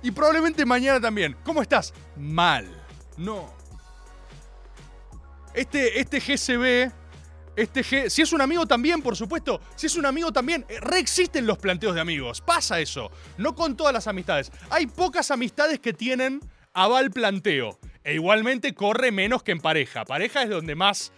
Y 0.01 0.11
probablemente 0.11 0.65
mañana 0.65 0.99
también. 0.99 1.35
¿Cómo 1.43 1.61
estás? 1.61 1.93
Mal. 2.17 2.69
No. 3.17 3.53
Este, 5.53 5.99
este 5.99 6.19
GCB, 6.19 6.91
este 7.55 7.83
G, 7.83 8.09
si 8.09 8.21
es 8.21 8.33
un 8.33 8.41
amigo 8.41 8.65
también, 8.65 9.01
por 9.01 9.15
supuesto, 9.15 9.61
si 9.75 9.85
es 9.85 9.95
un 9.95 10.05
amigo 10.05 10.33
también, 10.33 10.65
eh, 10.67 10.79
reexisten 10.81 11.45
los 11.45 11.57
planteos 11.57 11.95
de 11.95 12.01
amigos. 12.01 12.41
Pasa 12.41 12.79
eso. 12.79 13.11
No 13.37 13.55
con 13.55 13.77
todas 13.77 13.93
las 13.93 14.07
amistades. 14.07 14.51
Hay 14.69 14.87
pocas 14.87 15.31
amistades 15.31 15.79
que 15.79 15.93
tienen 15.93 16.41
aval 16.73 17.11
planteo. 17.11 17.79
E 18.03 18.15
igualmente 18.15 18.73
corre 18.73 19.11
menos 19.11 19.43
que 19.43 19.53
en 19.53 19.61
pareja. 19.61 20.03
Pareja 20.03 20.43
es 20.43 20.49
donde 20.49 20.75
más 20.75 21.13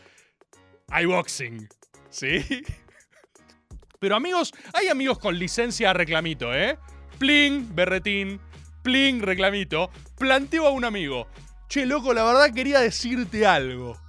hay 0.89 1.05
boxing. 1.05 1.67
¿Sí? 2.09 2.45
Pero 3.99 4.15
amigos, 4.15 4.53
hay 4.73 4.87
amigos 4.87 5.19
con 5.19 5.37
licencia 5.37 5.89
a 5.89 5.93
reclamito, 5.93 6.53
¿eh? 6.53 6.77
Pling, 7.17 7.73
berretín. 7.75 8.39
Pling, 8.83 9.21
reclamito. 9.21 9.89
Planteo 10.17 10.67
a 10.67 10.71
un 10.71 10.85
amigo. 10.85 11.27
Che, 11.67 11.85
loco, 11.85 12.13
la 12.13 12.23
verdad 12.23 12.53
quería 12.53 12.79
decirte 12.79 13.45
algo. 13.45 13.99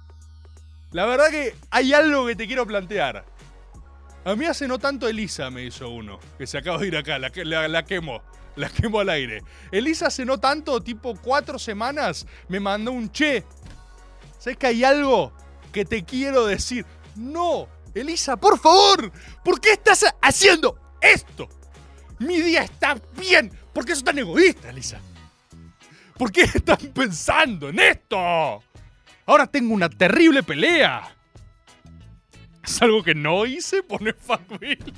La 0.91 1.05
verdad 1.05 1.29
que 1.29 1.55
hay 1.71 1.93
algo 1.93 2.27
que 2.27 2.35
te 2.35 2.47
quiero 2.47 2.65
plantear. 2.65 3.25
A 4.23 4.35
mí 4.35 4.45
hace 4.45 4.67
no 4.67 4.77
tanto 4.77 5.07
Elisa 5.07 5.49
me 5.49 5.63
hizo 5.63 5.89
uno, 5.89 6.19
que 6.37 6.45
se 6.45 6.57
acaba 6.57 6.77
de 6.79 6.87
ir 6.87 6.97
acá, 6.97 7.17
la, 7.17 7.31
la, 7.33 7.67
la 7.67 7.85
quemo, 7.85 8.21
la 8.57 8.69
quemo 8.69 8.99
al 8.99 9.09
aire. 9.09 9.41
Elisa 9.71 10.07
hace 10.07 10.25
no 10.25 10.37
tanto, 10.37 10.81
tipo 10.81 11.15
cuatro 11.15 11.57
semanas, 11.57 12.27
me 12.49 12.59
mandó 12.59 12.91
un 12.91 13.09
che. 13.09 13.45
¿Sabes 14.37 14.57
que 14.57 14.67
hay 14.67 14.83
algo 14.83 15.33
que 15.77 15.85
te 15.85 16.03
quiero 16.03 16.47
decir. 16.47 16.87
No, 17.15 17.69
Elisa, 17.93 18.35
por 18.35 18.59
favor, 18.59 19.11
¿por 19.45 19.61
qué 19.61 19.73
estás 19.73 20.05
haciendo 20.23 20.79
esto? 20.99 21.47
Mi 22.17 22.41
día 22.41 22.63
está 22.63 22.99
bien. 23.15 23.51
¿Por 23.73 23.85
qué 23.85 23.93
sos 23.93 24.03
tan 24.03 24.17
egoísta, 24.17 24.71
Elisa? 24.71 24.99
¿Por 26.17 26.31
qué 26.31 26.41
están 26.41 26.77
pensando 26.95 27.69
en 27.69 27.77
esto? 27.77 28.17
Ahora 29.27 29.45
tengo 29.45 29.71
una 29.75 29.87
terrible 29.87 30.41
pelea. 30.41 31.15
Es 32.63 32.81
algo 32.81 33.03
que 33.03 33.13
no 33.13 33.45
hice, 33.45 33.83
pone 33.83 34.13
Fuckville. 34.13 34.93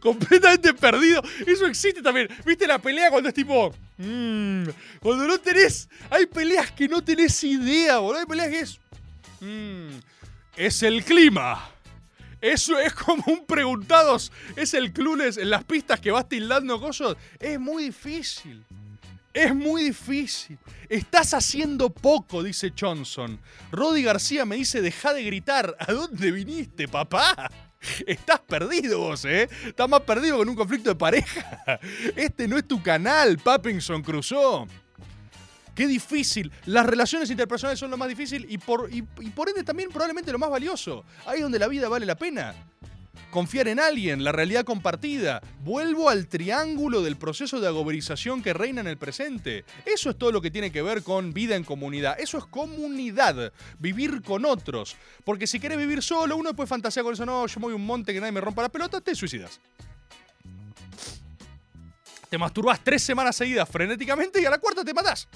Completamente 0.00 0.74
perdido. 0.74 1.22
Eso 1.46 1.66
existe 1.66 2.02
también. 2.02 2.28
¿Viste 2.44 2.66
la 2.66 2.80
pelea 2.80 3.10
cuando 3.10 3.28
es 3.28 3.34
tipo. 3.34 3.72
mm, 3.96 4.64
cuando 4.98 5.28
no 5.28 5.38
tenés. 5.38 5.88
Hay 6.10 6.26
peleas 6.26 6.72
que 6.72 6.88
no 6.88 7.02
tenés 7.04 7.44
idea, 7.44 7.98
boludo. 7.98 8.18
Hay 8.18 8.26
peleas 8.26 8.48
que 8.48 8.60
es. 8.60 8.80
Mm, 9.40 9.98
es 10.56 10.82
el 10.82 11.04
clima. 11.04 11.70
Eso 12.40 12.78
es 12.78 12.92
como 12.94 13.24
un 13.26 13.46
preguntados. 13.46 14.32
Es 14.56 14.74
el 14.74 14.92
clunes 14.92 15.36
en 15.36 15.50
las 15.50 15.64
pistas 15.64 16.00
que 16.00 16.10
vas 16.10 16.28
tildando 16.28 16.80
cosas. 16.80 17.16
Es 17.38 17.58
muy 17.58 17.84
difícil. 17.84 18.64
Es 19.32 19.54
muy 19.54 19.84
difícil. 19.84 20.58
Estás 20.88 21.34
haciendo 21.34 21.90
poco, 21.90 22.42
dice 22.42 22.72
Johnson. 22.78 23.38
Rodi 23.70 24.02
García 24.02 24.44
me 24.44 24.56
dice, 24.56 24.80
deja 24.80 25.12
de 25.12 25.24
gritar. 25.24 25.76
¿A 25.78 25.92
dónde 25.92 26.30
viniste, 26.30 26.88
papá? 26.88 27.50
Estás 28.06 28.40
perdido 28.40 28.98
vos, 28.98 29.24
¿eh? 29.24 29.48
Estás 29.66 29.88
más 29.88 30.00
perdido 30.00 30.38
con 30.38 30.48
un 30.48 30.56
conflicto 30.56 30.90
de 30.90 30.96
pareja. 30.96 31.78
Este 32.16 32.48
no 32.48 32.58
es 32.58 32.66
tu 32.66 32.82
canal, 32.82 33.38
Pappington 33.38 34.02
Crusoe. 34.02 34.66
Qué 35.78 35.86
difícil. 35.86 36.50
Las 36.66 36.84
relaciones 36.84 37.30
interpersonales 37.30 37.78
son 37.78 37.92
lo 37.92 37.96
más 37.96 38.08
difícil 38.08 38.44
y 38.48 38.58
por, 38.58 38.90
ende 38.90 39.62
también 39.64 39.90
probablemente 39.90 40.32
lo 40.32 40.38
más 40.40 40.50
valioso. 40.50 41.04
Ahí 41.24 41.36
es 41.36 41.42
donde 41.44 41.60
la 41.60 41.68
vida 41.68 41.88
vale 41.88 42.04
la 42.04 42.16
pena. 42.16 42.52
Confiar 43.30 43.68
en 43.68 43.78
alguien, 43.78 44.24
la 44.24 44.32
realidad 44.32 44.64
compartida. 44.64 45.40
Vuelvo 45.62 46.08
al 46.08 46.26
triángulo 46.26 47.00
del 47.00 47.16
proceso 47.16 47.60
de 47.60 47.68
agoberización 47.68 48.42
que 48.42 48.54
reina 48.54 48.80
en 48.80 48.88
el 48.88 48.98
presente. 48.98 49.64
Eso 49.86 50.10
es 50.10 50.18
todo 50.18 50.32
lo 50.32 50.40
que 50.40 50.50
tiene 50.50 50.72
que 50.72 50.82
ver 50.82 51.04
con 51.04 51.32
vida 51.32 51.54
en 51.54 51.62
comunidad. 51.62 52.18
Eso 52.18 52.38
es 52.38 52.44
comunidad. 52.46 53.52
Vivir 53.78 54.20
con 54.22 54.46
otros. 54.46 54.96
Porque 55.22 55.46
si 55.46 55.60
querés 55.60 55.78
vivir 55.78 56.02
solo, 56.02 56.34
uno 56.34 56.56
puede 56.56 56.66
fantasear 56.66 57.04
con 57.04 57.14
eso. 57.14 57.24
No, 57.24 57.46
yo 57.46 57.60
me 57.60 57.66
voy 57.66 57.74
a 57.74 57.76
un 57.76 57.86
monte 57.86 58.12
que 58.12 58.18
nadie 58.18 58.32
me 58.32 58.40
rompa 58.40 58.62
la 58.62 58.68
pelota, 58.68 59.00
te 59.00 59.14
suicidas. 59.14 59.60
Te 62.28 62.36
masturbas 62.36 62.82
tres 62.82 63.00
semanas 63.00 63.36
seguidas 63.36 63.68
frenéticamente 63.68 64.42
y 64.42 64.44
a 64.44 64.50
la 64.50 64.58
cuarta 64.58 64.84
te 64.84 64.92
matás. 64.92 65.28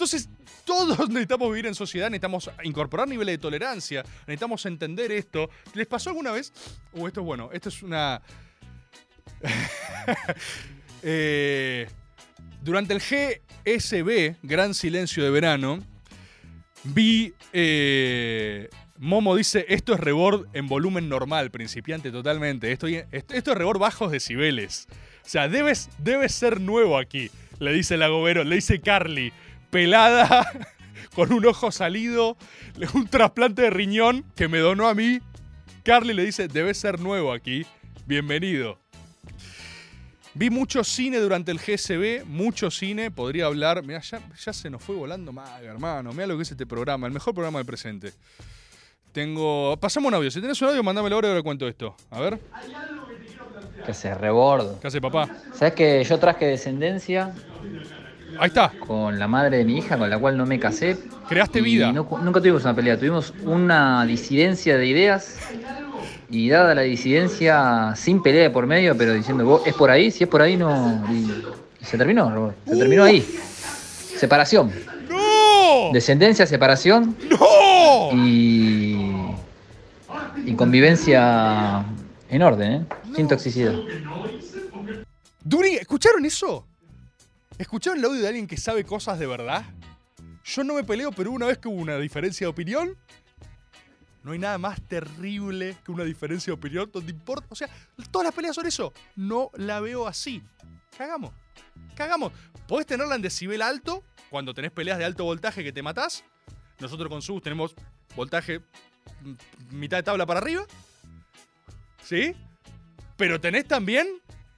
Entonces, 0.00 0.30
todos 0.64 1.08
necesitamos 1.10 1.50
vivir 1.50 1.66
en 1.66 1.74
sociedad, 1.74 2.08
necesitamos 2.08 2.50
incorporar 2.62 3.06
niveles 3.06 3.34
de 3.34 3.38
tolerancia, 3.38 4.02
necesitamos 4.20 4.64
entender 4.64 5.12
esto. 5.12 5.50
¿Les 5.74 5.86
pasó 5.86 6.08
alguna 6.08 6.32
vez? 6.32 6.54
Uh, 6.94 7.06
esto 7.06 7.20
es 7.20 7.26
bueno, 7.26 7.50
esto 7.52 7.68
es 7.68 7.82
una... 7.82 8.22
Eh, 11.02 11.88
durante 12.60 12.92
el 12.92 13.00
GSB, 13.00 14.36
Gran 14.42 14.74
Silencio 14.74 15.24
de 15.24 15.30
Verano, 15.30 15.78
vi... 16.84 17.32
eh, 17.54 18.68
Momo 18.98 19.34
dice, 19.34 19.64
esto 19.70 19.94
es 19.94 20.00
rebord 20.00 20.46
en 20.52 20.68
volumen 20.68 21.08
normal, 21.08 21.50
principiante 21.50 22.10
totalmente. 22.10 22.70
Esto, 22.70 22.86
esto, 22.86 23.34
es 23.34 23.44
rebord 23.46 23.78
bajos 23.78 24.12
decibeles. 24.12 24.88
O 25.24 25.28
sea, 25.28 25.48
debes, 25.48 25.88
debes 25.96 26.34
ser 26.34 26.60
nuevo 26.60 26.98
aquí, 26.98 27.30
le 27.60 27.72
dice 27.72 27.94
el 27.94 28.02
agobero, 28.02 28.44
le 28.44 28.56
dice 28.56 28.82
Carly 28.82 29.32
pelada, 29.70 30.46
con 31.14 31.32
un 31.32 31.46
ojo 31.46 31.72
salido, 31.72 32.36
un 32.94 33.06
trasplante 33.06 33.62
de 33.62 33.70
riñón 33.70 34.24
que 34.36 34.48
me 34.48 34.58
donó 34.58 34.88
a 34.88 34.94
mí. 34.94 35.20
Carly 35.82 36.12
le 36.12 36.24
dice, 36.24 36.48
debes 36.48 36.78
ser 36.78 37.00
nuevo 37.00 37.32
aquí, 37.32 37.66
bienvenido. 38.06 38.78
Vi 40.34 40.48
mucho 40.48 40.84
cine 40.84 41.18
durante 41.18 41.50
el 41.50 41.58
GSB, 41.58 42.24
mucho 42.24 42.70
cine, 42.70 43.10
podría 43.10 43.46
hablar. 43.46 43.82
Mira, 43.82 44.00
ya, 44.00 44.20
ya 44.38 44.52
se 44.52 44.70
nos 44.70 44.82
fue 44.82 44.94
volando 44.94 45.32
mal, 45.32 45.64
hermano. 45.64 46.12
Mira 46.12 46.26
lo 46.28 46.36
que 46.36 46.42
es 46.42 46.50
este 46.52 46.66
programa, 46.66 47.06
el 47.06 47.12
mejor 47.12 47.34
programa 47.34 47.58
del 47.58 47.66
presente. 47.66 48.12
Tengo. 49.12 49.76
Pasamos 49.80 50.08
un 50.08 50.14
audio. 50.14 50.30
Si 50.30 50.40
tenés 50.40 50.60
un 50.62 50.68
audio, 50.68 50.84
mándamelo 50.84 51.16
ahora 51.16 51.28
y 51.28 51.30
ahora 51.32 51.42
cuento 51.42 51.66
esto. 51.66 51.96
A 52.10 52.20
ver. 52.20 52.38
Que 53.84 53.92
se 53.92 54.14
rebordo. 54.14 54.78
¿Qué 54.78 54.86
hace 54.86 55.00
papá? 55.00 55.28
¿Sabes 55.52 55.74
que 55.74 56.04
yo 56.04 56.18
traje 56.20 56.46
descendencia 56.46 57.34
Ahí 58.40 58.48
está. 58.48 58.72
con 58.86 59.18
la 59.18 59.28
madre 59.28 59.58
de 59.58 59.64
mi 59.64 59.78
hija, 59.78 59.98
con 59.98 60.08
la 60.08 60.18
cual 60.18 60.36
no 60.36 60.46
me 60.46 60.58
casé? 60.58 60.96
Creaste 61.28 61.60
vida. 61.60 61.92
no- 61.92 62.08
nunca 62.22 62.40
tuvimos 62.40 62.64
una 62.64 62.74
pelea, 62.74 62.98
tuvimos 62.98 63.34
una 63.44 64.04
disidencia 64.06 64.76
de 64.78 64.86
ideas. 64.86 65.36
Y 66.30 66.48
dada 66.48 66.74
la 66.74 66.82
disidencia, 66.82 67.92
sin 67.96 68.22
pelea 68.22 68.44
de 68.44 68.50
por 68.50 68.66
medio, 68.66 68.96
pero 68.96 69.12
diciendo, 69.14 69.44
vos, 69.44 69.62
es 69.66 69.74
por 69.74 69.90
ahí, 69.90 70.10
si 70.10 70.24
es 70.24 70.30
por 70.30 70.40
ahí, 70.42 70.56
no. 70.56 71.04
Y, 71.10 71.44
y 71.82 71.84
se 71.84 71.98
terminó, 71.98 72.30
Robert, 72.32 72.56
se 72.66 72.76
terminó 72.76 73.02
ahí. 73.04 73.20
Separación. 73.20 74.70
¡No! 75.08 75.90
Descendencia, 75.92 76.46
separación. 76.46 77.16
¡No! 77.30 78.10
Y. 78.26 79.26
Y 80.46 80.54
convivencia 80.54 81.84
en 82.30 82.42
orden, 82.42 82.72
¿eh? 82.72 82.84
Sin 83.16 83.26
toxicidad. 83.28 83.74
Duri, 85.42 85.76
¿escucharon 85.76 86.24
eso? 86.24 86.64
¿Escucharon 87.60 87.98
el 87.98 88.04
audio 88.06 88.22
de 88.22 88.26
alguien 88.28 88.46
que 88.46 88.56
sabe 88.56 88.84
cosas 88.84 89.18
de 89.18 89.26
verdad? 89.26 89.66
Yo 90.44 90.64
no 90.64 90.72
me 90.72 90.82
peleo, 90.82 91.12
pero 91.12 91.30
una 91.30 91.44
vez 91.44 91.58
que 91.58 91.68
hubo 91.68 91.76
una 91.76 91.98
diferencia 91.98 92.46
de 92.46 92.50
opinión, 92.50 92.96
no 94.22 94.32
hay 94.32 94.38
nada 94.38 94.56
más 94.56 94.80
terrible 94.80 95.76
que 95.84 95.92
una 95.92 96.04
diferencia 96.04 96.52
de 96.52 96.54
opinión 96.54 96.90
donde 96.90 97.12
importa. 97.12 97.48
O 97.50 97.54
sea, 97.54 97.68
todas 98.10 98.24
las 98.24 98.34
peleas 98.34 98.54
son 98.54 98.64
eso. 98.64 98.94
No 99.14 99.50
la 99.56 99.80
veo 99.80 100.06
así. 100.06 100.42
Cagamos. 100.96 101.34
Cagamos. 101.94 102.32
Podés 102.66 102.86
tenerla 102.86 103.14
en 103.14 103.20
decibel 103.20 103.60
alto 103.60 104.04
cuando 104.30 104.54
tenés 104.54 104.70
peleas 104.70 104.96
de 104.96 105.04
alto 105.04 105.24
voltaje 105.24 105.62
que 105.62 105.70
te 105.70 105.82
matás. 105.82 106.24
Nosotros 106.78 107.10
con 107.10 107.20
Sus 107.20 107.42
tenemos 107.42 107.74
voltaje 108.16 108.60
mm, 109.20 109.76
mitad 109.76 109.98
de 109.98 110.02
tabla 110.02 110.24
para 110.24 110.40
arriba. 110.40 110.64
¿Sí? 112.02 112.34
Pero 113.18 113.38
tenés 113.38 113.66
también 113.66 114.08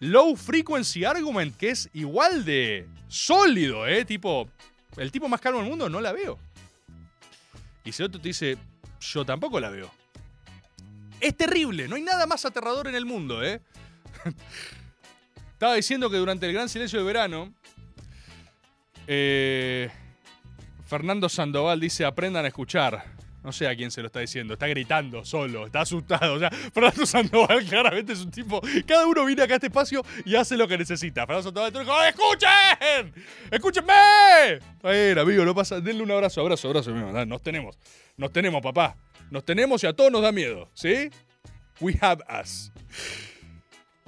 low 0.02 0.34
frequency 0.34 1.04
argument, 1.04 1.56
que 1.56 1.70
es 1.70 1.88
igual 1.92 2.44
de 2.44 2.88
sólido, 3.06 3.86
¿eh? 3.86 4.04
Tipo, 4.04 4.50
el 4.96 5.12
tipo 5.12 5.28
más 5.28 5.40
calmo 5.40 5.60
del 5.60 5.68
mundo 5.68 5.88
no 5.88 6.00
la 6.00 6.10
veo. 6.12 6.40
Y 7.84 7.92
si 7.92 8.02
otro 8.02 8.20
te 8.20 8.28
dice, 8.28 8.58
yo 9.00 9.24
tampoco 9.24 9.60
la 9.60 9.70
veo. 9.70 9.88
Es 11.20 11.36
terrible, 11.36 11.86
no 11.86 11.94
hay 11.94 12.02
nada 12.02 12.26
más 12.26 12.44
aterrador 12.44 12.88
en 12.88 12.96
el 12.96 13.06
mundo, 13.06 13.44
¿eh? 13.44 13.60
Estaba 15.52 15.74
diciendo 15.74 16.10
que 16.10 16.16
durante 16.16 16.46
el 16.46 16.52
gran 16.52 16.68
silencio 16.68 16.98
de 16.98 17.04
verano, 17.04 17.54
eh, 19.06 19.88
Fernando 20.84 21.28
Sandoval 21.28 21.78
dice, 21.78 22.04
aprendan 22.04 22.44
a 22.44 22.48
escuchar. 22.48 23.04
No 23.42 23.50
sé 23.50 23.66
a 23.66 23.74
quién 23.74 23.90
se 23.90 24.00
lo 24.00 24.06
está 24.06 24.20
diciendo, 24.20 24.54
está 24.54 24.68
gritando 24.68 25.24
solo, 25.24 25.66
está 25.66 25.80
asustado. 25.80 26.34
O 26.34 26.38
sea, 26.38 26.50
Fernando 26.50 27.04
Sandoval 27.04 27.64
claramente 27.68 28.12
es 28.12 28.20
un 28.20 28.30
tipo. 28.30 28.60
Cada 28.86 29.06
uno 29.06 29.24
viene 29.24 29.42
acá 29.42 29.54
a 29.54 29.56
este 29.56 29.66
espacio 29.66 30.04
y 30.24 30.36
hace 30.36 30.56
lo 30.56 30.68
que 30.68 30.78
necesita. 30.78 31.26
Fernando 31.26 31.50
Sandoval 31.50 31.72
dijo: 31.72 32.02
¡Escuchen! 32.02 33.24
¡Escúchenme! 33.50 34.60
Bueno, 34.80 35.22
amigo, 35.22 35.44
no 35.44 35.54
pasa. 35.54 35.80
Denle 35.80 36.02
un 36.02 36.10
abrazo, 36.12 36.40
abrazo, 36.40 36.68
abrazo, 36.68 36.92
Nos 36.92 37.42
tenemos. 37.42 37.76
Nos 38.16 38.32
tenemos, 38.32 38.62
papá. 38.62 38.96
Nos 39.30 39.44
tenemos 39.44 39.82
y 39.82 39.86
a 39.86 39.92
todos 39.92 40.12
nos 40.12 40.22
da 40.22 40.30
miedo, 40.30 40.68
¿sí? 40.74 41.10
We 41.80 41.98
have 42.00 42.22
us. 42.40 42.70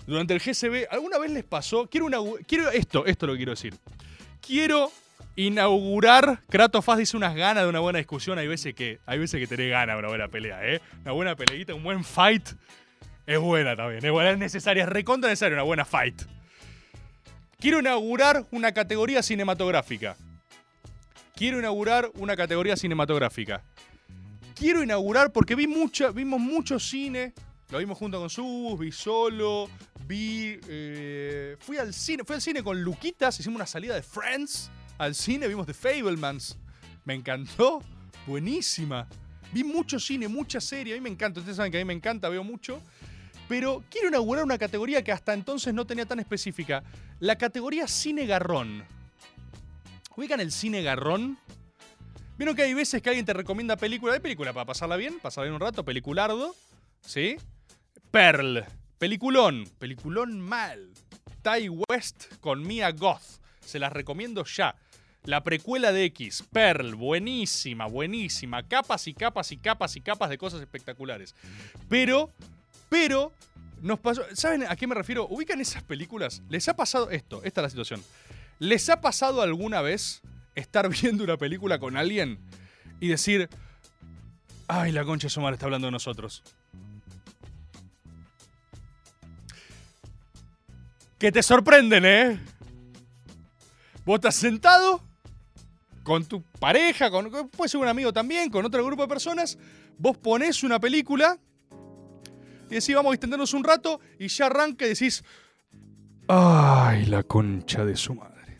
Durante 0.07 0.35
el 0.35 0.41
GCB, 0.41 0.87
¿alguna 0.91 1.19
vez 1.19 1.31
les 1.33 1.45
pasó? 1.45 1.89
Quiero 1.89 2.07
una. 2.07 2.19
Quiero 2.47 2.71
esto, 2.71 3.05
esto 3.07 3.27
lo 3.27 3.35
quiero 3.35 3.53
decir. 3.53 3.75
Quiero 4.41 4.93
inaugurar. 5.37 6.43
Kratos 6.49 6.85
Faz 6.85 6.99
dice 6.99 7.17
unas 7.17 7.35
ganas 7.35 7.65
de 7.65 7.69
una 7.69 7.81
buena 7.81 7.99
discusión. 7.99 8.39
Hay 8.39 8.49
veces 8.49 8.75
que, 8.75 9.01
hay 9.07 9.19
veces 9.19 9.41
que 9.41 9.47
tenés 9.47 9.71
ganas 9.71 9.97
de 9.97 9.99
una 9.99 10.09
buena 10.09 10.29
pelea, 10.29 10.67
¿eh? 10.67 10.81
Una 11.03 11.13
buena 11.13 11.37
peleita, 11.37 11.75
un 11.75 11.83
buen 11.83 12.05
fight. 12.05 12.49
Es 13.27 13.39
buena 13.39 13.75
también. 13.75 14.05
Es 14.05 14.39
necesaria, 14.39 14.85
es 14.85 14.89
recontra 14.89 15.31
necesaria 15.31 15.55
una 15.55 15.63
buena 15.63 15.85
fight. 15.85 16.23
Quiero 17.59 17.81
inaugurar 17.81 18.47
una 18.51 18.73
categoría 18.73 19.23
cinematográfica. 19.23 20.17
Quiero 21.35 21.59
inaugurar 21.59 22.11
una 22.15 22.37
categoría 22.37 22.77
cinematográfica. 22.77 23.63
Quiero 24.55 24.83
inaugurar, 24.83 25.33
porque 25.33 25.55
vi 25.55 25.67
mucha, 25.67 26.11
vimos 26.11 26.39
mucho 26.39 26.79
cine. 26.79 27.33
Lo 27.71 27.79
vimos 27.79 27.99
junto 27.99 28.21
con 28.21 28.31
Sus, 28.31 28.79
vi 28.79 28.93
solo, 28.93 29.69
vi. 30.07 30.61
eh, 30.69 31.57
fui 31.59 31.79
al 31.79 31.93
cine, 31.93 32.23
fui 32.23 32.35
al 32.35 32.43
cine 32.43 32.63
con 32.63 32.81
Luquitas, 32.83 33.41
hicimos 33.41 33.57
una 33.57 33.67
salida 33.67 33.95
de 33.95 34.03
Friends 34.03 34.71
al 34.99 35.15
cine, 35.15 35.49
vimos 35.49 35.67
The 35.67 35.75
Fablemans. 35.75 36.57
Me 37.05 37.15
encantó, 37.15 37.83
buenísima. 38.27 39.09
Vi 39.53 39.63
mucho 39.63 40.01
cine, 40.01 40.29
mucha 40.29 40.61
serie, 40.61 40.95
a 40.95 40.97
mí 40.97 41.03
me 41.03 41.11
encanta. 41.11 41.41
Ustedes 41.41 41.57
saben 41.57 41.71
que 41.71 41.79
a 41.79 41.81
mí 41.81 41.85
me 41.85 41.93
encanta, 41.93 42.29
veo 42.29 42.43
mucho. 42.43 42.81
Pero 43.49 43.85
quiero 43.91 44.09
inaugurar 44.09 44.45
una 44.45 44.59
categoría 44.59 45.05
que 45.05 45.13
hasta 45.13 45.35
entonces 45.35 45.75
no 45.75 45.87
tenía 45.87 46.07
tan 46.07 46.19
específica. 46.19 46.83
La 47.21 47.37
categoría 47.37 47.87
cine 47.87 48.27
garrón. 48.27 48.85
¿Ubican 50.17 50.41
el 50.41 50.51
cine 50.53 50.83
garrón? 50.83 51.39
Vieron 52.37 52.57
que 52.57 52.63
hay 52.63 52.75
veces 52.75 53.01
que 53.03 53.11
alguien 53.11 53.27
te 53.27 53.33
recomienda 53.33 53.77
película 53.77 54.13
de 54.13 54.21
película 54.21 54.53
para 54.53 54.67
pasarla 54.67 54.97
bien, 54.97 55.21
pasarla 55.21 55.47
bien 55.47 55.55
un 55.55 55.61
rato, 55.61 55.85
peliculardo, 55.85 56.57
¿sí? 57.01 57.37
Pearl, 58.11 58.65
peliculón, 58.99 59.69
peliculón 59.79 60.41
mal. 60.41 60.91
Ty 61.43 61.69
West 61.69 62.37
con 62.41 62.67
Mia 62.67 62.91
Goth, 62.91 63.41
se 63.61 63.79
las 63.79 63.93
recomiendo 63.93 64.45
ya. 64.45 64.75
La 65.25 65.43
precuela 65.43 65.91
de 65.91 66.05
X, 66.05 66.45
Pearl, 66.53 66.95
buenísima, 66.95 67.87
buenísima. 67.87 68.63
Capas 68.63 69.09
y 69.09 69.15
capas 69.15 69.53
y 69.53 69.57
capas 69.57 69.97
y 69.97 70.03
capas 70.03 70.29
de 70.29 70.37
cosas 70.37 70.61
espectaculares. 70.61 71.35
Pero, 71.89 72.31
pero, 72.91 73.33
nos 73.81 73.99
pasó. 74.01 74.23
¿Saben 74.35 74.65
a 74.69 74.77
qué 74.77 74.87
me 74.87 74.95
refiero? 74.95 75.27
¿Ubican 75.29 75.63
esas 75.63 75.83
películas? 75.83 76.43
¿Les 76.51 76.69
ha 76.69 76.77
pasado 76.77 77.11
esto? 77.11 77.43
Esta 77.43 77.63
es 77.63 77.63
la 77.63 77.71
situación. 77.71 78.05
¿Les 78.59 78.91
ha 78.91 79.01
pasado 79.01 79.41
alguna 79.41 79.81
vez 79.81 80.21
estar 80.55 80.89
viendo 81.03 81.25
una 81.25 81.39
película 81.39 81.79
con 81.79 81.97
alguien 81.97 82.39
y 83.01 83.09
decir, 83.09 83.49
ay, 84.69 84.93
la 84.93 85.05
concha 85.05 85.29
madre 85.41 85.55
está 85.55 85.65
hablando 85.65 85.87
de 85.87 85.93
nosotros? 85.93 86.43
Que 91.19 91.33
te 91.33 91.43
sorprenden, 91.43 92.05
¿eh? 92.05 92.41
Vos 94.05 94.17
estás 94.17 94.37
sentado 94.37 95.14
con 96.05 96.25
tu 96.27 96.43
pareja, 96.61 97.11
con, 97.11 97.31
puede 97.51 97.69
ser 97.69 97.81
un 97.81 97.89
amigo 97.89 98.13
también, 98.13 98.51
con 98.51 98.65
otro 98.65 98.85
grupo 98.85 99.03
de 99.03 99.09
personas. 99.09 99.59
Vos 99.99 100.17
ponés 100.19 100.63
una 100.63 100.79
película 100.79 101.39
y 102.71 102.75
decís, 102.75 102.95
vamos 102.95 103.11
a 103.11 103.15
extendernos 103.15 103.53
un 103.55 103.65
rato, 103.65 104.01
y 104.19 104.29
ya 104.29 104.47
arranca 104.47 104.85
y 104.85 104.91
decís, 104.91 105.25
ay, 106.29 107.07
la 107.07 107.23
concha 107.23 107.85
de 107.85 107.97
su 107.97 108.15
madre. 108.15 108.59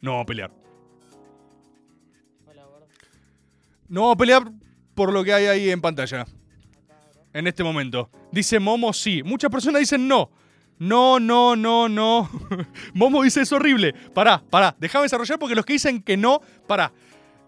No 0.00 0.12
vamos 0.12 0.24
a 0.24 0.26
pelear. 0.26 0.52
No 3.88 4.00
vamos 4.02 4.14
a 4.14 4.18
pelear 4.18 4.52
por 4.94 5.12
lo 5.12 5.22
que 5.22 5.32
hay 5.32 5.46
ahí 5.46 5.70
en 5.70 5.80
pantalla. 5.80 6.26
En 7.32 7.46
este 7.46 7.62
momento. 7.62 8.08
Dice 8.32 8.58
Momo 8.58 8.92
sí. 8.92 9.22
Muchas 9.22 9.50
personas 9.50 9.80
dicen 9.80 10.08
no. 10.08 10.30
No, 10.78 11.18
no, 11.18 11.56
no, 11.56 11.88
no. 11.88 12.28
Momo 12.94 13.22
dice 13.22 13.42
es 13.42 13.52
horrible. 13.52 13.94
Pará, 14.14 14.42
pará. 14.50 14.76
Déjame 14.78 15.04
desarrollar 15.04 15.38
porque 15.38 15.54
los 15.54 15.64
que 15.64 15.74
dicen 15.74 16.02
que 16.02 16.16
no, 16.16 16.40
pará. 16.66 16.92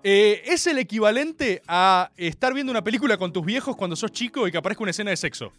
Eh, 0.02 0.42
es 0.46 0.66
el 0.66 0.78
equivalente 0.78 1.62
a 1.66 2.10
estar 2.16 2.54
viendo 2.54 2.70
una 2.70 2.82
película 2.82 3.16
con 3.16 3.32
tus 3.32 3.44
viejos 3.44 3.76
cuando 3.76 3.96
sos 3.96 4.12
chico 4.12 4.46
y 4.46 4.52
que 4.52 4.58
aparezca 4.58 4.84
una 4.84 4.92
escena 4.92 5.10
de 5.10 5.16
sexo. 5.16 5.52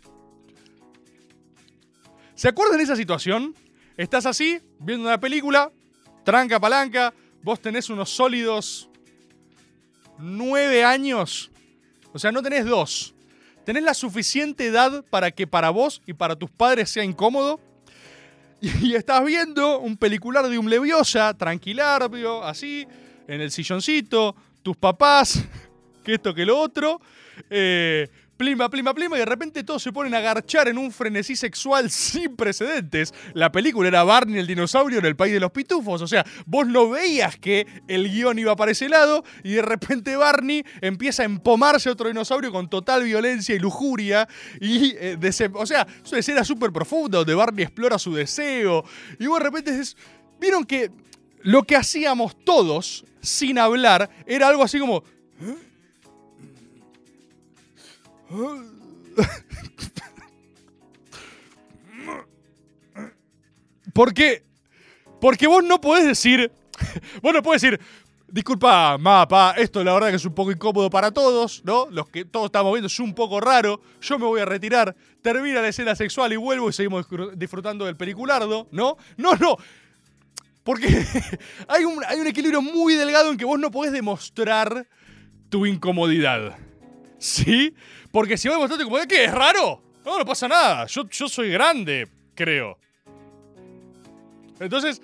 ¿Se 2.35 2.47
acuerdan 2.47 2.77
de 2.77 2.83
esa 2.83 2.95
situación? 2.95 3.53
Estás 3.97 4.25
así, 4.25 4.61
viendo 4.79 5.07
una 5.07 5.19
película, 5.19 5.71
tranca 6.23 6.59
palanca, 6.59 7.13
vos 7.43 7.59
tenés 7.59 7.89
unos 7.89 8.09
sólidos 8.09 8.89
nueve 10.17 10.83
años. 10.83 11.51
O 12.13 12.19
sea, 12.19 12.31
no 12.31 12.41
tenés 12.41 12.65
dos. 12.65 13.13
Tenés 13.65 13.83
la 13.83 13.93
suficiente 13.93 14.65
edad 14.65 15.03
para 15.09 15.31
que 15.31 15.47
para 15.47 15.69
vos 15.69 16.01
y 16.05 16.13
para 16.13 16.35
tus 16.35 16.49
padres 16.49 16.89
sea 16.89 17.03
incómodo. 17.03 17.59
Y, 18.61 18.93
estás 18.93 19.23
viendo 19.23 19.79
un 19.79 19.95
pelicular 19.95 20.49
de 20.49 20.57
un 20.57 20.69
Leviosa, 20.69 21.33
tranquilarbio, 21.33 22.43
así, 22.43 22.85
en 23.25 23.39
el 23.39 23.51
silloncito, 23.51 24.35
tus 24.63 24.75
papás, 24.75 25.45
que 26.03 26.15
esto, 26.15 26.33
que 26.33 26.45
lo 26.45 26.59
otro. 26.59 26.99
Eh, 27.49 28.09
plima, 28.39 28.69
plima, 28.69 28.93
plima, 28.93 29.17
y 29.17 29.19
de 29.19 29.25
repente 29.25 29.65
todos 29.65 29.83
se 29.83 29.91
ponen 29.91 30.15
a 30.15 30.21
garchar 30.21 30.69
en 30.69 30.77
un 30.77 30.93
frenesí 30.93 31.35
sexual 31.35 31.91
sin 31.91 32.37
precedentes. 32.37 33.13
La 33.33 33.51
película 33.51 33.89
era 33.89 34.05
Barney 34.05 34.39
el 34.39 34.47
dinosaurio 34.47 34.99
en 34.99 35.05
el 35.05 35.17
país 35.17 35.33
de 35.33 35.41
los 35.41 35.51
pitufos, 35.51 36.01
o 36.01 36.07
sea, 36.07 36.25
vos 36.45 36.65
no 36.65 36.89
veías 36.89 37.37
que 37.37 37.67
el 37.89 38.09
guion 38.09 38.39
iba 38.39 38.55
para 38.55 38.71
ese 38.71 38.87
lado 38.87 39.25
y 39.43 39.55
de 39.55 39.61
repente 39.61 40.15
Barney 40.15 40.63
empieza 40.79 41.23
a 41.23 41.25
empomarse 41.25 41.89
a 41.89 41.91
otro 41.91 42.07
dinosaurio 42.07 42.49
con 42.53 42.69
total 42.69 43.03
violencia 43.03 43.53
y 43.53 43.59
lujuria 43.59 44.25
y 44.61 44.93
eh, 44.95 45.17
o 45.53 45.65
sea, 45.65 45.85
es 46.01 46.09
una 46.09 46.19
escena 46.19 46.45
súper 46.45 46.71
profunda 46.71 47.17
donde 47.17 47.35
Barney 47.35 47.65
explora 47.65 47.99
su 47.99 48.13
deseo 48.13 48.85
y 49.19 49.27
vos 49.27 49.39
de 49.39 49.43
repente 49.43 49.81
vieron 50.39 50.63
que 50.63 50.91
lo 51.41 51.63
que 51.63 51.75
hacíamos 51.75 52.37
todos 52.45 53.03
sin 53.21 53.59
hablar 53.59 54.09
era 54.25 54.47
algo 54.47 54.63
así 54.63 54.79
como... 54.79 55.03
¿eh? 55.41 55.68
¿Por 63.93 64.13
qué? 64.13 64.43
Porque 65.19 65.47
vos 65.47 65.63
no 65.63 65.81
podés 65.81 66.05
decir. 66.05 66.51
Vos 67.21 67.33
no 67.33 67.41
decir. 67.41 67.79
Disculpa, 68.31 68.95
mapa, 68.99 69.55
esto 69.57 69.83
la 69.83 69.91
verdad 69.93 70.11
que 70.11 70.17
es 70.17 70.25
un 70.25 70.35
poco 70.35 70.51
incómodo 70.51 70.91
para 70.91 71.11
todos, 71.11 71.63
¿no? 71.65 71.87
Los 71.89 72.09
que 72.09 72.25
todos 72.25 72.45
estamos 72.45 72.71
viendo 72.71 72.85
es 72.85 72.99
un 72.99 73.15
poco 73.15 73.39
raro. 73.39 73.81
Yo 74.01 74.19
me 74.19 74.25
voy 74.25 74.39
a 74.39 74.45
retirar. 74.45 74.95
Termina 75.23 75.61
la 75.61 75.69
escena 75.69 75.95
sexual 75.95 76.31
y 76.31 76.35
vuelvo 76.35 76.69
y 76.69 76.73
seguimos 76.73 77.07
disfrutando 77.35 77.85
del 77.85 77.97
peliculardo, 77.97 78.67
¿no? 78.71 78.97
No, 79.17 79.35
no. 79.35 79.57
Porque 80.63 81.03
hay 81.67 81.85
un, 81.85 82.03
hay 82.05 82.19
un 82.19 82.27
equilibrio 82.27 82.61
muy 82.61 82.93
delgado 82.93 83.31
en 83.31 83.37
que 83.37 83.45
vos 83.45 83.59
no 83.59 83.71
podés 83.71 83.91
demostrar 83.91 84.87
tu 85.49 85.65
incomodidad. 85.65 86.55
¿Sí? 87.19 87.75
Porque 88.11 88.37
si 88.37 88.47
vos 88.47 88.55
demostraste 88.55 88.85
como, 88.85 88.97
¿qué? 89.07 89.25
¿Es 89.25 89.31
raro? 89.31 89.83
No, 90.05 90.17
no 90.17 90.25
pasa 90.25 90.47
nada. 90.47 90.85
Yo, 90.87 91.07
yo 91.09 91.27
soy 91.27 91.51
grande, 91.51 92.07
creo. 92.33 92.79
Entonces, 94.59 95.01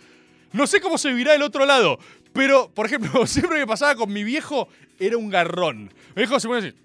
no 0.54 0.66
sé 0.66 0.82
cómo 0.82 0.98
se 0.98 1.10
vivirá 1.10 1.36
el 1.36 1.44
otro 1.44 1.66
lado. 1.66 2.00
Pero, 2.34 2.70
por 2.74 2.86
ejemplo, 2.86 3.28
siempre 3.28 3.60
que 3.60 3.68
pasaba 3.68 3.96
con 3.96 4.12
mi 4.12 4.24
viejo, 4.24 4.68
era 5.00 5.18
un 5.18 5.30
garrón. 5.30 5.94
Mi 6.16 6.24
viejo 6.24 6.40
se 6.40 6.48
pone 6.48 6.68
así. 6.68 6.78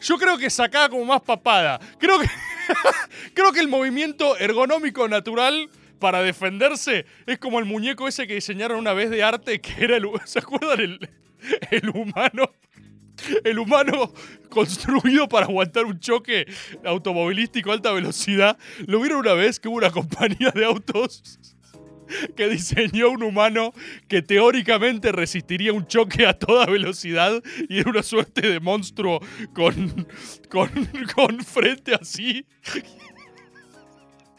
Yo 0.00 0.16
creo 0.16 0.38
que 0.38 0.48
sacaba 0.48 0.88
como 0.88 1.04
más 1.04 1.20
papada. 1.20 1.78
Creo 1.98 2.18
que. 2.18 2.26
creo 3.34 3.52
que 3.52 3.60
el 3.60 3.68
movimiento 3.68 4.36
ergonómico 4.38 5.08
natural 5.08 5.70
para 5.98 6.22
defenderse 6.22 7.04
es 7.26 7.38
como 7.38 7.58
el 7.58 7.64
muñeco 7.64 8.06
ese 8.06 8.26
que 8.26 8.34
diseñaron 8.34 8.78
una 8.78 8.92
vez 8.92 9.10
de 9.10 9.22
arte 9.22 9.60
que 9.60 9.84
era 9.84 9.96
el. 9.96 10.08
¿Se 10.24 10.38
acuerdan? 10.38 10.80
El, 10.80 11.10
el 11.70 11.88
humano 11.90 12.50
el 13.44 13.58
humano 13.58 14.12
construido 14.48 15.28
para 15.28 15.46
aguantar 15.46 15.84
un 15.84 15.98
choque 16.00 16.46
automovilístico 16.84 17.70
a 17.70 17.74
alta 17.74 17.92
velocidad. 17.92 18.58
¿Lo 18.86 19.00
vieron 19.00 19.20
una 19.20 19.34
vez 19.34 19.60
que 19.60 19.68
hubo 19.68 19.76
una 19.76 19.90
compañía 19.98 20.50
de 20.54 20.64
autos 20.64 21.38
que 22.36 22.48
diseñó 22.48 23.10
un 23.10 23.22
humano 23.22 23.72
que 24.08 24.22
teóricamente 24.22 25.12
resistiría 25.12 25.72
un 25.72 25.86
choque 25.86 26.26
a 26.26 26.34
toda 26.34 26.66
velocidad 26.66 27.42
y 27.68 27.78
era 27.78 27.90
una 27.90 28.02
suerte 28.02 28.48
de 28.48 28.60
monstruo 28.60 29.20
con, 29.54 30.06
con, 30.48 30.70
con 31.14 31.40
frente 31.44 31.94
así 31.94 32.46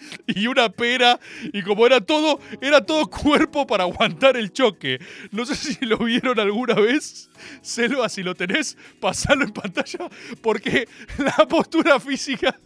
y 0.28 0.48
una 0.48 0.70
pera 0.70 1.20
y 1.54 1.62
como 1.62 1.86
era 1.86 2.02
todo, 2.02 2.40
era 2.62 2.86
todo 2.86 3.10
cuerpo 3.10 3.68
para 3.68 3.84
aguantar 3.84 4.38
el 4.38 4.52
choque. 4.52 5.00
No 5.32 5.46
sé 5.46 5.56
si 5.56 5.86
lo 5.86 5.98
vieron 6.00 6.40
alguna 6.40 6.76
vez. 6.76 7.30
Selva, 7.62 8.10
si 8.10 8.24
lo 8.24 8.36
tenés, 8.36 8.78
pasalo 9.00 9.44
en 9.44 9.52
pantalla 9.52 10.10
porque 10.42 10.88
la 11.18 11.48
postura 11.48 12.00
física 12.00 12.58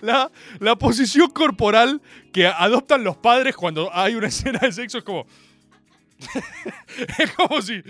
la, 0.00 0.30
la, 0.60 0.76
posición 0.76 1.30
corporal 1.30 2.00
que 2.32 2.46
adoptan 2.46 3.04
los 3.04 3.16
padres 3.16 3.56
cuando 3.56 3.90
hay 3.92 4.14
una 4.14 4.28
escena 4.28 4.58
de 4.60 4.72
sexo 4.72 4.98
es 4.98 5.04
como. 5.04 5.26
es 7.18 7.32
como 7.32 7.60
si 7.60 7.82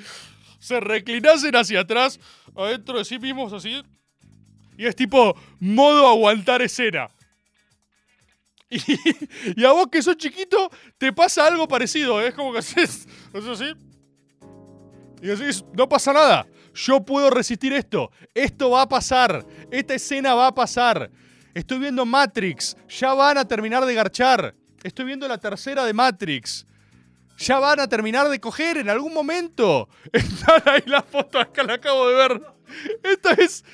se 0.58 0.80
reclinasen 0.80 1.54
hacia 1.56 1.80
atrás, 1.80 2.18
adentro 2.56 2.98
de 2.98 3.04
sí 3.04 3.18
mismos, 3.18 3.52
así. 3.52 3.82
Y 4.76 4.86
es 4.86 4.96
tipo 4.96 5.36
modo 5.60 6.08
aguantar 6.08 6.62
escena. 6.62 7.08
Y, 9.56 9.64
a 9.64 9.72
vos 9.72 9.88
que 9.90 10.02
sos 10.02 10.16
chiquito, 10.16 10.70
te 10.98 11.12
pasa 11.12 11.46
algo 11.46 11.68
parecido. 11.68 12.20
¿eh? 12.20 12.28
Es 12.28 12.34
como 12.34 12.52
que 12.52 12.58
haces, 12.60 13.06
así. 13.34 13.72
Y 15.22 15.26
decís, 15.26 15.64
no 15.72 15.88
pasa 15.88 16.12
nada. 16.12 16.46
Yo 16.74 17.04
puedo 17.04 17.30
resistir 17.30 17.72
esto. 17.72 18.10
Esto 18.34 18.70
va 18.70 18.82
a 18.82 18.88
pasar. 18.88 19.46
Esta 19.70 19.94
escena 19.94 20.34
va 20.34 20.48
a 20.48 20.54
pasar. 20.54 21.10
Estoy 21.54 21.78
viendo 21.78 22.04
Matrix. 22.04 22.76
Ya 22.88 23.14
van 23.14 23.38
a 23.38 23.46
terminar 23.46 23.84
de 23.84 23.94
garchar. 23.94 24.54
Estoy 24.82 25.06
viendo 25.06 25.26
la 25.28 25.38
tercera 25.38 25.84
de 25.84 25.94
Matrix. 25.94 26.66
Ya 27.38 27.58
van 27.58 27.80
a 27.80 27.88
terminar 27.88 28.28
de 28.28 28.40
coger 28.40 28.78
en 28.78 28.90
algún 28.90 29.14
momento. 29.14 29.88
Están 30.12 30.62
ahí 30.66 30.82
las 30.86 31.04
fotos, 31.04 31.40
acá 31.40 31.62
la 31.62 31.74
acabo 31.74 32.08
de 32.08 32.14
ver. 32.14 32.42
Esta 33.02 33.32
es. 33.34 33.64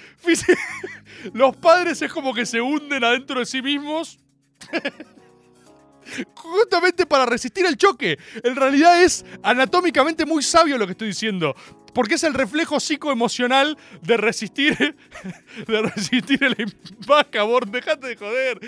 Los 1.33 1.57
padres 1.57 2.01
es 2.03 2.13
como 2.13 2.35
que 2.35 2.47
se 2.47 2.61
hunden 2.61 3.03
adentro 3.03 3.41
de 3.41 3.47
sí 3.47 3.63
mismos 3.63 4.19
Justamente 6.35 7.07
para 7.07 7.27
resistir 7.27 7.67
el 7.67 7.77
choque. 7.77 8.19
En 8.43 8.57
realidad 8.57 9.03
es 9.03 9.25
anatómicamente 9.43 10.27
muy 10.27 10.43
sabio 10.43 10.79
lo 10.79 10.87
que 10.87 10.93
estoy 10.93 11.09
diciendo. 11.09 11.55
Porque 11.95 12.15
es 12.15 12.25
el 12.25 12.35
reflejo 12.35 12.79
psicoemocional 12.81 13.77
de 14.03 14.17
resistir. 14.17 14.97
De 15.67 15.83
resistir 15.83 16.43
el 16.43 16.57
impacabor. 16.59 17.69
Dejate 17.69 18.09
de 18.09 18.17
joder. 18.17 18.61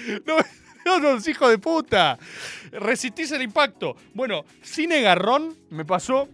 los 1.01 1.29
hijos 1.29 1.51
de 1.51 1.59
puta. 1.59 2.19
Resistís 2.73 3.31
el 3.33 3.43
impacto. 3.43 3.97
Bueno, 4.15 4.45
cine 4.63 5.01
garrón 5.01 5.57
me 5.71 5.85
pasó. 5.85 6.29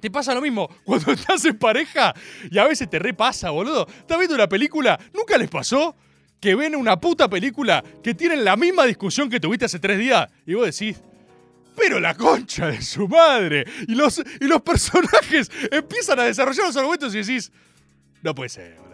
Te 0.00 0.10
pasa 0.10 0.34
lo 0.34 0.40
mismo 0.40 0.68
cuando 0.84 1.12
estás 1.12 1.44
en 1.44 1.58
pareja 1.58 2.14
y 2.50 2.58
a 2.58 2.64
veces 2.64 2.88
te 2.88 2.98
repasa, 2.98 3.50
boludo. 3.50 3.86
¿Estás 3.86 4.16
viendo 4.18 4.34
una 4.34 4.48
película? 4.48 4.98
¿Nunca 5.12 5.36
les 5.36 5.50
pasó 5.50 5.94
que 6.40 6.54
ven 6.54 6.74
una 6.74 6.98
puta 6.98 7.28
película 7.28 7.84
que 8.02 8.14
tienen 8.14 8.44
la 8.44 8.56
misma 8.56 8.84
discusión 8.84 9.28
que 9.28 9.38
tuviste 9.38 9.66
hace 9.66 9.78
tres 9.78 9.98
días? 9.98 10.28
Y 10.46 10.54
vos 10.54 10.66
decís, 10.66 11.00
pero 11.76 12.00
la 12.00 12.14
concha 12.14 12.68
de 12.68 12.82
su 12.82 13.08
madre. 13.08 13.64
Y 13.88 13.94
los, 13.94 14.18
y 14.18 14.44
los 14.44 14.62
personajes 14.62 15.50
empiezan 15.70 16.18
a 16.20 16.24
desarrollar 16.24 16.66
los 16.66 16.76
argumentos 16.76 17.14
y 17.14 17.18
decís, 17.18 17.52
no 18.22 18.34
puede 18.34 18.48
ser, 18.48 18.76
boludo. 18.76 18.90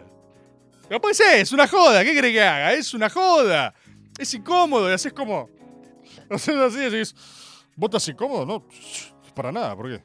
No 0.89 1.01
puede 1.01 1.15
ser, 1.15 1.39
es 1.39 1.51
una 1.51 1.67
joda. 1.67 2.03
¿Qué 2.03 2.17
crees 2.17 2.33
que 2.33 2.41
haga? 2.41 2.73
Es 2.73 2.93
una 2.93 3.09
joda. 3.09 3.73
Es 4.17 4.33
incómodo 4.33 4.89
y 4.89 4.93
haces 4.93 5.13
como. 5.13 5.49
Haces 6.29 6.55
así 6.55 6.79
decís, 6.79 7.15
¿vos 7.75 7.89
estás 7.89 8.07
incómodo? 8.07 8.45
No, 8.45 8.67
para 9.35 9.51
nada. 9.51 9.75
¿Por 9.75 9.89
qué? 9.89 10.03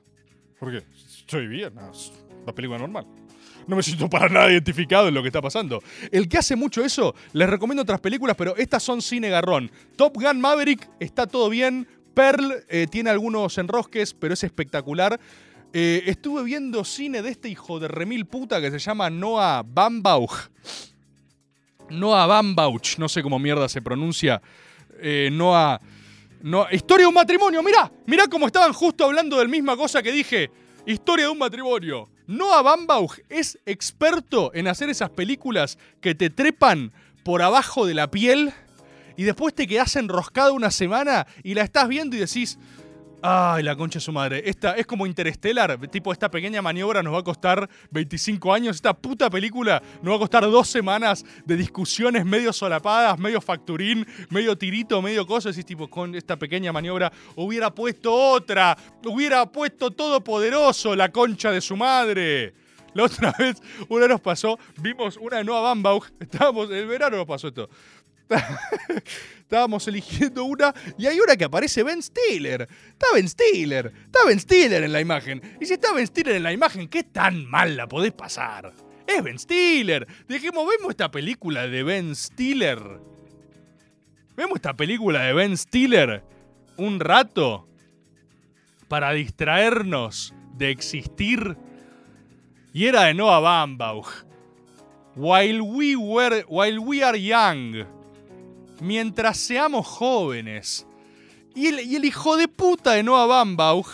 ¿Por 0.58 0.70
qué? 0.70 0.84
Estoy 0.94 1.46
bien. 1.46 1.74
No, 1.74 1.90
es 1.90 2.12
una 2.42 2.52
película 2.52 2.78
normal. 2.78 3.06
No 3.66 3.76
me 3.76 3.82
siento 3.82 4.08
para 4.08 4.28
nada 4.28 4.50
identificado 4.50 5.08
en 5.08 5.14
lo 5.14 5.22
que 5.22 5.28
está 5.28 5.40
pasando. 5.40 5.82
El 6.10 6.28
que 6.28 6.38
hace 6.38 6.56
mucho 6.56 6.84
eso, 6.84 7.14
les 7.32 7.48
recomiendo 7.48 7.82
otras 7.82 8.00
películas, 8.00 8.36
pero 8.36 8.56
estas 8.56 8.82
son 8.82 9.02
cine 9.02 9.30
garrón. 9.30 9.70
Top 9.96 10.14
Gun 10.14 10.40
Maverick 10.40 10.88
está 11.00 11.26
todo 11.26 11.48
bien. 11.48 11.86
Pearl 12.14 12.64
eh, 12.68 12.86
tiene 12.90 13.10
algunos 13.10 13.56
enrosques, 13.58 14.14
pero 14.14 14.34
es 14.34 14.44
espectacular. 14.44 15.18
Eh, 15.72 16.02
estuve 16.06 16.42
viendo 16.42 16.84
cine 16.84 17.22
de 17.22 17.30
este 17.30 17.48
hijo 17.48 17.80
de 17.80 17.88
remil 17.88 18.26
puta 18.26 18.60
que 18.60 18.70
se 18.70 18.78
llama 18.78 19.08
Noah 19.08 19.62
Bambauch. 19.64 20.50
Noah 21.88 22.26
Bambauch, 22.26 22.98
no 22.98 23.08
sé 23.08 23.22
cómo 23.22 23.38
mierda 23.38 23.68
se 23.68 23.80
pronuncia. 23.80 24.42
Eh, 25.00 25.30
Noah. 25.32 25.80
No, 26.42 26.66
historia 26.72 27.04
de 27.04 27.08
un 27.08 27.14
matrimonio, 27.14 27.62
mirá, 27.62 27.90
mirá 28.04 28.26
cómo 28.26 28.46
estaban 28.46 28.72
justo 28.72 29.04
hablando 29.04 29.38
de 29.38 29.44
la 29.44 29.50
misma 29.50 29.76
cosa 29.76 30.02
que 30.02 30.10
dije. 30.10 30.50
Historia 30.84 31.26
de 31.26 31.30
un 31.30 31.38
matrimonio. 31.38 32.08
Noah 32.26 32.62
Bambauch 32.62 33.18
es 33.28 33.58
experto 33.66 34.52
en 34.54 34.68
hacer 34.68 34.88
esas 34.90 35.10
películas 35.10 35.78
que 36.00 36.14
te 36.14 36.30
trepan 36.30 36.92
por 37.24 37.42
abajo 37.42 37.86
de 37.86 37.94
la 37.94 38.10
piel 38.10 38.52
y 39.16 39.24
después 39.24 39.54
te 39.54 39.66
quedás 39.66 39.96
enroscado 39.96 40.54
una 40.54 40.70
semana 40.70 41.26
y 41.42 41.54
la 41.54 41.62
estás 41.62 41.88
viendo 41.88 42.16
y 42.16 42.20
decís, 42.20 42.58
ay, 43.22 43.62
la 43.62 43.76
concha 43.76 43.98
de 43.98 44.04
su 44.04 44.12
madre, 44.12 44.42
esta 44.44 44.72
es 44.72 44.86
como 44.86 45.06
Interstellar, 45.06 45.78
tipo 45.88 46.12
esta 46.12 46.30
pequeña 46.30 46.60
maniobra 46.60 47.02
nos 47.02 47.14
va 47.14 47.20
a 47.20 47.22
costar 47.22 47.68
25 47.90 48.52
años, 48.52 48.76
esta 48.76 48.92
puta 48.94 49.30
película 49.30 49.82
nos 50.02 50.12
va 50.12 50.16
a 50.16 50.20
costar 50.20 50.42
dos 50.42 50.68
semanas 50.68 51.24
de 51.44 51.56
discusiones 51.56 52.24
medio 52.24 52.52
solapadas, 52.52 53.18
medio 53.18 53.40
facturín, 53.40 54.06
medio 54.30 54.58
tirito, 54.58 55.00
medio 55.00 55.26
cosa, 55.26 55.50
decís 55.50 55.64
tipo, 55.64 55.88
con 55.88 56.14
esta 56.14 56.36
pequeña 56.36 56.72
maniobra 56.72 57.12
hubiera 57.36 57.70
puesto 57.72 58.12
otra, 58.12 58.76
hubiera 59.04 59.46
puesto 59.46 59.90
todopoderoso 59.90 60.96
la 60.96 61.10
concha 61.10 61.50
de 61.50 61.60
su 61.60 61.76
madre. 61.76 62.54
La 62.94 63.04
otra 63.04 63.34
vez, 63.38 63.62
una 63.88 64.06
nos 64.06 64.20
pasó, 64.20 64.58
vimos 64.78 65.16
una 65.16 65.38
de 65.38 65.44
Noah 65.44 65.62
Bambauch, 65.62 66.08
estábamos, 66.20 66.70
el 66.70 66.86
verano 66.86 67.16
nos 67.16 67.26
pasó 67.26 67.48
esto. 67.48 67.68
Estábamos 69.52 69.86
eligiendo 69.86 70.44
una 70.44 70.74
y 70.96 71.06
hay 71.06 71.20
una 71.20 71.36
que 71.36 71.44
aparece 71.44 71.82
Ben 71.82 72.02
Stiller. 72.02 72.66
Está 72.88 73.06
Ben 73.12 73.28
Stiller. 73.28 73.92
Está 74.06 74.20
Ben 74.26 74.40
Stiller 74.40 74.82
en 74.82 74.92
la 74.92 75.00
imagen. 75.00 75.42
Y 75.60 75.66
si 75.66 75.74
está 75.74 75.92
Ben 75.92 76.06
Stiller 76.06 76.36
en 76.36 76.42
la 76.42 76.52
imagen, 76.52 76.88
¿qué 76.88 77.04
tan 77.04 77.44
mal 77.44 77.76
la 77.76 77.86
podés 77.86 78.12
pasar? 78.12 78.72
Es 79.06 79.22
Ben 79.22 79.38
Stiller. 79.38 80.06
Dejemos, 80.26 80.66
vemos 80.66 80.90
esta 80.90 81.10
película 81.10 81.66
de 81.66 81.82
Ben 81.82 82.16
Stiller. 82.16 82.80
Vemos 84.34 84.56
esta 84.56 84.74
película 84.74 85.22
de 85.24 85.34
Ben 85.34 85.56
Stiller 85.58 86.24
un 86.78 86.98
rato 86.98 87.68
para 88.88 89.12
distraernos 89.12 90.32
de 90.54 90.70
existir. 90.70 91.56
Y 92.72 92.86
era 92.86 93.04
de 93.04 93.14
Noah 93.14 93.40
Bambauch. 93.40 94.24
While 95.14 95.60
we, 95.60 95.94
were, 95.94 96.42
while 96.48 96.78
we 96.78 97.02
are 97.02 97.18
young 97.18 97.84
mientras 98.82 99.38
seamos 99.38 99.86
jóvenes. 99.86 100.86
Y 101.54 101.68
el, 101.68 102.04
hijo 102.04 102.36
de 102.36 102.48
puta 102.48 102.92
de 102.92 103.02
Noah 103.02 103.26
Bambauch 103.26 103.88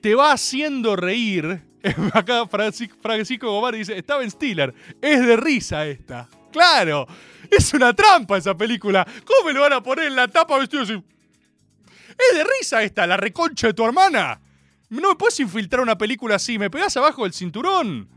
te 0.00 0.14
va 0.14 0.32
haciendo 0.32 0.94
reír. 0.94 1.62
Acá 2.12 2.46
Francisco, 2.46 3.50
Gomar 3.50 3.74
dice, 3.74 3.96
está 3.96 4.16
Ben 4.16 4.30
Stiller. 4.30 4.74
Es 5.00 5.24
de 5.24 5.36
risa 5.36 5.86
esta. 5.86 6.28
Claro, 6.52 7.06
es 7.50 7.72
una 7.74 7.94
trampa 7.94 8.36
esa 8.36 8.56
película. 8.56 9.06
¿Cómo 9.24 9.46
me 9.46 9.52
lo 9.52 9.62
van 9.62 9.74
a 9.74 9.82
poner 9.82 10.06
en 10.06 10.16
la 10.16 10.28
tapa 10.28 10.58
vestido 10.58 10.82
así? 10.82 10.92
Es 10.92 12.36
de 12.36 12.44
risa 12.58 12.82
esta, 12.82 13.06
la 13.06 13.16
reconcha 13.16 13.68
de 13.68 13.74
tu 13.74 13.84
hermana. 13.84 14.40
No 14.88 15.10
me 15.10 15.16
puedes 15.16 15.38
infiltrar 15.40 15.82
una 15.82 15.98
película 15.98 16.36
así, 16.36 16.58
me 16.58 16.70
pegás 16.70 16.96
abajo 16.96 17.24
del 17.24 17.32
cinturón. 17.32 18.08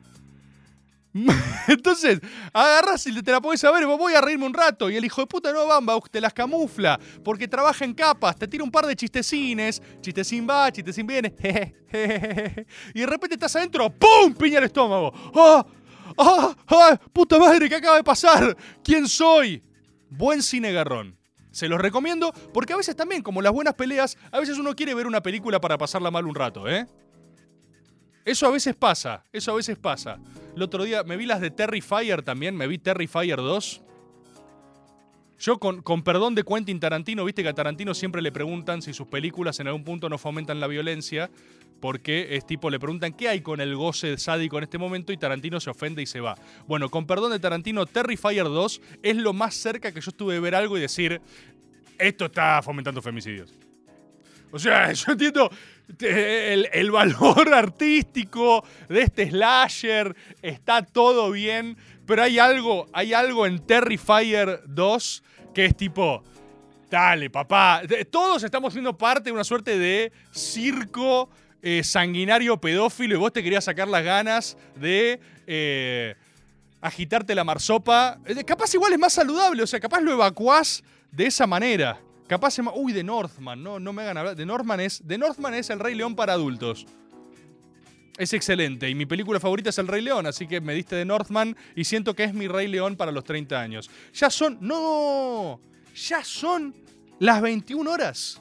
Entonces, 1.68 2.20
agarras 2.54 3.06
y 3.08 3.22
te 3.22 3.32
la 3.32 3.42
podés 3.42 3.60
saber, 3.60 3.86
voy 3.86 4.14
a 4.14 4.22
reírme 4.22 4.46
un 4.46 4.54
rato. 4.54 4.90
Y 4.90 4.96
el 4.96 5.06
hijo 5.06 5.22
de 5.22 5.28
puta 5.28 5.52
no 5.52 5.66
Bamba 5.66 6.00
te 6.12 6.22
las 6.22 6.34
camufla 6.34 7.00
porque 7.24 7.48
trabaja 7.48 7.84
en 7.86 7.94
capas, 7.94 8.36
te 8.38 8.48
tira 8.48 8.64
un 8.64 8.72
par 8.72 8.86
de 8.86 8.96
chistecines, 8.96 9.82
chistecín 10.02 10.48
va, 10.48 10.72
chistecín 10.72 11.08
viene, 11.08 11.34
y 12.94 13.00
de 13.00 13.06
repente 13.06 13.36
estás 13.36 13.56
adentro, 13.56 13.90
¡pum! 13.90 14.34
piña 14.34 14.60
el 14.60 14.66
estómago. 14.66 15.12
¡Ah! 15.36 15.66
¡Ah! 16.68 17.00
¡Puta 17.12 17.40
madre! 17.40 17.70
¿Qué 17.70 17.76
acaba 17.76 17.98
de 17.98 18.04
pasar? 18.04 18.56
¿Quién 18.84 19.08
soy? 19.08 19.64
Buen 20.10 20.44
cine 20.44 20.72
garrón. 20.72 21.18
Se 21.52 21.68
los 21.68 21.80
recomiendo 21.80 22.32
porque 22.54 22.74
a 22.74 22.78
veces 22.78 22.96
también, 22.96 23.24
como 23.24 23.42
las 23.42 23.52
buenas 23.52 23.74
peleas, 23.74 24.18
a 24.32 24.40
veces 24.40 24.58
uno 24.58 24.76
quiere 24.76 24.94
ver 24.94 25.08
una 25.08 25.22
película 25.22 25.60
para 25.60 25.78
pasarla 25.78 26.12
mal 26.12 26.26
un 26.26 26.36
rato, 26.36 26.68
¿eh? 26.68 26.86
Eso 28.26 28.48
a 28.48 28.52
veces 28.52 28.76
pasa, 28.76 29.24
eso 29.32 29.52
a 29.52 29.56
veces 29.56 29.78
pasa. 29.78 30.20
El 30.56 30.62
otro 30.62 30.84
día 30.84 31.04
me 31.04 31.18
vi 31.18 31.26
las 31.26 31.42
de 31.42 31.52
Terrifier 31.52 32.22
también, 32.22 32.56
me 32.56 32.68
vi 32.68 32.78
Terrifier 32.78 33.38
2. 33.38 33.82
Yo, 35.40 35.58
con, 35.58 35.82
con, 35.82 36.04
perdón 36.04 36.36
de 36.36 36.44
Quentin 36.44 36.82
Tarantino, 36.82 37.24
viste 37.24 37.44
que 37.44 37.50
a 37.50 37.54
Tarantino 37.54 37.94
siempre 37.94 38.22
le 38.22 38.32
preguntan 38.32 38.82
si 38.82 38.94
sus 38.94 39.08
películas 39.08 39.60
en 39.62 39.68
algún 39.68 39.86
punto 39.86 40.10
no 40.10 40.18
fomentan 40.18 40.60
la 40.60 40.68
violencia, 40.68 41.32
porque 41.80 42.36
es 42.36 42.46
tipo, 42.46 42.70
le 42.70 42.78
preguntan 42.78 43.14
qué 43.14 43.30
hay 43.30 43.42
con 43.42 43.62
el 43.62 43.76
goce 43.76 44.18
sádico 44.18 44.58
en 44.58 44.66
este 44.66 44.78
momento 44.78 45.14
y 45.14 45.18
Tarantino 45.18 45.60
se 45.60 45.70
ofende 45.70 46.02
y 46.02 46.06
se 46.06 46.20
va. 46.20 46.36
Bueno, 46.68 46.90
con 46.90 47.08
perdón 47.08 47.32
de 47.32 47.40
Tarantino, 47.40 47.86
Terrifier 47.86 48.44
2 48.44 48.82
es 49.02 49.16
lo 49.16 49.32
más 49.32 49.56
cerca 49.56 49.94
que 49.94 50.02
yo 50.02 50.10
estuve 50.10 50.34
de 50.34 50.40
ver 50.42 50.56
algo 50.56 50.78
y 50.78 50.82
decir, 50.82 51.22
esto 51.98 52.26
está 52.26 52.62
fomentando 52.62 53.02
femicidios. 53.02 53.54
O 54.52 54.60
sea, 54.60 54.92
yo 54.94 55.12
entiendo 55.12 55.50
el, 56.00 56.92
valor 56.92 57.54
artístico 57.54 58.64
de 58.88 59.02
este 59.02 59.30
slasher, 59.30 60.16
está 60.42 60.84
todo 60.84 61.32
bien, 61.32 61.78
pero 62.06 62.24
hay 62.24 62.40
algo, 62.40 62.88
hay 62.94 63.14
algo 63.14 63.46
en 63.46 63.60
Terrifier 63.60 64.62
2 64.68 65.24
que 65.54 65.66
es 65.66 65.76
tipo, 65.76 66.24
dale, 66.90 67.30
papá, 67.30 67.82
todos 68.10 68.44
estamos 68.44 68.74
siendo 68.74 68.98
parte 68.98 69.26
de 69.26 69.32
una 69.32 69.44
suerte 69.44 69.78
de 69.78 70.12
circo 70.32 71.30
eh, 71.62 71.84
sanguinario 71.84 72.58
pedófilo 72.62 73.16
y 73.16 73.18
vos 73.18 73.34
te 73.34 73.44
querías 73.44 73.66
sacar 73.66 73.88
las 73.88 74.04
ganas 74.04 74.58
de... 74.76 75.20
Eh, 75.48 76.16
agitarte 76.82 77.36
la 77.36 77.44
marsopa. 77.44 78.20
Eh, 78.26 78.44
capaz 78.44 78.74
igual 78.74 78.94
es 78.94 79.00
más 79.00 79.14
saludable, 79.14 79.64
o 79.64 79.68
sea, 79.68 79.80
capaz 79.80 80.02
lo 80.02 80.14
evacuás 80.14 80.84
de 81.12 81.28
esa 81.28 81.48
manera. 81.48 82.00
Capaz 82.30 82.52
se 82.52 82.62
Uy, 82.62 82.94
de 82.94 83.04
Northman, 83.04 83.64
no, 83.64 83.80
no 83.80 83.92
me 83.92 84.04
hagan 84.04 84.18
hablar. 84.18 84.36
De 84.36 84.46
Northman 84.46 84.80
es. 84.82 85.06
De 85.06 85.18
Northman 85.18 85.56
es 85.56 85.72
el 85.72 85.80
Rey 85.80 85.96
León 85.96 86.16
para 86.16 86.34
adultos. 86.34 86.86
Es 88.20 88.34
excelente. 88.34 88.88
Y 88.88 88.94
mi 88.94 89.08
película 89.08 89.40
favorita 89.40 89.72
es 89.72 89.80
El 89.80 89.88
Rey 89.88 90.04
León, 90.04 90.28
así 90.28 90.46
que 90.46 90.62
me 90.62 90.76
diste 90.76 90.96
de 90.96 91.06
Northman 91.06 91.58
y 91.76 91.86
siento 91.86 92.14
que 92.14 92.26
es 92.26 92.34
mi 92.36 92.48
Rey 92.48 92.68
León 92.68 92.96
para 92.96 93.12
los 93.12 93.24
30 93.24 93.60
años. 93.60 93.90
Ya 94.14 94.30
son. 94.30 94.60
¡No! 94.62 95.60
Ya 95.96 96.24
son 96.24 96.76
las 97.18 97.42
21 97.42 97.90
horas. 97.90 98.40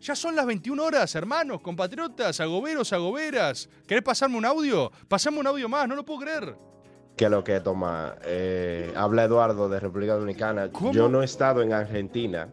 Ya 0.00 0.14
son 0.14 0.36
las 0.36 0.46
21 0.46 0.84
horas, 0.84 1.12
hermanos, 1.16 1.60
compatriotas, 1.62 2.38
agoberos, 2.38 2.92
agoberas. 2.92 3.68
¿Querés 3.88 4.04
pasarme 4.04 4.36
un 4.36 4.44
audio? 4.44 4.92
Pasame 5.08 5.40
un 5.40 5.48
audio 5.48 5.68
más, 5.68 5.88
no 5.88 5.96
lo 5.96 6.04
puedo 6.04 6.20
creer. 6.20 6.56
¿Qué 7.16 7.28
lo 7.28 7.42
que 7.42 7.58
toma? 7.58 8.14
Eh, 8.24 8.92
habla 8.94 9.24
Eduardo 9.24 9.68
de 9.68 9.80
República 9.80 10.14
Dominicana. 10.14 10.70
Yo 10.92 11.08
no 11.08 11.22
he 11.22 11.24
estado 11.24 11.62
en 11.62 11.72
Argentina, 11.72 12.50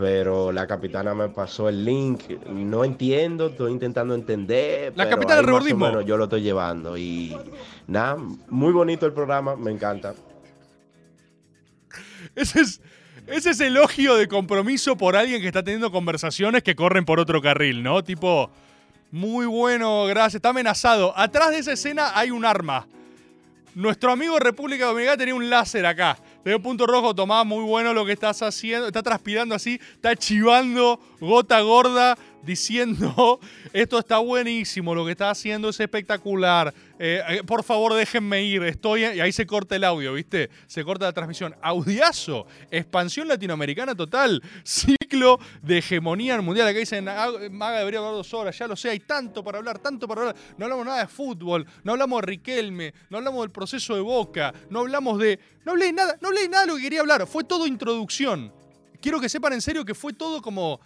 pero 0.00 0.50
la 0.50 0.66
capitana 0.66 1.14
me 1.14 1.28
pasó 1.28 1.68
el 1.68 1.84
link. 1.84 2.22
No 2.48 2.86
entiendo, 2.86 3.48
estoy 3.48 3.70
intentando 3.70 4.14
entender. 4.14 4.94
La 4.96 5.10
capitana 5.10 5.36
del 5.36 5.44
rebordismo. 5.44 5.80
Bueno, 5.80 6.00
yo 6.00 6.16
lo 6.16 6.24
estoy 6.24 6.40
llevando 6.40 6.96
y 6.96 7.36
nada, 7.86 8.16
muy 8.48 8.72
bonito 8.72 9.04
el 9.04 9.12
programa, 9.12 9.56
me 9.56 9.70
encanta. 9.70 10.14
Ese 12.34 12.62
es, 12.62 12.80
ese 13.26 13.50
es 13.50 13.60
elogio 13.60 14.14
de 14.14 14.26
compromiso 14.26 14.96
por 14.96 15.16
alguien 15.16 15.42
que 15.42 15.48
está 15.48 15.62
teniendo 15.62 15.92
conversaciones 15.92 16.62
que 16.62 16.74
corren 16.74 17.04
por 17.04 17.20
otro 17.20 17.42
carril, 17.42 17.82
¿no? 17.82 18.02
Tipo, 18.02 18.50
muy 19.10 19.44
bueno, 19.44 20.06
gracias, 20.06 20.36
está 20.36 20.48
amenazado. 20.48 21.12
Atrás 21.14 21.50
de 21.50 21.58
esa 21.58 21.72
escena 21.72 22.18
hay 22.18 22.30
un 22.30 22.46
arma. 22.46 22.86
Nuestro 23.74 24.12
amigo 24.12 24.38
República 24.38 24.86
Dominicana 24.86 25.18
tenía 25.18 25.34
un 25.34 25.50
láser 25.50 25.84
acá. 25.84 26.16
Te 26.42 26.50
doy 26.50 26.58
punto 26.58 26.86
rojo, 26.86 27.14
Tomás, 27.14 27.44
muy 27.44 27.62
bueno 27.64 27.92
lo 27.92 28.06
que 28.06 28.12
estás 28.12 28.40
haciendo. 28.40 28.86
Está 28.86 29.02
transpirando 29.02 29.54
así, 29.54 29.78
está 29.94 30.16
chivando 30.16 30.98
gota 31.20 31.60
gorda, 31.60 32.16
diciendo, 32.42 33.40
esto 33.72 33.98
está 33.98 34.18
buenísimo, 34.18 34.94
lo 34.94 35.04
que 35.04 35.12
está 35.12 35.30
haciendo 35.30 35.68
es 35.68 35.80
espectacular. 35.80 36.72
Eh, 36.98 37.22
eh, 37.28 37.42
por 37.44 37.62
favor, 37.62 37.94
déjenme 37.94 38.42
ir, 38.42 38.62
estoy... 38.62 39.04
Y 39.04 39.20
ahí 39.20 39.32
se 39.32 39.46
corta 39.46 39.76
el 39.76 39.84
audio, 39.84 40.12
¿viste? 40.12 40.50
Se 40.66 40.84
corta 40.84 41.06
la 41.06 41.12
transmisión. 41.12 41.54
Audiazo, 41.62 42.46
expansión 42.70 43.26
latinoamericana 43.28 43.94
total, 43.94 44.42
ciclo 44.62 45.38
de 45.62 45.78
hegemonía 45.78 46.40
mundial. 46.40 46.68
Acá 46.68 46.78
dicen, 46.78 47.08
ah, 47.08 47.28
Maga 47.50 47.78
debería 47.78 48.00
hablar 48.00 48.14
dos 48.14 48.32
horas, 48.34 48.58
ya 48.58 48.66
lo 48.66 48.76
sé, 48.76 48.90
hay 48.90 49.00
tanto 49.00 49.42
para 49.42 49.58
hablar, 49.58 49.78
tanto 49.78 50.06
para 50.06 50.20
hablar. 50.20 50.36
No 50.58 50.66
hablamos 50.66 50.86
nada 50.86 51.00
de 51.00 51.08
fútbol, 51.08 51.66
no 51.82 51.92
hablamos 51.92 52.20
de 52.20 52.26
Riquelme, 52.26 52.94
no 53.08 53.18
hablamos 53.18 53.42
del 53.42 53.50
proceso 53.50 53.94
de 53.94 54.00
Boca, 54.00 54.52
no 54.68 54.80
hablamos 54.80 55.18
de... 55.18 55.38
No 55.64 55.72
hablé 55.72 55.92
nada, 55.92 56.16
no 56.20 56.28
hablé 56.28 56.48
nada 56.48 56.64
de 56.64 56.68
lo 56.68 56.76
que 56.76 56.82
quería 56.82 57.00
hablar, 57.00 57.26
fue 57.26 57.44
todo 57.44 57.66
introducción. 57.66 58.52
Quiero 59.00 59.20
que 59.20 59.28
sepan 59.28 59.54
en 59.54 59.62
serio 59.62 59.84
que 59.84 59.94
fue 59.94 60.12
todo 60.12 60.42
como 60.42 60.80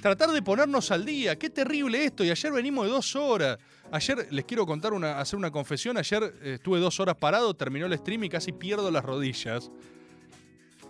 tratar 0.00 0.30
de 0.30 0.42
ponernos 0.42 0.90
al 0.90 1.04
día. 1.04 1.38
Qué 1.38 1.50
terrible 1.50 2.04
esto. 2.04 2.24
Y 2.24 2.30
ayer 2.30 2.52
venimos 2.52 2.86
de 2.86 2.92
dos 2.92 3.16
horas. 3.16 3.58
Ayer 3.92 4.28
les 4.30 4.44
quiero 4.44 4.66
contar 4.66 4.92
una, 4.92 5.18
hacer 5.18 5.36
una 5.36 5.50
confesión. 5.50 5.98
Ayer 5.98 6.34
eh, 6.42 6.54
estuve 6.54 6.78
dos 6.78 7.00
horas 7.00 7.16
parado, 7.16 7.54
terminó 7.54 7.86
el 7.86 7.96
stream 7.98 8.24
y 8.24 8.28
casi 8.28 8.52
pierdo 8.52 8.90
las 8.90 9.04
rodillas. 9.04 9.70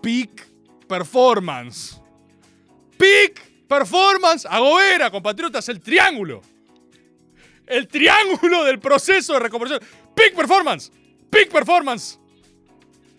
Peak 0.03 0.49
performance. 0.89 2.01
Peak 2.97 3.67
performance. 3.67 4.47
Agobera, 4.47 5.11
compatriotas, 5.11 5.69
el 5.69 5.81
triángulo. 5.81 6.43
El 7.67 7.87
triángulo 7.87 8.65
del 8.65 8.79
proceso 8.81 9.35
de 9.35 9.41
recuperación. 9.41 9.81
Peak 10.15 10.35
performance. 10.35 10.91
Peak 11.31 11.51
performance. 11.51 12.19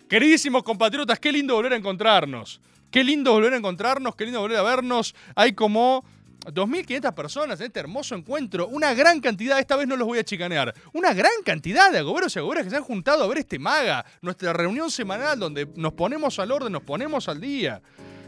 Queridísimos 0.08 0.62
compatriotas, 0.62 1.18
qué 1.18 1.32
lindo 1.32 1.54
volver 1.54 1.72
a 1.72 1.76
encontrarnos. 1.76 2.60
Qué 2.92 3.02
lindo 3.02 3.32
volver 3.32 3.54
a 3.54 3.56
encontrarnos, 3.56 4.14
qué 4.14 4.24
lindo 4.24 4.40
volver 4.40 4.58
a 4.58 4.62
vernos. 4.62 5.14
Hay 5.34 5.54
como 5.54 6.04
2.500 6.44 7.14
personas 7.14 7.58
en 7.58 7.68
este 7.68 7.80
hermoso 7.80 8.14
encuentro. 8.14 8.68
Una 8.68 8.92
gran 8.92 9.18
cantidad, 9.20 9.58
esta 9.58 9.76
vez 9.76 9.88
no 9.88 9.96
los 9.96 10.06
voy 10.06 10.18
a 10.18 10.24
chicanear. 10.24 10.74
Una 10.92 11.14
gran 11.14 11.32
cantidad 11.42 11.90
de 11.90 12.00
agoberos 12.00 12.36
y 12.36 12.40
agoberas 12.40 12.64
que 12.64 12.70
se 12.70 12.76
han 12.76 12.82
juntado 12.82 13.24
a 13.24 13.26
ver 13.28 13.38
este 13.38 13.58
maga. 13.58 14.04
Nuestra 14.20 14.52
reunión 14.52 14.90
semanal 14.90 15.38
donde 15.38 15.66
nos 15.74 15.94
ponemos 15.94 16.38
al 16.38 16.52
orden, 16.52 16.70
nos 16.70 16.82
ponemos 16.82 17.30
al 17.30 17.40
día. 17.40 17.80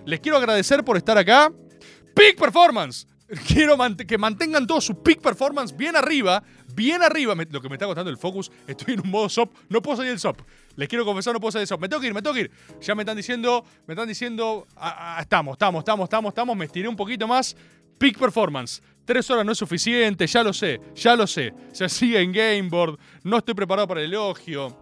Les 0.07 0.21
quiero 0.21 0.39
agradecer 0.39 0.83
por 0.83 0.97
estar 0.97 1.19
acá. 1.19 1.53
Peak 2.15 2.39
Performance. 2.39 3.07
Quiero 3.47 3.77
que 4.07 4.19
mantengan 4.19 4.67
todo 4.67 4.81
su 4.81 5.03
peak 5.03 5.21
performance 5.21 5.75
bien 5.75 5.97
arriba, 5.97 6.43
bien 6.75 7.03
arriba. 7.03 7.35
lo 7.35 7.61
que 7.61 7.69
me 7.69 7.75
está 7.75 7.87
costando 7.87 8.11
el 8.11 8.17
focus, 8.17 8.51
estoy 8.67 8.95
en 8.95 9.01
un 9.01 9.11
modo 9.11 9.29
SOP, 9.29 9.55
no 9.69 9.83
puedo 9.83 9.97
salir 9.97 10.11
del 10.11 10.21
SOP. 10.21 10.41
Les 10.77 10.89
quiero 10.89 11.05
confesar, 11.05 11.33
no 11.35 11.41
puedo 11.41 11.53
salir 11.53 11.63
del 11.63 11.69
SOP. 11.69 11.81
Me 11.81 11.89
tengo 11.89 12.01
que 12.01 12.07
ir, 12.09 12.15
me 12.15 12.23
tengo 12.23 12.35
que 12.35 12.41
ir. 12.43 12.51
Ya 12.81 12.95
me 12.95 13.03
están 13.03 13.17
diciendo, 13.17 13.65
me 13.87 13.95
están 13.95 14.09
diciendo, 14.09 14.67
estamos, 15.21 15.55
estamos, 15.55 15.81
estamos, 15.81 16.05
estamos, 16.05 16.29
estamos, 16.31 16.57
me 16.57 16.65
estiré 16.65 16.89
un 16.89 16.97
poquito 16.97 17.27
más. 17.27 17.57
Peak 17.99 18.19
performance. 18.19 18.83
Tres 19.05 19.31
horas 19.31 19.45
no 19.45 19.53
es 19.53 19.59
suficiente, 19.59 20.27
ya 20.27 20.43
lo 20.43 20.53
sé, 20.53 20.81
ya 20.95 21.15
lo 21.15 21.27
sé. 21.27 21.53
Se 21.73 21.89
sigue 21.89 22.21
en 22.21 22.33
Gameboard, 22.33 22.99
no 23.23 23.39
estoy 23.39 23.55
preparado 23.55 23.87
para 23.87 24.01
el 24.01 24.07
elogio. 24.07 24.77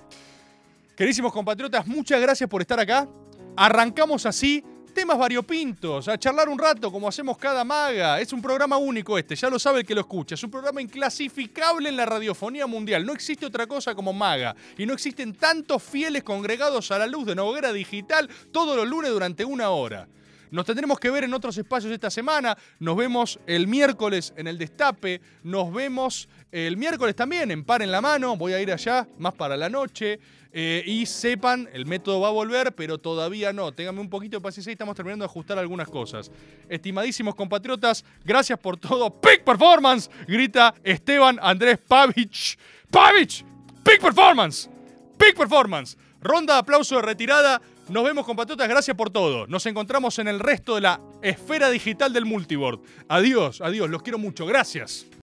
Querísimos 0.96 1.32
compatriotas, 1.32 1.86
muchas 1.86 2.20
gracias 2.20 2.48
por 2.48 2.60
estar 2.60 2.78
acá. 2.78 3.08
Arrancamos 3.56 4.24
así 4.24 4.64
temas 4.92 5.18
variopintos, 5.18 6.08
a 6.08 6.18
charlar 6.18 6.48
un 6.48 6.58
rato 6.58 6.90
como 6.92 7.08
hacemos 7.08 7.38
cada 7.38 7.64
maga. 7.64 8.20
Es 8.20 8.32
un 8.32 8.42
programa 8.42 8.76
único 8.76 9.18
este, 9.18 9.34
ya 9.34 9.48
lo 9.48 9.58
sabe 9.58 9.80
el 9.80 9.86
que 9.86 9.94
lo 9.94 10.02
escucha. 10.02 10.34
Es 10.34 10.42
un 10.42 10.50
programa 10.50 10.80
inclasificable 10.80 11.88
en 11.88 11.96
la 11.96 12.06
radiofonía 12.06 12.66
mundial. 12.66 13.04
No 13.04 13.12
existe 13.12 13.46
otra 13.46 13.66
cosa 13.66 13.94
como 13.94 14.12
maga. 14.12 14.54
Y 14.78 14.86
no 14.86 14.94
existen 14.94 15.34
tantos 15.34 15.82
fieles 15.82 16.22
congregados 16.22 16.90
a 16.90 16.98
la 16.98 17.06
luz 17.06 17.26
de 17.26 17.32
una 17.32 17.44
hoguera 17.44 17.72
digital 17.72 18.28
todos 18.50 18.76
los 18.76 18.88
lunes 18.88 19.10
durante 19.10 19.44
una 19.44 19.70
hora. 19.70 20.08
Nos 20.52 20.66
tendremos 20.66 21.00
que 21.00 21.08
ver 21.08 21.24
en 21.24 21.32
otros 21.32 21.56
espacios 21.56 21.90
esta 21.90 22.10
semana. 22.10 22.56
Nos 22.78 22.94
vemos 22.94 23.40
el 23.46 23.66
miércoles 23.66 24.34
en 24.36 24.46
el 24.46 24.58
Destape. 24.58 25.22
Nos 25.44 25.72
vemos 25.72 26.28
el 26.50 26.76
miércoles 26.76 27.16
también 27.16 27.50
en 27.50 27.64
Par 27.64 27.80
en 27.80 27.90
la 27.90 28.02
Mano. 28.02 28.36
Voy 28.36 28.52
a 28.52 28.60
ir 28.60 28.70
allá, 28.70 29.08
más 29.18 29.32
para 29.32 29.56
la 29.56 29.70
noche. 29.70 30.20
Eh, 30.54 30.82
y 30.84 31.06
sepan, 31.06 31.68
el 31.72 31.86
método 31.86 32.20
va 32.20 32.28
a 32.28 32.32
volver, 32.32 32.74
pero 32.74 32.98
todavía 32.98 33.52
no. 33.52 33.72
Ténganme 33.72 34.00
un 34.00 34.10
poquito 34.10 34.36
de 34.36 34.42
paciencia 34.42 34.70
y 34.70 34.74
estamos 34.74 34.94
terminando 34.94 35.24
de 35.24 35.30
ajustar 35.30 35.58
algunas 35.58 35.88
cosas. 35.88 36.30
Estimadísimos 36.68 37.34
compatriotas, 37.34 38.04
gracias 38.24 38.58
por 38.58 38.76
todo. 38.76 39.10
¡Peak 39.10 39.44
Performance! 39.44 40.10
Grita 40.28 40.74
Esteban 40.84 41.38
Andrés 41.40 41.78
Pavich. 41.78 42.58
¡Pavich! 42.90 43.44
¡Peak 43.82 44.02
Performance! 44.02 44.68
¡Peak 45.16 45.36
Performance! 45.36 45.96
Ronda 46.20 46.54
de 46.54 46.60
aplauso 46.60 46.96
de 46.96 47.02
retirada. 47.02 47.60
Nos 47.88 48.04
vemos, 48.04 48.26
compatriotas. 48.26 48.68
Gracias 48.68 48.96
por 48.96 49.10
todo. 49.10 49.46
Nos 49.46 49.64
encontramos 49.66 50.18
en 50.18 50.28
el 50.28 50.38
resto 50.38 50.74
de 50.74 50.82
la 50.82 51.00
esfera 51.22 51.70
digital 51.70 52.12
del 52.12 52.26
multiboard. 52.26 52.80
Adiós, 53.08 53.60
adiós. 53.60 53.88
Los 53.88 54.02
quiero 54.02 54.18
mucho. 54.18 54.46
Gracias. 54.46 55.06